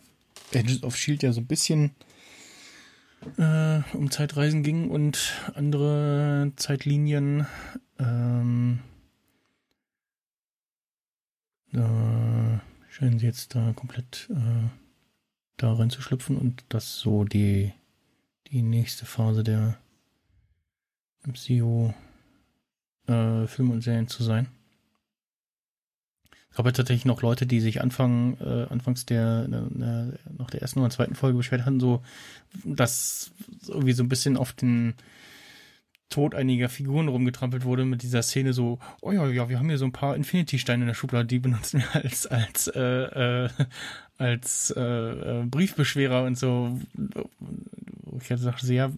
[0.53, 1.95] Agents of Shield ja so ein bisschen
[3.38, 7.48] äh, um Zeitreisen ging und andere Zeitlinien,
[7.99, 8.80] ähm,
[11.72, 14.69] da scheinen sie jetzt da komplett äh,
[15.57, 17.73] da reinzuschlüpfen und das so die,
[18.48, 19.77] die nächste Phase der
[21.26, 21.93] MCU
[23.07, 24.48] äh, und Serien zu sein.
[26.56, 30.80] Gab ja tatsächlich noch Leute, die sich Anfang, äh, anfangs der, äh, nach der ersten
[30.80, 32.02] oder zweiten Folge beschwert hatten, so,
[32.65, 33.32] dass
[33.68, 34.95] irgendwie so ein bisschen auf den,
[36.11, 39.80] Tod einiger Figuren rumgetrampelt wurde mit dieser Szene so, oh ja, ja, wir haben hier
[39.80, 43.49] so ein paar Infinity-Steine in der Schublade, die benutzen wir als, als, äh, äh,
[44.18, 46.80] als äh, äh, Briefbeschwerer und so.
[48.19, 48.91] Ich hatte gesagt, sehr,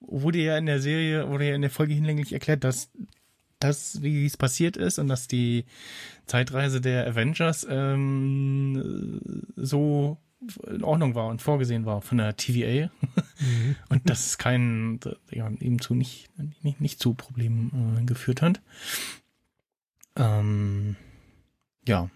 [0.00, 2.90] wurde ja in der Serie, wurde ja in der Folge hinlänglich erklärt, dass
[3.58, 5.64] das, wie es passiert ist und dass die
[6.26, 9.20] Zeitreise der Avengers ähm,
[9.56, 10.18] so
[10.68, 12.90] in Ordnung war und vorgesehen war von der TVA.
[13.40, 13.76] Mhm.
[13.88, 14.98] und das ist kein,
[15.30, 16.28] ja, eben zu nicht,
[16.64, 18.60] nicht, nicht zu Problemen äh, geführt hat.
[20.16, 20.96] Ähm,
[21.86, 22.10] ja.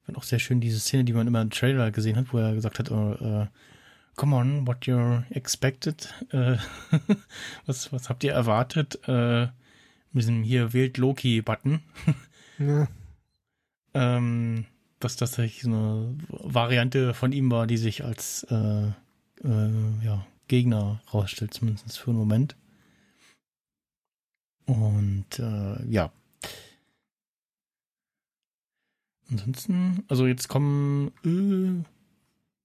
[0.00, 2.38] Ich fand auch sehr schön diese Szene, die man immer im Trailer gesehen hat, wo
[2.38, 3.46] er gesagt hat, uh, uh,
[4.16, 6.56] come on, what you're expected, uh,
[7.66, 9.48] was, was habt ihr erwartet, äh,
[10.12, 11.80] mit diesem hier wählt Loki-Button.
[12.58, 12.88] ja.
[13.94, 14.66] ähm,
[15.00, 18.88] dass das tatsächlich so eine Variante von ihm war, die sich als äh,
[19.44, 22.56] äh, ja, Gegner rausstellt, zumindest für einen Moment.
[24.66, 26.12] Und äh, ja.
[29.30, 31.80] Ansonsten, also jetzt kommen, äh,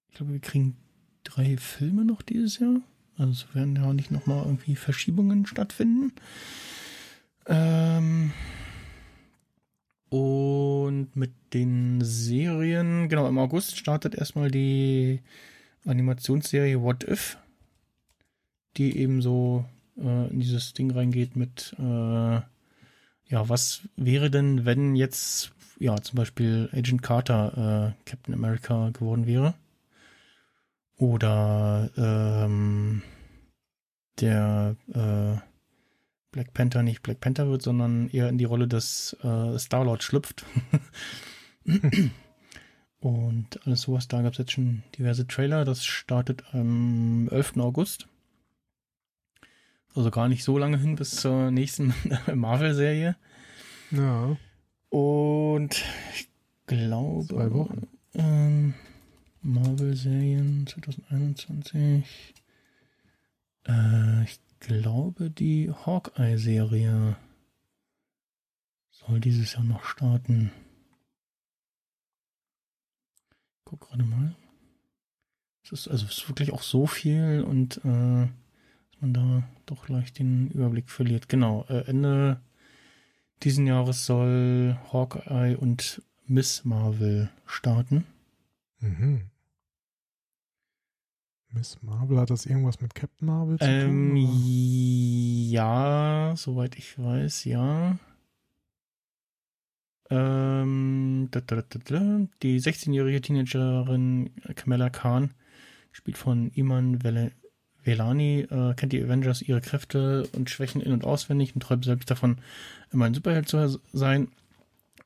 [0.10, 0.76] ich glaube, wir kriegen
[1.24, 2.82] drei Filme noch dieses Jahr.
[3.18, 6.14] Also werden ja nicht nochmal irgendwie Verschiebungen stattfinden.
[7.48, 8.32] Ähm,
[10.10, 15.22] und mit den Serien, genau, im August startet erstmal die
[15.86, 17.38] Animationsserie What If,
[18.78, 19.66] die eben so
[19.98, 26.18] äh, in dieses Ding reingeht mit, äh, ja, was wäre denn, wenn jetzt, ja, zum
[26.18, 29.56] Beispiel Agent Carter äh, Captain America geworden wäre?
[30.98, 33.02] Oder ähm,
[34.20, 35.53] der äh,
[36.34, 40.44] Black Panther nicht Black Panther wird, sondern eher in die Rolle des äh, Star-Lord schlüpft.
[43.00, 45.64] Und alles sowas, da gab es jetzt schon diverse Trailer.
[45.64, 47.58] Das startet am 11.
[47.58, 48.08] August.
[49.96, 51.94] Also gar nicht so lange hin bis zur nächsten
[52.34, 53.16] Marvel-Serie.
[53.92, 54.36] Ja.
[54.90, 55.84] Und
[56.16, 56.30] ich
[56.66, 57.28] glaube.
[57.28, 57.88] Zwei Wochen.
[58.16, 58.74] Ähm,
[59.44, 62.34] Marvel-Serien 2021.
[63.68, 67.16] Äh, ich glaube, die Hawkeye-Serie
[68.92, 70.52] soll dieses Jahr noch starten.
[73.66, 74.36] Guck gerade mal.
[75.64, 79.88] Es ist also es ist wirklich auch so viel und äh, dass man da doch
[79.88, 81.30] leicht den Überblick verliert.
[81.30, 82.42] Genau, äh, Ende
[83.44, 88.06] diesen Jahres soll Hawkeye und Miss Marvel starten.
[88.80, 89.30] Mhm.
[91.54, 95.50] Miss Marvel, hat das irgendwas mit Captain Marvel zu ähm, tun?
[95.50, 97.98] Ja, soweit ich weiß, ja.
[100.10, 105.32] Ähm, die 16-jährige Teenagerin Kamala Khan,
[105.92, 107.04] gespielt von Iman
[107.84, 112.10] Velani, äh, kennt die Avengers ihre Kräfte und Schwächen in- und auswendig und träumt selbst
[112.10, 112.40] davon,
[112.92, 114.30] immer ein Superheld zu sein.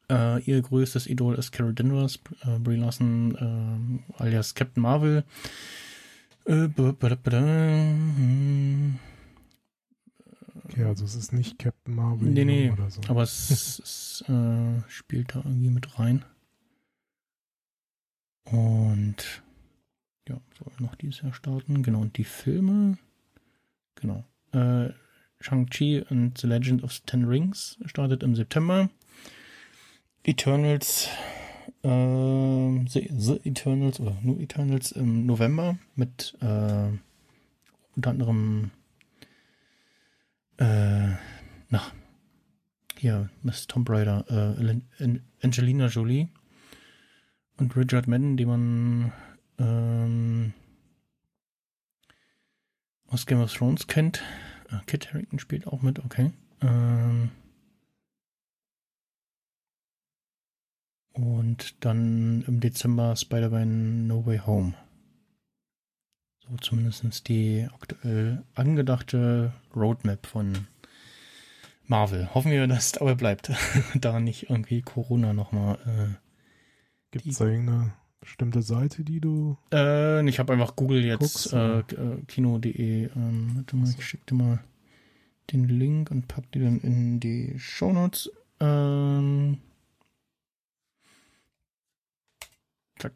[0.10, 5.26] Äh, ihr größtes Idol ist Carol Danvers, äh, Brie Larson äh, alias Captain Marvel.
[10.64, 13.02] Okay, also es ist nicht Captain Marvel nee, nee, oder so.
[13.10, 13.50] Aber es,
[13.80, 16.24] es äh, spielt da irgendwie mit rein.
[18.46, 19.44] Und
[20.30, 21.84] ja, soll noch dieses Jahr starten.
[21.84, 22.98] Genau, und die Filme.
[23.96, 24.24] Genau.
[24.54, 24.92] Äh,
[25.42, 28.90] Shang-Chi and The Legend of the Ten Rings startet im September.
[30.24, 31.10] Eternals
[31.88, 36.90] äh, The, Eternals oder nur Eternals im November mit äh,
[37.96, 38.72] unter anderem
[40.58, 41.10] äh,
[41.70, 41.82] na,
[42.98, 46.30] hier Miss Tomb Raider, äh, Angelina Jolie
[47.58, 49.14] und Richard Madden, den man
[49.60, 50.54] ähm,
[53.08, 54.24] aus Game of Thrones kennt.
[54.72, 56.32] Äh, Kit Harington spielt auch mit, okay.
[56.62, 57.32] Ähm,
[61.18, 64.74] Und dann im Dezember Spider-Man No Way Home.
[66.48, 70.68] So zumindest die aktuell angedachte Roadmap von
[71.88, 72.34] Marvel.
[72.36, 73.52] Hoffen wir, dass es dabei bleibt.
[73.96, 75.80] da nicht irgendwie Corona nochmal.
[75.88, 76.14] Äh,
[77.10, 79.58] Gibt es irgendeine bestimmte Seite, die du.
[79.74, 83.10] Äh, ich habe einfach Google jetzt äh, äh, kino.de.
[83.16, 84.60] Ähm, warte mal, ich schicke dir mal
[85.52, 88.30] den Link und pack die dann in die Shownotes.
[88.60, 89.58] Ähm,
[93.00, 93.14] Zack.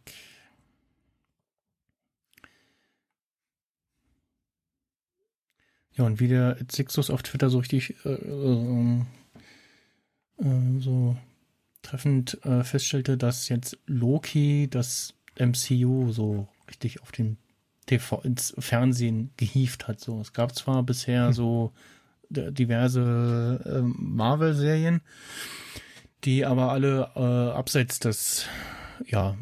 [5.93, 9.01] Ja, und wie der Sixus auf Twitter so richtig äh, äh,
[10.37, 11.17] äh, so
[11.81, 17.37] treffend äh, feststellte, dass jetzt Loki das MCU so richtig auf den
[17.87, 19.99] TV, ins Fernsehen gehievt hat.
[19.99, 21.33] So, es gab zwar bisher hm.
[21.33, 21.73] so
[22.29, 25.01] diverse äh, Marvel-Serien,
[26.23, 28.45] die aber alle äh, abseits des
[29.05, 29.37] ja,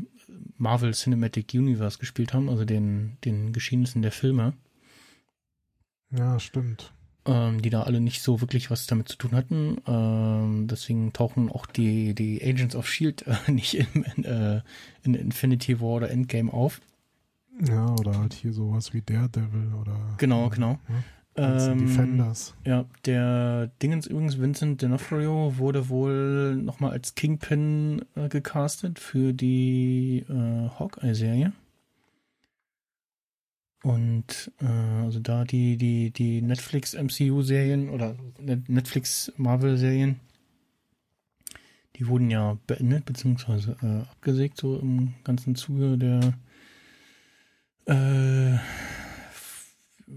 [0.59, 4.53] Marvel Cinematic Universe gespielt haben, also den, den Geschehnissen der Filme.
[6.11, 6.93] Ja, stimmt.
[7.25, 9.77] Ähm, die da alle nicht so wirklich was damit zu tun hatten.
[9.87, 14.61] Ähm, deswegen tauchen auch die, die Agents of Shield äh, nicht in, in, äh,
[15.03, 16.81] in Infinity War oder Endgame auf.
[17.67, 19.97] Ja, oder halt hier sowas wie Daredevil oder.
[20.17, 20.79] Genau, genau.
[20.87, 21.03] Ja.
[21.39, 22.55] Ähm, Defenders.
[22.65, 30.25] Ja, der Dingens übrigens, Vincent D'Onofrio, wurde wohl nochmal als Kingpin äh, gecastet für die
[30.29, 31.53] äh, Hawkeye-Serie.
[33.83, 40.19] Und äh, also da die, die, die Netflix MCU-Serien oder Netflix Marvel-Serien,
[41.95, 46.33] die wurden ja beendet, beziehungsweise äh, abgesägt, so im ganzen Zuge der
[47.85, 48.57] äh,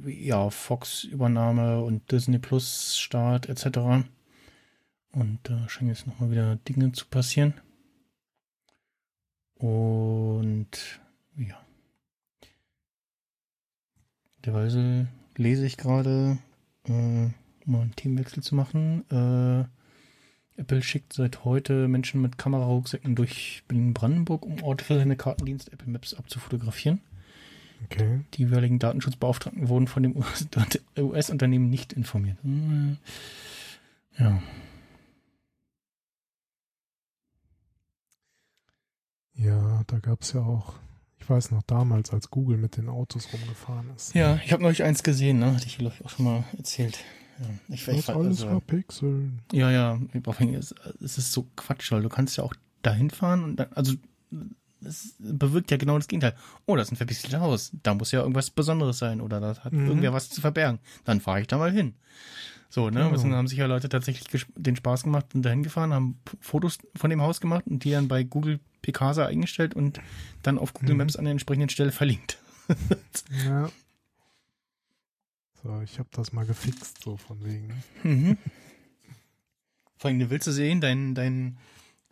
[0.07, 4.07] ja, Fox-Übernahme und Disney Plus-Start etc.
[5.13, 7.55] Und da scheinen jetzt nochmal wieder Dinge zu passieren.
[9.55, 11.01] Und
[11.37, 11.61] ja.
[14.45, 16.39] Derweise lese ich gerade,
[16.89, 17.35] äh, um
[17.65, 19.05] mal einen Teamwechsel zu machen.
[19.11, 25.73] Äh, Apple schickt seit heute Menschen mit Kamerarucksäcken durch Berlin-Brandenburg, um Orte für seine Kartendienst
[25.73, 27.01] Apple Maps abzufotografieren.
[27.85, 28.21] Okay.
[28.35, 30.17] Die jeweiligen Datenschutzbeauftragten wurden von dem
[30.97, 32.39] US-Unternehmen nicht informiert.
[34.19, 34.43] Ja.
[39.35, 40.75] Ja, da gab es ja auch,
[41.19, 44.15] ich weiß noch damals, als Google mit den Autos rumgefahren ist.
[44.15, 45.55] Ja, ich habe neulich eins gesehen, ne?
[45.55, 46.99] Hatte ich vielleicht auch schon mal erzählt.
[47.39, 49.41] Ja, ich, das ich, alles also, verpixeln.
[49.53, 49.99] Ja, ja,
[51.03, 53.95] es ist so Quatsch, weil du kannst ja auch dahin fahren und dann, also
[54.85, 56.35] es bewirkt ja genau das Gegenteil.
[56.67, 57.73] Oh, das ist ein verpixeltes Haus.
[57.83, 59.87] Da muss ja irgendwas Besonderes sein oder da hat mhm.
[59.87, 60.81] irgendwer was zu verbergen.
[61.05, 61.95] Dann fahre ich da mal hin.
[62.69, 63.11] So, ne?
[63.11, 63.23] Genau.
[63.23, 67.11] Und haben sich ja Leute tatsächlich den Spaß gemacht und dahin gefahren, haben Fotos von
[67.11, 70.01] dem Haus gemacht und die dann bei Google Picasa eingestellt und
[70.43, 70.99] dann auf Google mhm.
[70.99, 72.39] Maps an der entsprechenden Stelle verlinkt.
[73.47, 73.69] ja.
[75.63, 77.83] So, ich habe das mal gefixt, so von wegen.
[78.03, 78.39] Mhm.
[79.97, 81.59] Vor allem, willst du sehen, dein, dein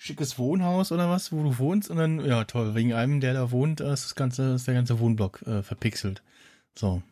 [0.00, 3.50] schickes Wohnhaus oder was, wo du wohnst und dann, ja toll, wegen einem, der da
[3.50, 6.22] wohnt, ist das ganze, ist der ganze Wohnblock äh, verpixelt.
[6.74, 7.02] So.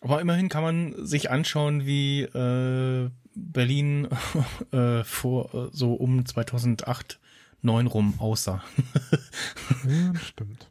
[0.00, 4.08] Aber immerhin kann man sich anschauen, wie äh, Berlin
[4.72, 7.20] äh, vor äh, so um 2008,
[7.60, 8.64] 9 rum aussah.
[9.86, 10.70] ja, stimmt.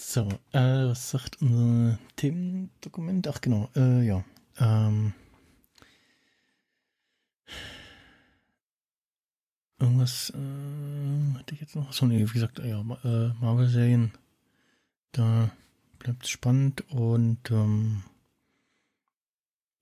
[0.00, 3.26] So, äh, was sagt unser Themendokument?
[3.26, 4.24] Ach genau, äh, ja.
[4.60, 5.12] Ähm,
[9.80, 11.92] irgendwas äh, hatte ich jetzt noch?
[11.92, 14.12] So, nee, wie gesagt, ja, äh, Marvel-Serien.
[15.10, 15.50] Da
[15.98, 18.04] bleibt es spannend und ähm,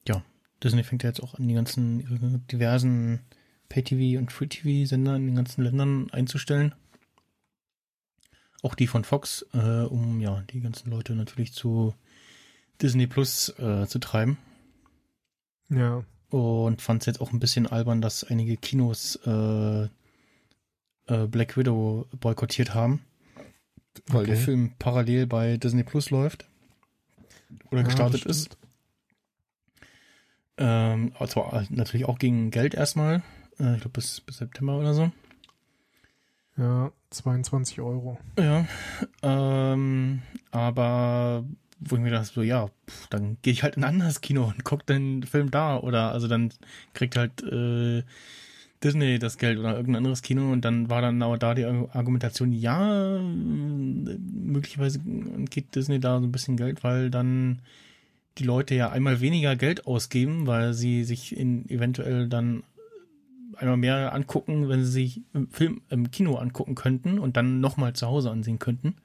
[0.09, 0.25] ja,
[0.65, 3.21] Disney fängt ja jetzt auch an, die ganzen diversen
[3.69, 6.75] Pay-TV und Free-TV-Sender in den ganzen Ländern einzustellen
[8.63, 11.95] auch die von Fox, äh, um ja die ganzen Leute natürlich zu
[12.83, 14.39] Disney Plus äh, zu treiben.
[15.69, 16.05] Ja.
[16.31, 19.85] Und fand es jetzt auch ein bisschen albern, dass einige Kinos äh,
[21.07, 23.01] äh Black Widow boykottiert haben,
[24.09, 24.33] weil okay.
[24.33, 26.47] der Film parallel bei Disney Plus läuft
[27.71, 28.57] oder ja, gestartet ist.
[30.59, 33.23] Ähm, also natürlich auch gegen Geld erstmal.
[33.59, 35.11] Äh, ich glaube bis, bis September oder so.
[36.59, 38.19] Ja, 22 Euro.
[38.39, 38.67] Ja,
[39.23, 41.45] ähm, aber
[41.79, 44.45] wo ich mir dachte, so, ja, pff, dann gehe ich halt in ein anderes Kino
[44.45, 45.79] und guck den Film da.
[45.79, 46.51] Oder also dann
[46.95, 48.03] kriegt halt äh,
[48.83, 52.53] Disney das Geld oder irgendein anderes Kino und dann war dann aber da die Argumentation,
[52.53, 55.01] ja, möglicherweise
[55.51, 57.61] geht Disney da so ein bisschen Geld, weil dann
[58.39, 62.65] die Leute ja einmal weniger Geld ausgeben, weil sie sich in eventuell dann
[63.57, 67.95] einmal mehr angucken, wenn sie sich im Film im Kino angucken könnten und dann nochmal
[67.95, 68.97] zu Hause ansehen könnten.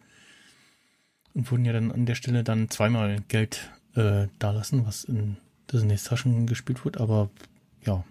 [1.33, 5.37] Und wurden ja dann an der Stelle dann zweimal Geld äh, dalassen, was in
[5.71, 6.99] Disneys Taschen gespielt wird.
[6.99, 7.29] Aber
[7.85, 8.03] ja,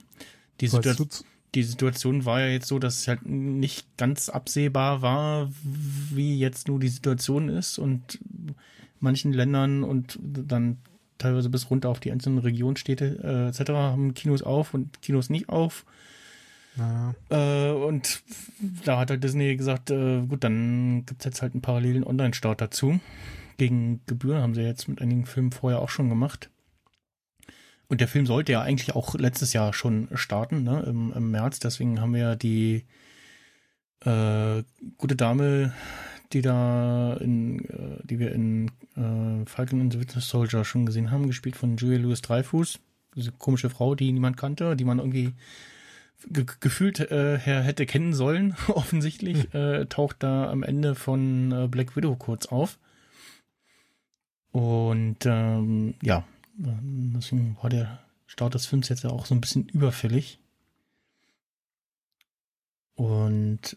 [0.61, 0.95] die, Situa
[1.55, 6.69] die Situation war ja jetzt so, dass es halt nicht ganz absehbar war, wie jetzt
[6.69, 8.19] nur die Situation ist und
[9.01, 10.79] manchen Ländern und dann
[11.19, 13.71] teilweise bis runter auf die einzelnen Regionsstädte äh, etc.
[13.71, 15.85] haben Kinos auf und Kinos nicht auf.
[17.29, 18.23] Äh, und
[18.85, 22.61] da hat halt Disney gesagt, äh, gut, dann gibt es jetzt halt einen parallelen Online-Start
[22.61, 23.01] dazu.
[23.57, 26.51] Gegen Gebühren haben sie jetzt mit einigen Filmen vorher auch schon gemacht.
[27.89, 31.59] Und der Film sollte ja eigentlich auch letztes Jahr schon starten, ne, im, im März.
[31.59, 32.85] Deswegen haben wir ja die
[34.03, 34.63] Äh,
[34.97, 35.75] gute Dame,
[36.33, 41.11] die da in, äh, die wir in äh, Falcon and the Winter Soldier schon gesehen
[41.11, 42.79] haben, gespielt von Julia Louis Dreyfus.
[43.15, 45.35] Diese komische Frau, die niemand kannte, die man irgendwie
[46.29, 49.61] ge gefühlt äh, hätte kennen sollen, offensichtlich, hm.
[49.61, 52.79] äh, taucht da am Ende von äh, Black Widow kurz auf.
[54.53, 56.25] Und ähm, ja,
[56.57, 60.39] deswegen war der Start des Films jetzt ja auch so ein bisschen überfällig.
[62.95, 63.77] Und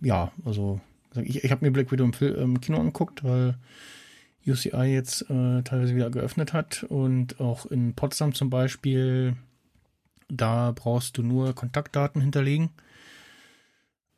[0.00, 0.80] ja, also
[1.14, 3.58] ich, ich habe mir Black Widow im, Film, im, Kino angeguckt, weil
[4.46, 9.36] UCI jetzt äh, teilweise wieder geöffnet hat und auch in Potsdam zum Beispiel,
[10.28, 12.70] da brauchst du nur Kontaktdaten hinterlegen.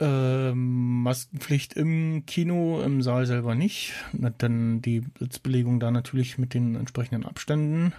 [0.01, 3.93] Ähm, Maskenpflicht im Kino, im Saal selber nicht.
[4.12, 7.93] Dann die Sitzbelegung da natürlich mit den entsprechenden Abständen.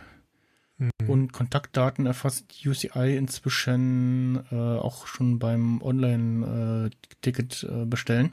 [0.81, 0.89] Mhm.
[1.07, 8.31] Und Kontaktdaten erfasst UCI inzwischen äh, auch schon beim Online-Ticket äh, äh, bestellen.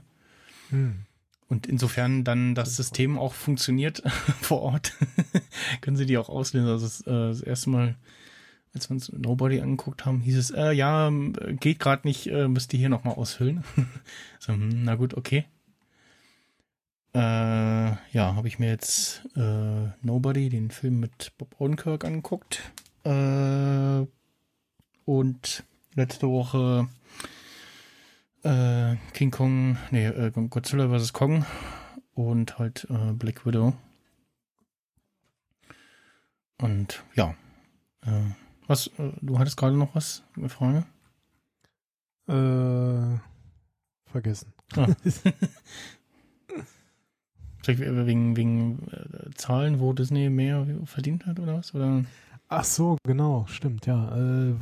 [0.70, 1.00] Mhm.
[1.48, 4.02] Und insofern dann das System auch funktioniert
[4.40, 4.94] vor Ort,
[5.82, 6.68] können sie die auch auslösen.
[6.68, 7.96] Also das, äh, das erste Mal
[8.74, 11.10] als wir uns Nobody angeguckt haben, hieß es, äh, ja,
[11.60, 13.64] geht gerade nicht, äh, müsst ihr hier nochmal ausfüllen.
[14.38, 15.44] so, hm, na gut, okay.
[17.14, 22.60] Äh, ja, habe ich mir jetzt äh, Nobody, den Film mit Bob Odenkirk angeguckt.
[23.04, 24.06] Äh,
[25.04, 25.64] und
[25.94, 26.88] letzte Woche
[28.42, 31.12] äh, King Kong, nee, äh, Godzilla vs.
[31.12, 31.44] Kong
[32.14, 33.74] und halt äh, Black Widow.
[36.60, 37.34] Und ja,
[38.04, 38.30] äh,
[38.68, 40.86] was, äh, du hattest gerade noch was, eine Frage?
[42.28, 43.18] Äh,
[44.08, 44.52] vergessen.
[44.76, 44.86] Ah.
[47.62, 51.74] Vielleicht wegen, wegen äh, Zahlen, wo Disney mehr verdient hat oder was?
[51.74, 52.04] Oder?
[52.48, 54.16] Ach so, genau, stimmt, ja.
[54.16, 54.54] Äh,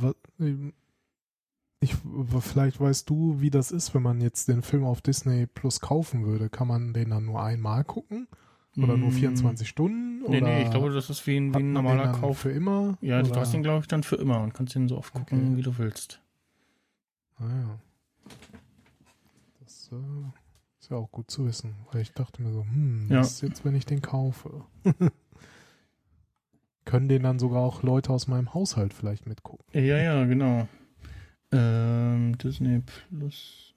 [1.79, 1.95] ich,
[2.39, 6.25] vielleicht weißt du, wie das ist, wenn man jetzt den Film auf Disney Plus kaufen
[6.25, 6.49] würde.
[6.49, 8.27] Kann man den dann nur einmal gucken?
[8.77, 9.69] Oder nur 24 mm.
[9.69, 10.23] Stunden?
[10.29, 12.39] Nee, nee, ich glaube, das ist wie ein, wie ein normaler Kauf.
[12.39, 12.97] Für immer?
[13.01, 13.29] Ja, oder?
[13.29, 15.57] du hast den, glaube ich, dann für immer und kannst den so oft gucken, okay.
[15.57, 16.21] wie du willst.
[17.39, 17.79] Ah ja.
[19.59, 19.95] Das äh,
[20.79, 23.19] ist ja auch gut zu wissen, weil ich dachte mir so, hm, ja.
[23.19, 24.65] was ist jetzt, wenn ich den kaufe?
[26.85, 29.65] Können den dann sogar auch Leute aus meinem Haushalt vielleicht mitgucken?
[29.73, 30.67] Ja, ja, genau.
[31.51, 33.73] Ähm, Disney Plus.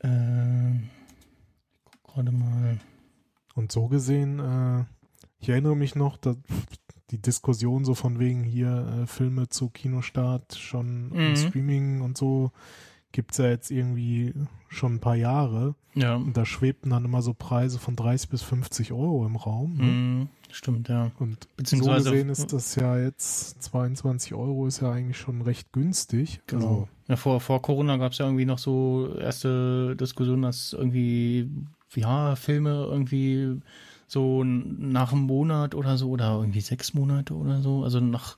[0.00, 0.90] Ähm
[2.18, 2.78] gerade mal.
[3.54, 4.84] Und so gesehen, äh,
[5.40, 6.36] ich erinnere mich noch, dass
[7.10, 11.36] die Diskussion so von wegen hier äh, Filme zu Kinostart schon mhm.
[11.36, 12.50] Streaming und so
[13.10, 14.34] gibt es ja jetzt irgendwie
[14.68, 15.74] schon ein paar Jahre.
[15.94, 16.16] Ja.
[16.16, 19.76] Und da schwebten dann immer so Preise von 30 bis 50 Euro im Raum.
[19.76, 19.82] Ne?
[19.84, 20.28] Mhm.
[20.50, 21.10] Stimmt, ja.
[21.18, 26.40] Und so gesehen ist das ja jetzt 22 Euro ist ja eigentlich schon recht günstig.
[26.46, 26.66] Genau.
[26.66, 31.50] Also, ja, vor, vor Corona gab es ja irgendwie noch so erste Diskussionen, dass irgendwie
[31.94, 33.60] ja, Filme irgendwie
[34.06, 38.36] so nach einem Monat oder so oder irgendwie sechs Monate oder so, also nach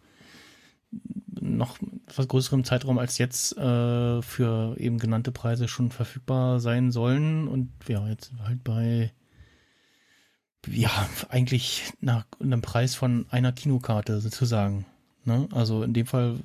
[1.41, 7.49] noch etwas größerem Zeitraum als jetzt äh, für eben genannte Preise schon verfügbar sein sollen
[7.49, 9.13] und ja, jetzt halt bei
[10.69, 10.91] ja,
[11.29, 14.85] eigentlich nach einem Preis von einer Kinokarte sozusagen.
[15.25, 15.49] Ne?
[15.53, 16.39] Also in dem Fall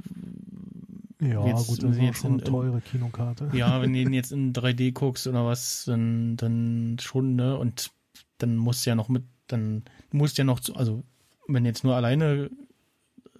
[1.32, 3.50] ja, jetzt, gut, das ist jetzt schon eine teure Kinokarte.
[3.54, 7.58] Ja, wenn du ihn jetzt in 3D guckst oder was, dann, dann schon, ne?
[7.58, 7.92] Und
[8.38, 11.04] dann musst du ja noch mit, dann musst du ja noch, zu, also
[11.48, 12.50] wenn du jetzt nur alleine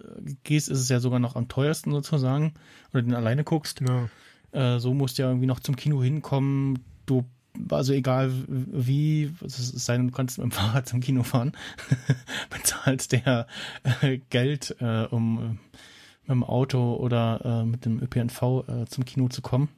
[0.00, 2.54] äh, gehst, ist es ja sogar noch am teuersten sozusagen,
[2.92, 3.80] oder den alleine guckst.
[3.80, 4.08] Ja.
[4.52, 6.78] Äh, so musst du ja irgendwie noch zum Kino hinkommen.
[7.04, 7.24] Du,
[7.70, 11.52] also egal wie, es sei denn, du kannst mit dem Fahrrad zum Kino fahren,
[12.50, 13.46] bezahlst der
[14.00, 15.58] äh, Geld, äh, um
[16.26, 19.68] mit dem Auto oder äh, mit dem ÖPNV äh, zum Kino zu kommen.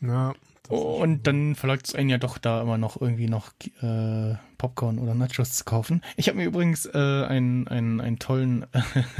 [0.00, 0.34] Ja.
[0.68, 5.14] Und dann verlangt es einen ja doch da immer noch irgendwie noch äh, Popcorn oder
[5.14, 6.02] Nachos zu kaufen.
[6.16, 8.66] Ich habe mir übrigens äh, einen, einen, einen tollen,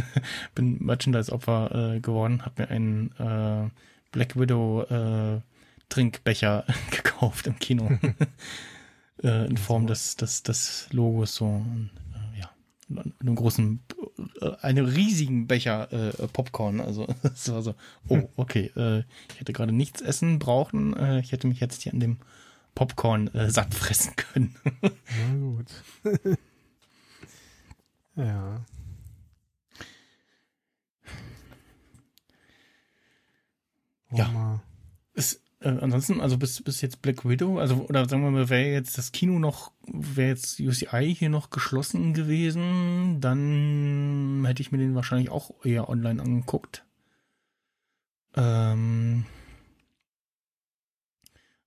[0.55, 3.71] bin Merchandise-Opfer äh, geworden, habe mir einen äh,
[4.13, 5.41] Black Widow äh,
[5.89, 7.91] Trinkbecher gekauft im Kino.
[9.23, 11.47] äh, in Form des, des, des Logos so.
[11.47, 11.91] Und,
[12.91, 13.81] einem großen
[14.41, 16.81] äh, einen riesigen Becher äh, Popcorn.
[16.81, 17.75] Also es war so,
[18.09, 19.01] oh, okay, äh,
[19.33, 20.97] ich hätte gerade nichts essen brauchen.
[20.97, 22.19] Äh, ich hätte mich jetzt hier an dem
[22.75, 24.55] Popcorn äh, satt fressen können.
[24.83, 25.67] Na gut.
[28.17, 28.65] ja.
[34.11, 34.63] Ja.
[35.15, 38.71] Es, äh, ansonsten, also bis, bis jetzt Black Widow, also oder sagen wir mal, wäre
[38.71, 44.79] jetzt das Kino noch, wäre jetzt UCI hier noch geschlossen gewesen, dann hätte ich mir
[44.79, 46.85] den wahrscheinlich auch eher online angeguckt.
[48.37, 49.25] Ähm,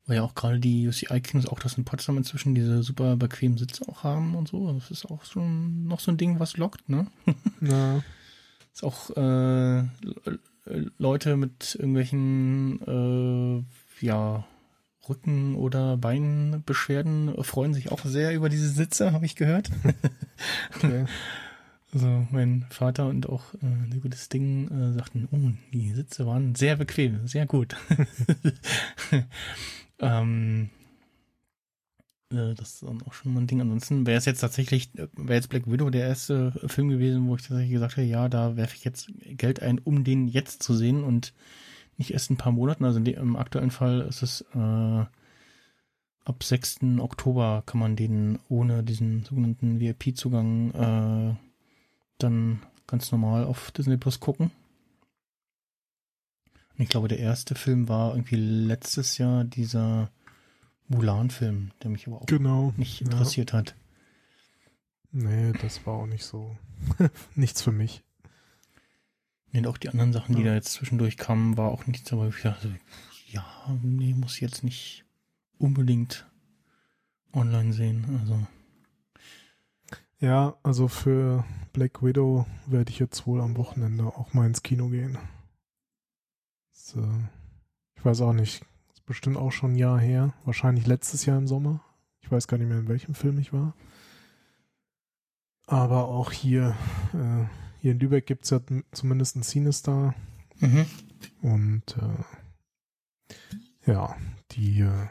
[0.05, 3.87] Weil ja auch gerade die UCI-Kinos auch das in Potsdam inzwischen diese super bequemen Sitze
[3.89, 4.71] auch haben und so.
[4.71, 7.07] Das ist auch schon noch so ein Ding, was lockt, ne?
[7.61, 8.01] Ja.
[8.73, 9.83] Ist auch äh,
[10.97, 13.63] Leute mit irgendwelchen äh,
[14.01, 14.45] ja,
[15.07, 19.71] Rücken- oder Beinbeschwerden freuen sich auch sehr über diese Sitze, habe ich gehört.
[20.75, 21.05] okay.
[21.93, 26.77] Also mein Vater und auch äh, gutes Ding äh, sagten, oh, die Sitze waren sehr
[26.77, 27.75] bequem, sehr gut.
[29.99, 30.69] ähm,
[32.31, 33.59] äh, das ist dann auch schon mal ein Ding.
[33.59, 37.41] Ansonsten wäre es jetzt tatsächlich, wäre jetzt Black Widow der erste Film gewesen, wo ich
[37.41, 41.03] tatsächlich gesagt hätte, ja, da werfe ich jetzt Geld ein, um den jetzt zu sehen
[41.03, 41.33] und
[42.01, 42.83] nicht erst ein paar Monaten.
[42.83, 45.05] Also im aktuellen Fall ist es äh,
[46.25, 46.79] ab 6.
[46.99, 51.35] Oktober kann man den ohne diesen sogenannten VIP-Zugang äh,
[52.17, 54.49] dann ganz normal auf Disney Plus gucken.
[56.77, 60.09] Und ich glaube, der erste Film war irgendwie letztes Jahr dieser
[60.87, 63.59] Mulan-Film, der mich aber auch genau, nicht interessiert ja.
[63.59, 63.75] hat.
[65.11, 66.55] Nee, das war auch nicht so.
[67.35, 68.03] nichts für mich.
[69.51, 72.41] Nee, auch die anderen Sachen, die da jetzt zwischendurch kamen, war auch nichts, aber ich
[72.41, 72.73] dachte,
[73.27, 73.45] ja,
[73.81, 75.03] nee, muss jetzt nicht
[75.57, 76.25] unbedingt
[77.33, 78.05] online sehen.
[78.19, 78.47] Also.
[80.19, 84.87] Ja, also für Black Widow werde ich jetzt wohl am Wochenende auch mal ins Kino
[84.89, 85.17] gehen.
[86.95, 86.99] Äh,
[87.95, 88.63] ich weiß auch nicht,
[88.93, 90.33] ist bestimmt auch schon ein Jahr her.
[90.45, 91.81] Wahrscheinlich letztes Jahr im Sommer.
[92.21, 93.75] Ich weiß gar nicht mehr, in welchem Film ich war.
[95.67, 96.75] Aber auch hier,
[97.13, 97.45] äh,
[97.81, 100.13] hier in Lübeck gibt es ja zumindest einen Cinestar.
[100.59, 100.85] Mhm.
[101.41, 104.15] Und äh, ja,
[104.51, 105.07] die äh,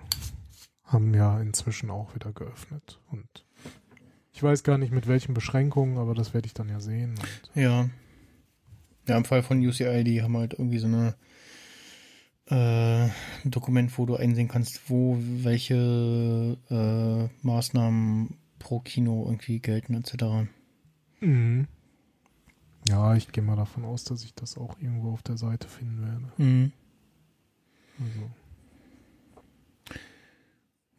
[0.84, 3.00] haben ja inzwischen auch wieder geöffnet.
[3.10, 3.44] Und
[4.32, 7.16] ich weiß gar nicht mit welchen Beschränkungen, aber das werde ich dann ja sehen.
[7.54, 7.90] ja.
[9.08, 11.16] Ja, im Fall von UCI, die haben halt irgendwie so eine
[12.46, 13.04] äh,
[13.44, 20.48] ein Dokument, wo du einsehen kannst, wo welche äh, Maßnahmen pro Kino irgendwie gelten, etc.
[21.20, 21.66] Mhm.
[22.88, 26.02] Ja, ich gehe mal davon aus, dass ich das auch irgendwo auf der Seite finden
[26.02, 26.32] werde.
[26.42, 26.72] Mhm.
[28.00, 28.30] Also.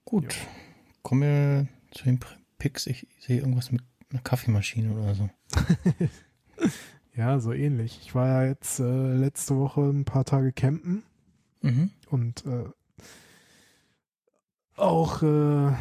[0.05, 0.33] Gut.
[0.33, 0.41] Ja.
[1.01, 2.19] Kommen wir zu den
[2.57, 2.85] Picks.
[2.87, 3.81] Ich sehe irgendwas mit
[4.11, 5.29] einer Kaffeemaschine oder so.
[7.15, 7.99] ja, so ähnlich.
[8.03, 11.03] Ich war ja jetzt äh, letzte Woche ein paar Tage campen.
[11.61, 11.91] Mhm.
[12.09, 12.65] Und äh,
[14.75, 15.73] auch äh,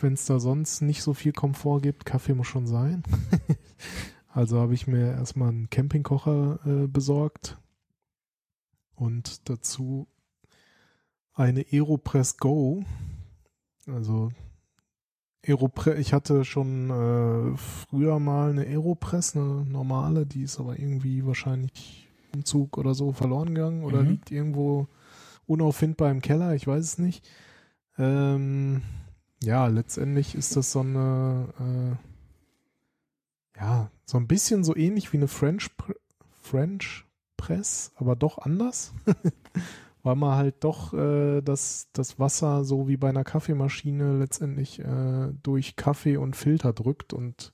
[0.00, 3.02] wenn es da sonst nicht so viel Komfort gibt, Kaffee muss schon sein.
[4.38, 7.58] also habe ich mir erstmal einen Campingkocher äh, besorgt
[8.94, 10.06] und dazu
[11.34, 12.84] eine Aeropress Go.
[13.88, 14.30] Also
[15.44, 21.26] Aeropress, ich hatte schon äh, früher mal eine Aeropress, eine normale, die ist aber irgendwie
[21.26, 24.10] wahrscheinlich im Zug oder so verloren gegangen oder mhm.
[24.10, 24.86] liegt irgendwo
[25.46, 27.28] unauffindbar im Keller, ich weiß es nicht.
[27.98, 28.82] Ähm,
[29.42, 31.98] ja, letztendlich ist das so eine,
[33.56, 35.70] äh, ja, so ein bisschen so ähnlich wie eine French,
[36.40, 37.04] French
[37.36, 38.94] Press, aber doch anders.
[40.02, 45.32] weil man halt doch äh, das, das Wasser so wie bei einer Kaffeemaschine letztendlich äh,
[45.42, 47.52] durch Kaffee und Filter drückt und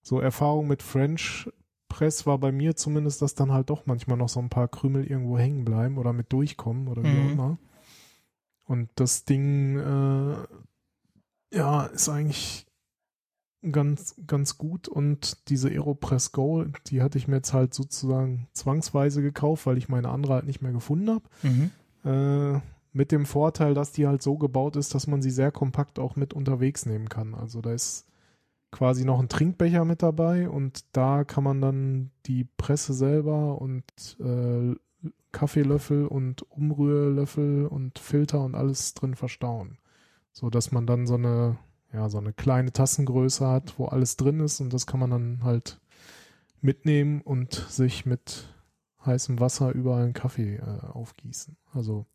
[0.00, 1.50] so Erfahrung mit French
[1.88, 5.04] Press war bei mir zumindest, dass dann halt doch manchmal noch so ein paar Krümel
[5.04, 7.26] irgendwo hängen bleiben oder mit durchkommen oder wie mhm.
[7.26, 7.58] auch immer.
[8.64, 10.36] Und das Ding, äh,
[11.54, 12.65] ja, ist eigentlich
[13.72, 19.22] ganz, ganz gut und diese Aeropress Go, die hatte ich mir jetzt halt sozusagen zwangsweise
[19.22, 21.24] gekauft, weil ich meine andere halt nicht mehr gefunden habe.
[21.42, 21.70] Mhm.
[22.04, 22.60] Äh,
[22.92, 26.16] mit dem Vorteil, dass die halt so gebaut ist, dass man sie sehr kompakt auch
[26.16, 27.34] mit unterwegs nehmen kann.
[27.34, 28.06] Also da ist
[28.72, 33.84] quasi noch ein Trinkbecher mit dabei und da kann man dann die Presse selber und
[34.20, 34.74] äh,
[35.32, 39.78] Kaffeelöffel und Umrührlöffel und Filter und alles drin verstauen.
[40.32, 41.58] So dass man dann so eine
[41.96, 45.40] ja, so eine kleine Tassengröße hat, wo alles drin ist und das kann man dann
[45.42, 45.80] halt
[46.60, 48.48] mitnehmen und sich mit
[49.04, 51.56] heißem Wasser überall einen Kaffee äh, aufgießen.
[51.72, 52.06] Also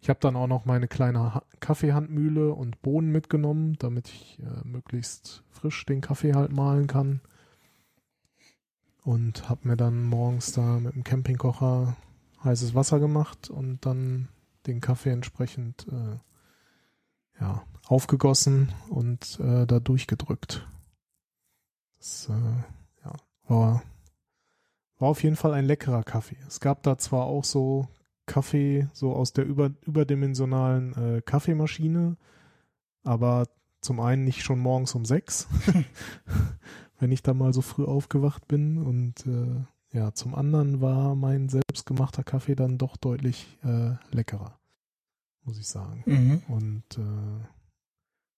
[0.00, 4.66] ich habe dann auch noch meine kleine ha Kaffeehandmühle und Bohnen mitgenommen, damit ich äh,
[4.66, 7.22] möglichst frisch den Kaffee halt mahlen kann.
[9.02, 11.96] Und habe mir dann morgens da mit dem Campingkocher
[12.42, 14.28] heißes Wasser gemacht und dann
[14.66, 16.18] den Kaffee entsprechend äh,
[17.40, 20.66] ja, aufgegossen und äh, da durchgedrückt.
[21.98, 23.12] Das äh, ja,
[23.48, 23.82] war,
[24.98, 26.38] war auf jeden Fall ein leckerer Kaffee.
[26.46, 27.88] Es gab da zwar auch so
[28.26, 32.16] Kaffee, so aus der über, überdimensionalen äh, Kaffeemaschine,
[33.02, 33.48] aber
[33.80, 35.46] zum einen nicht schon morgens um sechs,
[36.98, 41.48] wenn ich da mal so früh aufgewacht bin und äh, ja, zum anderen war mein
[41.48, 44.58] selbstgemachter Kaffee dann doch deutlich äh, leckerer.
[45.44, 46.02] Muss ich sagen.
[46.06, 46.42] Mhm.
[46.48, 47.44] Und äh,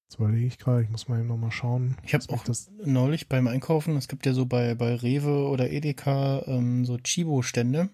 [0.09, 1.97] jetzt überlege ich gerade, ich muss mal eben nochmal schauen.
[2.05, 2.70] Ich habe auch das.
[2.85, 7.91] neulich beim Einkaufen, es gibt ja so bei, bei Rewe oder Edeka ähm, so Chibo-Stände.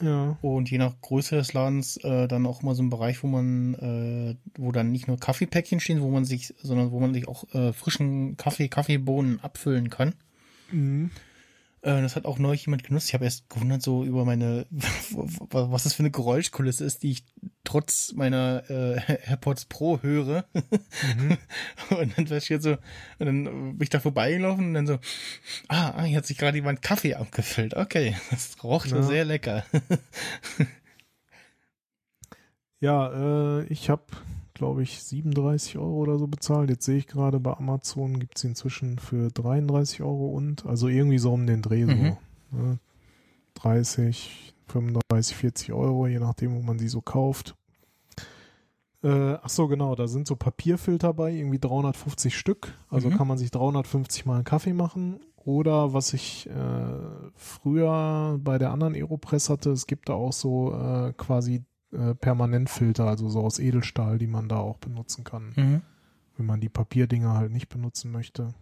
[0.00, 0.38] Ja.
[0.40, 3.74] Und je nach Größe des Ladens äh, dann auch immer so ein Bereich, wo man,
[3.74, 7.44] äh, wo dann nicht nur Kaffeepäckchen stehen, wo man sich, sondern wo man sich auch
[7.54, 10.14] äh, frischen Kaffee, Kaffeebohnen abfüllen kann.
[10.72, 11.10] Mhm.
[11.82, 13.08] Äh, das hat auch neulich jemand genutzt.
[13.08, 17.24] Ich habe erst gewundert so über meine, was das für eine Geräuschkulisse ist, die ich
[17.64, 20.44] trotz meiner äh, AirPods Pro höre.
[20.54, 21.38] Mhm.
[21.98, 22.72] und dann feststellt so,
[23.18, 24.98] und dann bin ich da vorbeigelaufen und dann so,
[25.68, 27.74] ah, ah hier hat sich gerade jemand Kaffee abgefüllt.
[27.74, 29.02] Okay, das roch Ja.
[29.02, 29.64] sehr lecker.
[32.80, 34.04] Ja, äh, ich habe,
[34.60, 36.68] glaube ich, 37 Euro oder so bezahlt.
[36.68, 41.18] Jetzt sehe ich gerade bei Amazon gibt es inzwischen für 33 Euro und, also irgendwie
[41.18, 42.16] so um den Dreh Mhm.
[42.52, 42.56] so.
[42.58, 42.78] Ne?
[43.54, 47.56] 30, 35, 40 Euro, je nachdem, wo man sie so kauft.
[49.02, 52.74] Äh, ach so, genau, da sind so Papierfilter bei, irgendwie 350 Stück.
[52.90, 53.16] Also Mhm.
[53.16, 55.20] kann man sich 350 mal einen Kaffee machen.
[55.42, 56.52] Oder was ich äh,
[57.34, 63.06] früher bei der anderen Aeropress hatte, es gibt da auch so äh, quasi äh, Permanentfilter,
[63.06, 65.82] also so aus Edelstahl, die man da auch benutzen kann, Mhm.
[66.36, 68.54] wenn man die Papierdinger halt nicht benutzen möchte.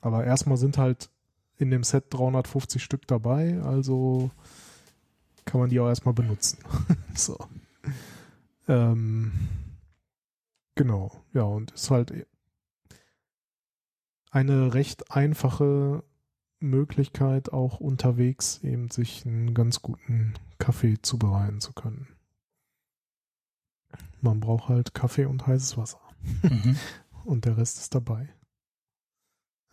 [0.00, 1.10] Aber erstmal sind halt
[1.56, 4.30] in dem Set 350 Stück dabei, also
[5.44, 6.58] kann man die auch erstmal benutzen.
[7.14, 7.38] so.
[8.66, 9.32] Ähm,
[10.74, 12.12] genau, ja, und ist halt
[14.30, 16.02] eine recht einfache
[16.58, 22.08] Möglichkeit, auch unterwegs eben sich einen ganz guten Kaffee zubereiten zu können.
[24.24, 26.00] Man braucht halt Kaffee und heißes Wasser.
[26.42, 26.76] Mhm.
[27.24, 28.28] Und der Rest ist dabei.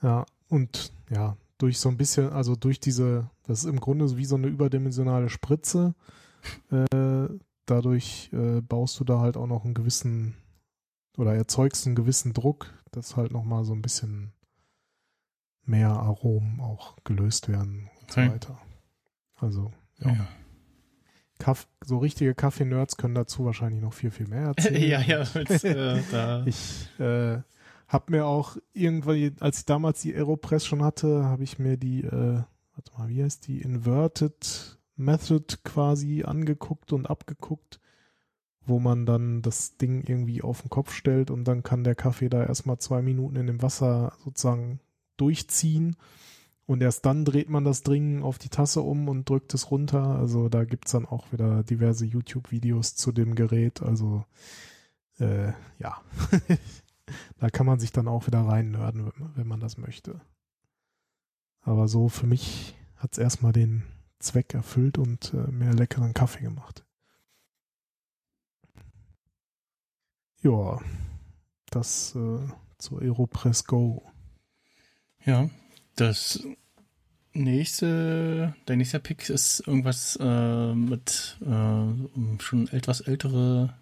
[0.02, 4.24] Ja, und ja, durch so ein bisschen, also durch diese, das ist im Grunde wie
[4.24, 5.96] so eine überdimensionale Spritze.
[6.72, 7.28] Äh,
[7.68, 10.36] dadurch äh, baust du da halt auch noch einen gewissen
[11.16, 14.34] oder erzeugst einen gewissen Druck, dass halt nochmal so ein bisschen
[15.64, 18.26] mehr Aromen auch gelöst werden und Okay.
[18.26, 18.58] so weiter.
[19.36, 20.14] Also, ja.
[20.14, 20.28] Ja.
[21.42, 24.90] Kaff, so richtige Kaffee-Nerds können dazu wahrscheinlich noch viel, viel mehr erzählen.
[24.90, 26.44] ja, ja, mit, äh.
[26.46, 27.42] Ich äh,
[27.88, 32.04] habe mir auch irgendwie, als ich damals die Aeropress schon hatte, habe ich mir die,
[32.04, 32.44] äh,
[32.76, 37.80] warte mal, wie heißt die, Inverted Method quasi angeguckt und abgeguckt,
[38.64, 42.30] wo man dann das Ding irgendwie auf den Kopf stellt und dann kann der Kaffee
[42.30, 44.80] da erstmal zwei Minuten in dem Wasser sozusagen
[45.18, 45.96] durchziehen
[46.72, 50.16] und erst dann dreht man das Ding auf die Tasse um und drückt es runter.
[50.16, 53.82] Also da gibt's dann auch wieder diverse YouTube-Videos zu dem Gerät.
[53.82, 54.24] Also
[55.20, 56.02] äh, ja,
[57.40, 60.22] da kann man sich dann auch wieder reinnörden, wenn man, wenn man das möchte.
[61.60, 63.84] Aber so für mich hat's erstmal den
[64.20, 66.86] Zweck erfüllt und äh, mehr leckeren Kaffee gemacht.
[70.42, 70.80] Ja,
[71.70, 72.40] das äh,
[72.78, 74.10] zur Aeropress Go.
[75.26, 75.50] Ja,
[75.98, 76.48] das
[77.34, 83.74] nächste, der nächste Pick ist irgendwas äh, mit äh, schon etwas ältere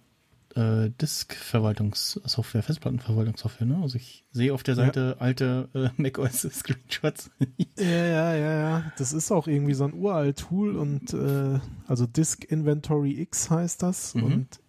[0.56, 3.68] äh, Disk-Verwaltungssoftware, Festplattenverwaltungssoftware.
[3.68, 3.80] Ne?
[3.82, 4.86] Also ich sehe auf der Ja.
[4.86, 7.32] Seite alte äh, macOS-Screenshots.
[7.78, 8.94] Ja, ja, ja, ja.
[8.98, 13.82] Das ist auch irgendwie so ein uralt Tool und äh, also Disk Inventory X heißt
[13.84, 14.16] das.
[14.16, 14.24] Mhm.
[14.24, 14.60] Und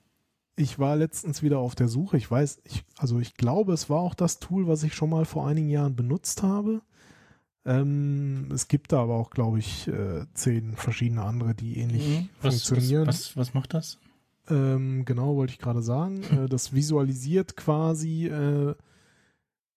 [0.57, 2.17] ich war letztens wieder auf der Suche.
[2.19, 5.25] Ich weiß, ich, also ich glaube, es war auch das Tool, was ich schon mal
[5.25, 6.83] vor einigen Jahren benutzt habe.
[7.65, 12.29] Ähm, es gibt da aber auch, glaube ich, äh, zehn verschiedene andere, die ähnlich Mhm.
[12.41, 13.07] was, funktionieren.
[13.07, 13.99] Was, was, was macht das?
[14.49, 16.23] Ähm, genau, wollte ich gerade sagen.
[16.45, 18.75] Äh, das visualisiert quasi äh,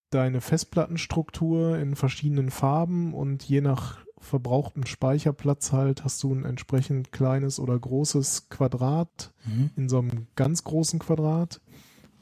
[0.10, 7.12] deine Festplattenstruktur in verschiedenen Farben und je nach verbrauchtem Speicherplatz halt hast du ein entsprechend
[7.12, 9.72] kleines oder großes Quadrat Mhm.
[9.76, 11.60] in so einem ganz großen Quadrat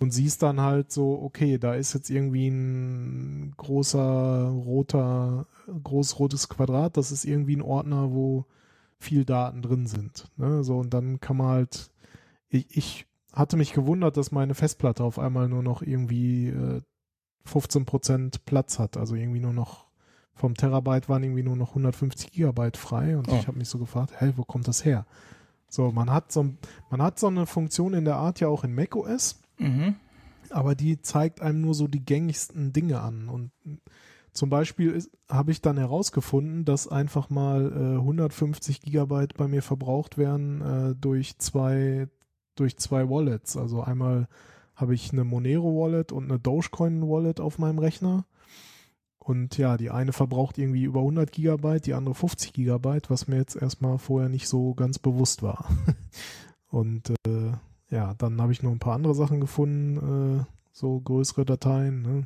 [0.01, 5.45] und siehst dann halt so, okay, da ist jetzt irgendwie ein großer roter,
[5.83, 8.45] groß rotes Quadrat, das ist irgendwie ein Ordner, wo
[8.97, 10.27] viel Daten drin sind.
[10.37, 10.63] Ne?
[10.63, 11.91] So, und dann kann man halt,
[12.49, 16.81] ich, ich hatte mich gewundert, dass meine Festplatte auf einmal nur noch irgendwie äh,
[17.47, 19.85] 15% Platz hat, also irgendwie nur noch
[20.33, 23.35] vom Terabyte waren irgendwie nur noch 150 Gigabyte frei und Oh.
[23.35, 25.05] ich habe mich so gefragt, hey, wo kommt das her?
[25.69, 26.49] So, man hat so,
[26.89, 29.95] man hat so eine Funktion in der Art ja auch in macOS, Mhm.
[30.49, 33.29] aber die zeigt einem nur so die gängigsten Dinge an.
[33.29, 33.51] Und
[34.33, 40.17] zum Beispiel habe ich dann herausgefunden, dass einfach mal äh, 150 Gigabyte bei mir verbraucht
[40.17, 42.07] werden äh, durch zwei
[42.55, 43.57] durch zwei Wallets.
[43.57, 44.27] Also einmal
[44.75, 48.25] habe ich eine Monero Wallet und eine Dogecoin Wallet auf meinem Rechner.
[49.19, 53.37] Und ja, die eine verbraucht irgendwie über 100 Gigabyte, die andere 50 Gigabyte, was mir
[53.37, 55.69] jetzt erstmal vorher nicht so ganz bewusst war.
[56.67, 57.51] Und äh,
[57.91, 62.01] ja, dann habe ich noch ein paar andere Sachen gefunden, äh, so größere Dateien.
[62.01, 62.25] Ne?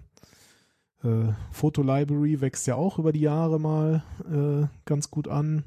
[1.04, 5.64] Äh, Photo Library wächst ja auch über die Jahre mal äh, ganz gut an.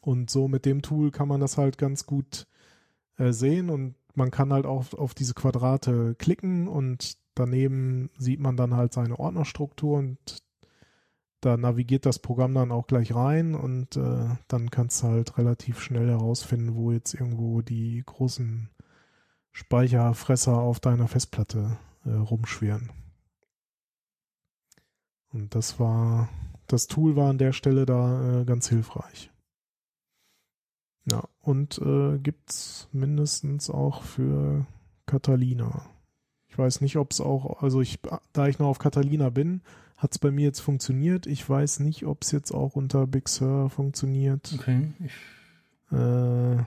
[0.00, 2.46] Und so mit dem Tool kann man das halt ganz gut
[3.18, 8.56] äh, sehen und man kann halt auch auf diese Quadrate klicken und daneben sieht man
[8.56, 10.18] dann halt seine Ordnerstruktur und
[11.40, 15.80] da navigiert das Programm dann auch gleich rein und äh, dann kannst du halt relativ
[15.80, 18.68] schnell herausfinden, wo jetzt irgendwo die großen
[19.52, 22.90] Speicherfresser auf deiner Festplatte äh, rumschwirren.
[25.32, 26.28] Und das war,
[26.66, 29.30] das Tool war an der Stelle da äh, ganz hilfreich.
[31.10, 34.66] Ja, und äh, gibt's mindestens auch für
[35.06, 35.86] Catalina.
[36.48, 38.00] Ich weiß nicht, ob es auch, also ich,
[38.32, 39.62] da ich noch auf Catalina bin,
[40.00, 41.26] hat es bei mir jetzt funktioniert.
[41.26, 44.50] Ich weiß nicht, ob es jetzt auch unter Big Sur funktioniert.
[44.54, 44.92] Okay.
[44.98, 45.12] Ich
[45.92, 46.64] äh,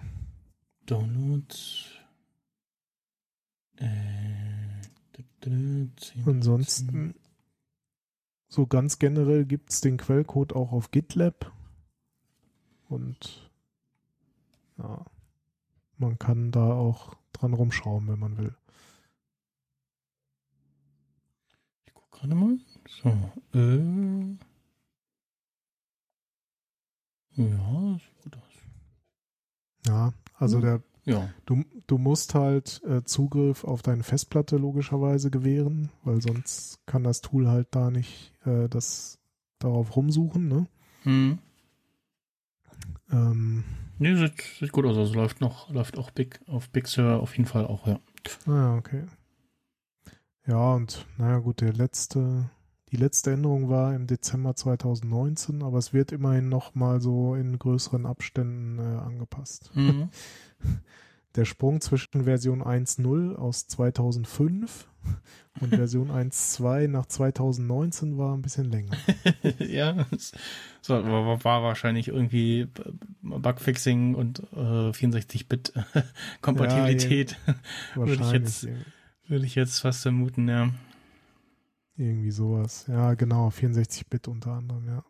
[0.85, 1.89] Downloads.
[3.77, 3.87] Äh,
[6.25, 7.15] ansonsten,
[8.47, 11.51] so ganz generell gibt es den Quellcode auch auf GitLab.
[12.87, 13.49] Und
[14.77, 15.05] ja,
[15.97, 18.55] man kann da auch dran rumschrauben, wenn man will.
[21.85, 22.57] Ich gucke gerade mal.
[23.01, 23.09] So,
[23.53, 24.37] äh.
[27.35, 28.53] Ja, sieht gut aus.
[29.87, 30.81] Ja, also der.
[31.05, 31.29] Ja.
[31.45, 37.19] Du, du musst halt äh, Zugriff auf deine Festplatte logischerweise gewähren, weil sonst kann das
[37.19, 39.19] Tool halt da nicht äh, das
[39.59, 40.67] darauf rumsuchen, ne?
[41.03, 41.39] Hm.
[43.11, 43.63] Ähm,
[43.99, 44.95] nee, sieht, sieht gut aus.
[44.95, 47.99] Also läuft noch, läuft auch Big auf Big Sur auf jeden Fall auch, ja.
[48.47, 49.03] Ah, okay.
[50.47, 52.49] Ja, und naja gut, der letzte
[52.93, 57.57] die letzte Änderung war im Dezember 2019, aber es wird immerhin noch mal so in
[57.57, 59.71] größeren Abständen äh, angepasst.
[59.73, 60.09] Mhm.
[61.35, 64.87] Der Sprung zwischen Version 1.0 aus 2005
[65.59, 68.95] und Version 1.2 nach 2019 war ein bisschen länger.
[69.57, 70.05] ja,
[70.81, 72.67] so, war, war, wahrscheinlich irgendwie
[73.23, 77.39] Bugfixing und äh, 64-Bit-Kompatibilität.
[77.47, 77.55] Ja,
[77.95, 78.67] würde ich jetzt,
[79.27, 80.69] würde ich jetzt fast vermuten, ja.
[81.95, 82.85] Irgendwie sowas.
[82.87, 85.03] Ja, genau, 64-Bit unter anderem, ja.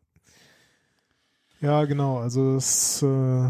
[1.62, 3.50] Ja, genau, also das äh,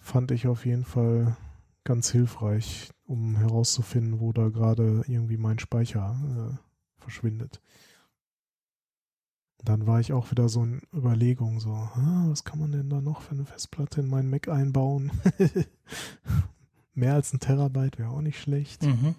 [0.00, 1.36] fand ich auf jeden Fall
[1.84, 7.62] ganz hilfreich, um herauszufinden, wo da gerade irgendwie mein Speicher äh, verschwindet.
[9.64, 13.00] Dann war ich auch wieder so in Überlegung, so, ah, was kann man denn da
[13.00, 15.12] noch für eine Festplatte in meinen Mac einbauen?
[16.94, 18.82] Mehr als ein Terabyte wäre auch nicht schlecht.
[18.82, 19.14] Mhm.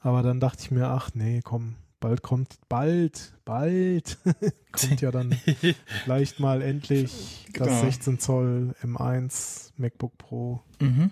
[0.00, 4.18] Aber dann dachte ich mir, ach nee, komm, bald kommt, bald, bald
[4.72, 5.32] kommt ja dann
[6.04, 7.80] vielleicht mal endlich das genau.
[7.80, 10.62] 16 Zoll M1 MacBook Pro.
[10.80, 11.10] Mhm.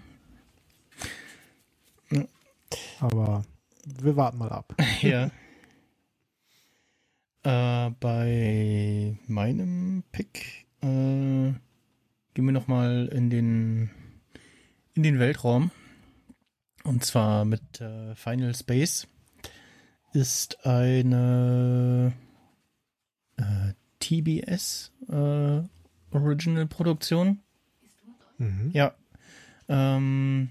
[3.01, 3.43] Aber
[3.86, 4.74] wir warten mal ab.
[5.01, 5.31] Ja.
[7.44, 11.55] äh, bei meinem Pick äh,
[12.35, 13.89] gehen wir nochmal in den
[14.93, 15.70] in den Weltraum.
[16.85, 19.09] Und zwar mit äh, Final Space
[20.13, 22.13] ist eine
[23.37, 25.63] äh, TBS äh,
[26.11, 27.41] Original Produktion.
[28.39, 28.71] Mhm.
[28.73, 28.95] Ja.
[29.69, 30.51] Ähm,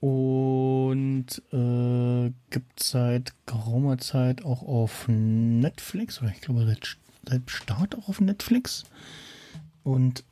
[0.00, 7.96] und äh, gibt seit geraumer Zeit auch auf Netflix, oder ich glaube seit, seit Start
[7.96, 8.84] auch auf Netflix.
[9.82, 10.24] Und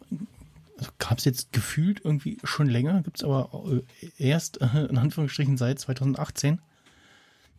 [0.78, 4.98] also gab es jetzt gefühlt irgendwie schon länger, gibt es aber äh, erst äh, in
[4.98, 6.60] Anführungsstrichen seit 2018.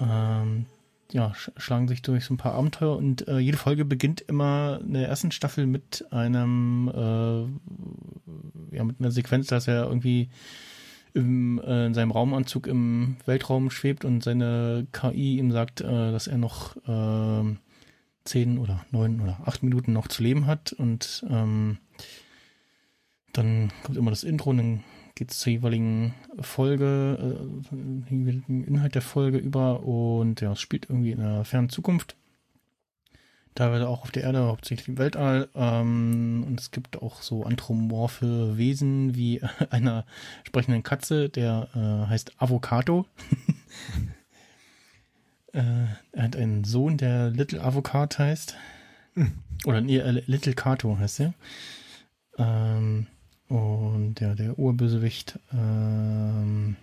[0.00, 0.66] ähm,
[1.12, 4.80] ja, sch schlagen sich durch so ein paar Abenteuer und äh, jede Folge beginnt immer
[4.82, 10.28] in der ersten Staffel mit einem, äh, ja, mit einer Sequenz, dass er irgendwie
[11.14, 16.26] im, äh, in seinem Raumanzug im Weltraum schwebt und seine KI ihm sagt, äh, dass
[16.26, 17.56] er noch äh,
[18.28, 21.78] zehn oder neun oder acht Minuten noch zu leben hat und ähm,
[23.32, 24.84] dann kommt immer das Intro dann
[25.18, 30.88] geht es zur jeweiligen Folge, äh, den Inhalt der Folge über und ja, es spielt
[30.88, 32.14] irgendwie in der fernen Zukunft.
[33.56, 35.48] Teilweise auch auf der Erde, hauptsächlich im Weltall.
[35.56, 40.06] Ähm, und es gibt auch so anthropomorphe Wesen wie einer
[40.44, 43.04] sprechenden Katze, der äh, heißt Avocado.
[45.52, 48.56] äh, er hat einen Sohn, der Little Avocado heißt.
[49.64, 51.34] Oder nee, äh, Little Kato heißt er.
[52.38, 53.06] Ähm,
[53.48, 56.76] und ja, der Urbösewicht ähm,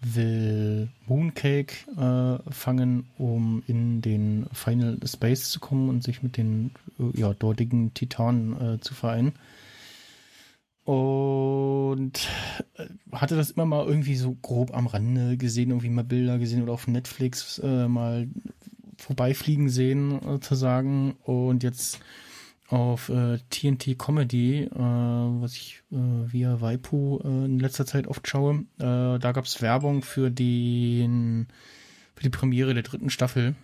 [0.00, 6.72] will Mooncake äh, fangen, um in den Final Space zu kommen und sich mit den
[6.98, 9.34] äh, ja, dortigen Titanen äh, zu vereinen.
[10.84, 12.28] Und
[12.74, 16.62] äh, hatte das immer mal irgendwie so grob am Rande gesehen, irgendwie mal Bilder gesehen
[16.62, 18.28] oder auf Netflix äh, mal
[18.96, 21.12] vorbeifliegen sehen, sozusagen.
[21.22, 22.00] Und jetzt
[22.72, 28.26] auf äh, TNT Comedy, äh, was ich äh, via Waipu äh, in letzter Zeit oft
[28.26, 28.64] schaue.
[28.78, 31.48] Äh, da gab es Werbung für, den,
[32.16, 33.54] für die Premiere der dritten Staffel,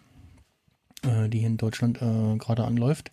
[1.03, 3.11] äh, die hier in Deutschland gerade anläuft.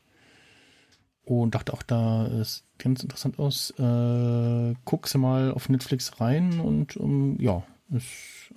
[1.23, 3.71] Und dachte auch, da ist ganz interessant aus.
[3.77, 8.53] Äh, guckst mal auf Netflix rein und um, ähm, ja, ist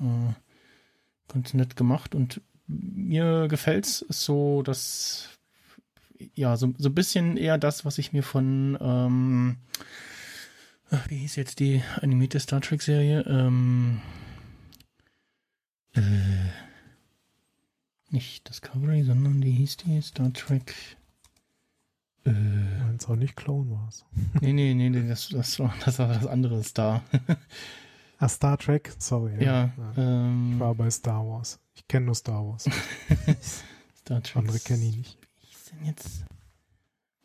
[1.29, 4.03] ganz nett gemacht und mir gefällt's.
[4.03, 5.39] Ist so, dass
[6.35, 9.57] ja, so, so ein bisschen eher das, was ich mir von, ähm,
[11.09, 13.25] wie hieß jetzt die animierte Star Trek-Serie?
[13.29, 14.01] Ähm,
[15.95, 16.01] äh,
[18.11, 20.75] nicht Discovery, sondern die hieß die Star Trek.
[22.25, 24.05] Äh, Wenn es auch nicht Clone Wars.
[24.41, 27.03] nee, nee, nee, nee das, das, war, das war das andere Star.
[28.19, 28.93] ah, Star Trek?
[28.99, 29.43] Sorry.
[29.43, 29.71] Ja.
[29.77, 29.93] ja.
[29.97, 31.59] Ähm, ich war bei Star Wars.
[31.75, 32.65] Ich kenne nur Star Wars.
[33.97, 34.37] Star Trek.
[34.37, 35.19] Andere kenne ich nicht
[35.79, 36.25] denn jetzt?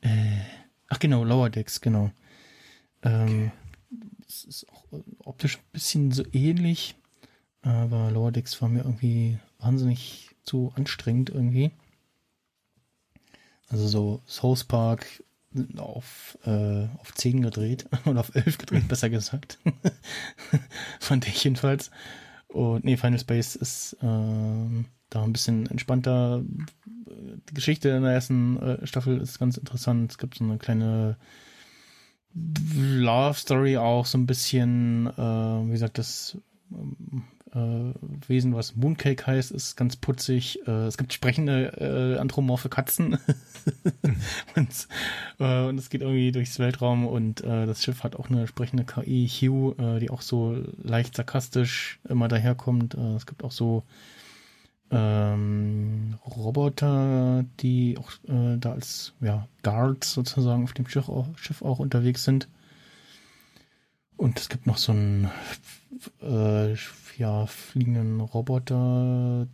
[0.02, 0.42] Äh,
[0.88, 2.12] ach genau, Lower Decks, genau.
[3.04, 3.52] Ähm,
[4.28, 4.86] Es ist auch
[5.20, 6.96] optisch ein bisschen so ähnlich,
[7.62, 11.72] aber Lower Decks war mir irgendwie wahnsinnig zu anstrengend irgendwie.
[13.74, 15.24] Also so South Park
[15.78, 19.58] auf, äh, auf 10 gedreht oder auf 11 gedreht, besser gesagt.
[21.00, 21.90] Fand ich jedenfalls.
[22.48, 26.44] Und nee, Final Space ist äh, da ein bisschen entspannter,
[27.50, 30.12] die Geschichte in der ersten äh, Staffel ist ganz interessant.
[30.12, 31.18] Es gibt so eine kleine
[32.36, 36.38] Love Story auch, so ein bisschen, äh, wie gesagt, das
[37.54, 37.94] äh,
[38.28, 40.60] Wesen, was Mooncake heißt, ist ganz putzig.
[40.68, 43.18] Äh, es gibt sprechende äh, anthropomorphe Katzen.
[44.56, 44.88] und,
[45.40, 48.86] äh, und, es geht irgendwie durchs Weltraum und äh, das Schiff hat auch eine sprechende
[48.86, 52.96] KI, Hugh, äh, die auch so leicht sarkastisch immer daherkommt.
[52.96, 53.84] Äh, es gibt auch so
[54.92, 61.62] ähm, Roboter, die auch äh, da als ja, Guards sozusagen auf dem Schiff auch, Schiff
[61.62, 62.48] auch unterwegs sind.
[64.18, 65.30] Und es gibt noch so einen
[66.22, 66.76] äh,
[67.18, 69.48] ja, fliegenden Roboter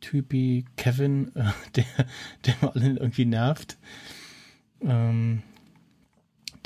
[0.00, 1.84] Typi Kevin, äh, der,
[2.46, 3.78] der alle irgendwie nervt.
[4.82, 5.42] Ähm,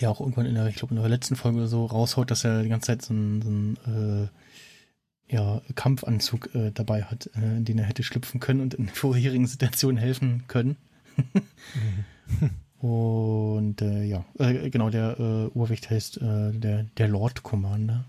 [0.00, 2.44] der auch irgendwann in der, ich glaube, in der letzten Folge oder so raushaut, dass
[2.44, 4.28] er die ganze Zeit so ein, so ein
[5.30, 8.88] äh, ja, Kampfanzug äh, dabei hat, äh, in den er hätte schlüpfen können und in
[8.88, 10.76] vorherigen Situationen helfen können.
[12.40, 12.50] mhm.
[12.78, 18.04] Und äh, ja, äh, genau, der äh, Urwicht heißt äh, der, der Lord Commander.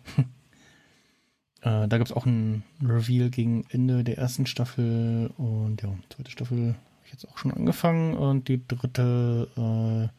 [1.69, 6.67] Da gab es auch ein Reveal gegen Ende der ersten Staffel und ja, zweite Staffel
[6.67, 10.11] habe ich jetzt auch schon angefangen und die dritte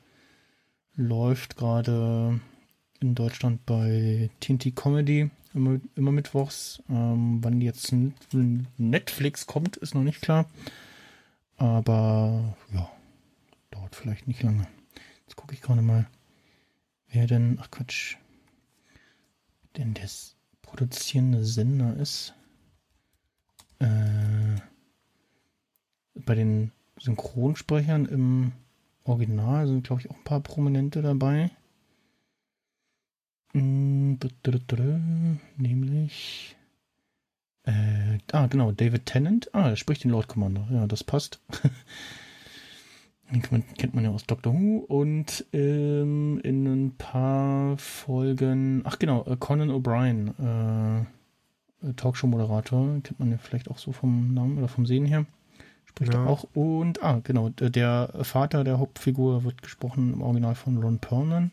[0.98, 2.40] läuft gerade
[3.00, 6.82] in Deutschland bei TNT Comedy immer, immer mittwochs.
[6.88, 7.94] Ähm, wann jetzt
[8.76, 10.46] Netflix kommt, ist noch nicht klar.
[11.56, 12.90] Aber ja,
[13.70, 14.66] dauert vielleicht nicht lange.
[15.26, 16.06] Jetzt gucke ich gerade mal,
[17.10, 18.16] wer denn, ach Quatsch,
[19.76, 20.08] denn der
[20.68, 22.34] produzierende Sender ist.
[23.78, 24.60] Äh,
[26.14, 28.52] bei den Synchronsprechern im
[29.04, 31.50] Original sind, glaube ich, auch ein paar Prominente dabei.
[33.54, 34.16] Mm,
[35.56, 36.56] nämlich.
[37.64, 39.54] Äh, ah, genau, David Tennant.
[39.54, 40.68] Ah, er spricht den Lord Commander.
[40.70, 41.40] Ja, das passt.
[43.30, 48.82] Den kennt man ja aus Doctor Who und ähm, in ein paar Folgen.
[48.84, 51.04] Ach genau, äh, Conan O'Brien,
[51.82, 55.26] äh, Talkshow-Moderator, kennt man ja vielleicht auch so vom Namen oder vom Sehen her.
[55.84, 56.24] Spricht ja.
[56.24, 56.44] auch.
[56.54, 61.52] Und, ah, genau, der Vater der Hauptfigur wird gesprochen im Original von Ron Perlman.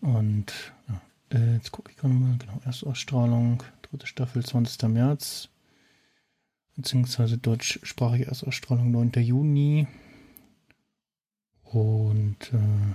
[0.00, 0.52] Und
[0.88, 1.00] ja,
[1.38, 4.88] äh, jetzt gucke ich gerade mal, genau, Erstausstrahlung, dritte Staffel, 20.
[4.88, 5.48] März.
[6.76, 9.12] Beziehungsweise deutschsprachige Erstausstrahlung 9.
[9.22, 9.86] Juni.
[11.62, 12.90] Und äh,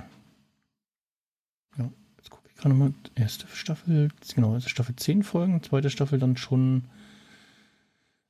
[1.78, 6.20] ja, jetzt gucke ich gerade mal, erste Staffel, genau, erste Staffel 10 Folgen, zweite Staffel
[6.20, 6.84] dann schon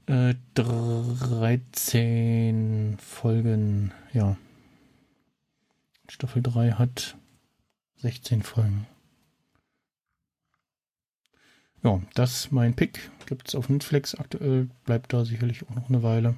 [0.08, 4.38] äh, 13 Folgen, ja.
[6.08, 7.18] Staffel 3 hat
[7.98, 8.88] 16 Folgen.
[11.84, 13.10] Ja, das ist mein Pick.
[13.26, 14.70] Gibt es auf Netflix aktuell.
[14.84, 16.36] Bleibt da sicherlich auch noch eine Weile.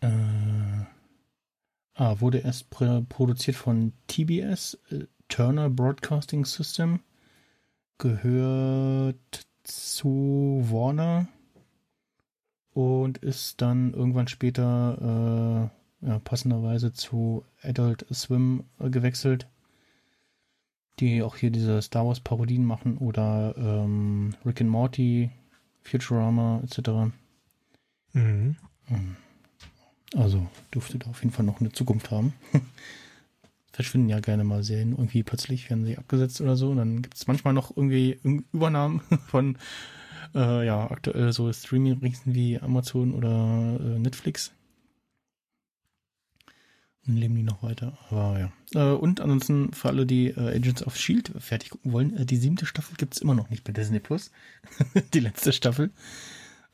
[0.00, 0.84] Äh,
[1.94, 7.00] ah, wurde erst produziert von TBS, äh, Turner Broadcasting System.
[7.98, 11.28] Gehört zu Warner.
[12.72, 15.70] Und ist dann irgendwann später
[16.02, 19.46] äh, ja, passenderweise zu Adult Swim äh, gewechselt
[21.00, 25.30] die auch hier diese Star Wars Parodien machen oder ähm, Rick and Morty,
[25.82, 27.12] Futurama etc.
[28.12, 28.56] Mhm.
[28.88, 29.16] mhm.
[30.16, 30.44] Also
[30.74, 32.34] dürfte da auf jeden Fall noch eine Zukunft haben.
[33.72, 36.70] Verschwinden ja gerne mal Serien irgendwie plötzlich, werden sie abgesetzt oder so.
[36.70, 38.18] Und dann gibt es manchmal noch irgendwie
[38.52, 39.56] Übernahmen von
[40.34, 44.52] äh, ja aktuell so Streaming-Riesen wie Amazon oder äh, Netflix.
[47.06, 47.98] Dann leben die noch weiter.
[48.08, 48.52] Aber ja.
[48.74, 52.36] Äh, und ansonsten für alle, die äh, Agents of Shield fertig gucken wollen, äh, die
[52.36, 54.30] siebte Staffel gibt es immer noch nicht bei Disney Plus.
[55.14, 55.90] die letzte Staffel.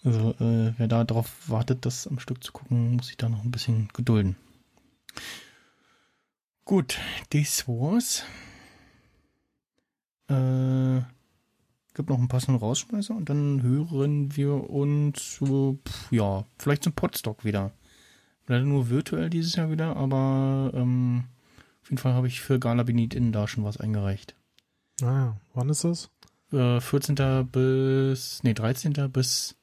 [0.05, 3.45] Also äh, wer da drauf wartet, das am Stück zu gucken, muss sich da noch
[3.45, 4.37] ein bisschen gedulden.
[6.65, 6.99] Gut,
[7.31, 8.25] das war's.
[10.29, 11.03] Äh,
[11.95, 17.45] gibt noch ein passenden Rausschmeißer und dann hören wir uns, pff, ja, vielleicht zum Podstock
[17.45, 17.73] wieder.
[18.47, 21.25] Leider nur virtuell dieses Jahr wieder, aber ähm,
[21.83, 24.35] auf jeden Fall habe ich für Gala Benit innen da schon was eingereicht.
[25.03, 26.11] Ah wann ist das?
[26.53, 27.49] Äh, 14.
[27.51, 28.93] bis, nee, 13.
[29.11, 29.57] bis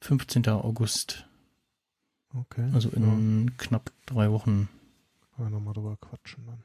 [0.00, 0.48] 15.
[0.48, 1.26] August.
[2.34, 2.68] Okay.
[2.72, 3.52] Also in ja.
[3.58, 4.68] knapp drei Wochen.
[5.36, 6.62] Können wir nochmal drüber quatschen dann.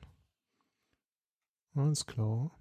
[1.75, 2.51] Alles klar.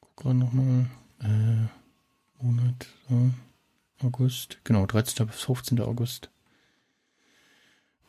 [0.00, 0.86] Guck gerade nochmal.
[1.20, 4.58] Äh, Monat, äh, August.
[4.64, 5.26] Genau, 13.
[5.26, 5.80] bis 15.
[5.80, 6.30] August.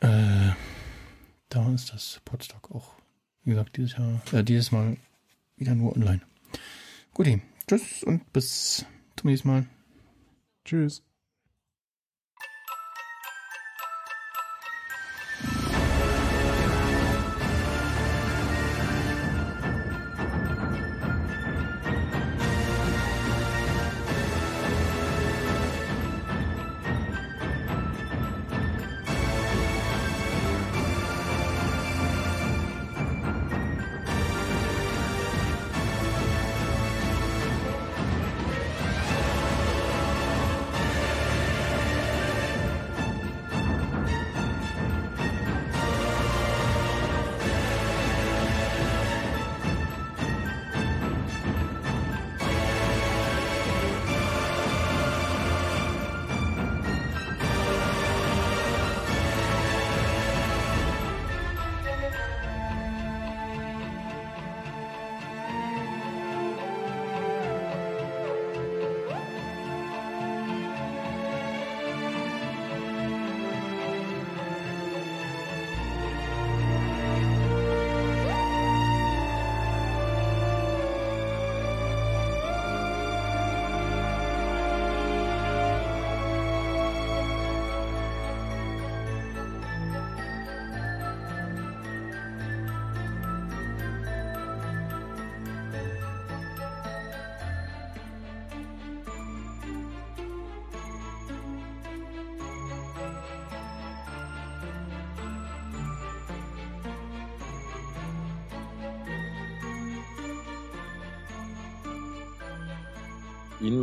[0.00, 0.52] Äh,
[1.48, 2.94] da ist das Podstock auch,
[3.44, 4.96] wie gesagt, dieses Jahr, äh, dieses Mal
[5.56, 6.20] wieder nur online.
[7.14, 8.84] Guti, tschüss und bis
[9.16, 9.66] zum nächsten Mal.
[10.64, 11.02] Tschüss.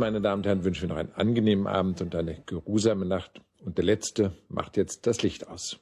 [0.04, 3.40] Meine Damen und Herren, wünschen wir noch einen angenehmen Abend und eine geruhsame Nacht.
[3.64, 5.80] Und der Letzte macht jetzt das Licht aus.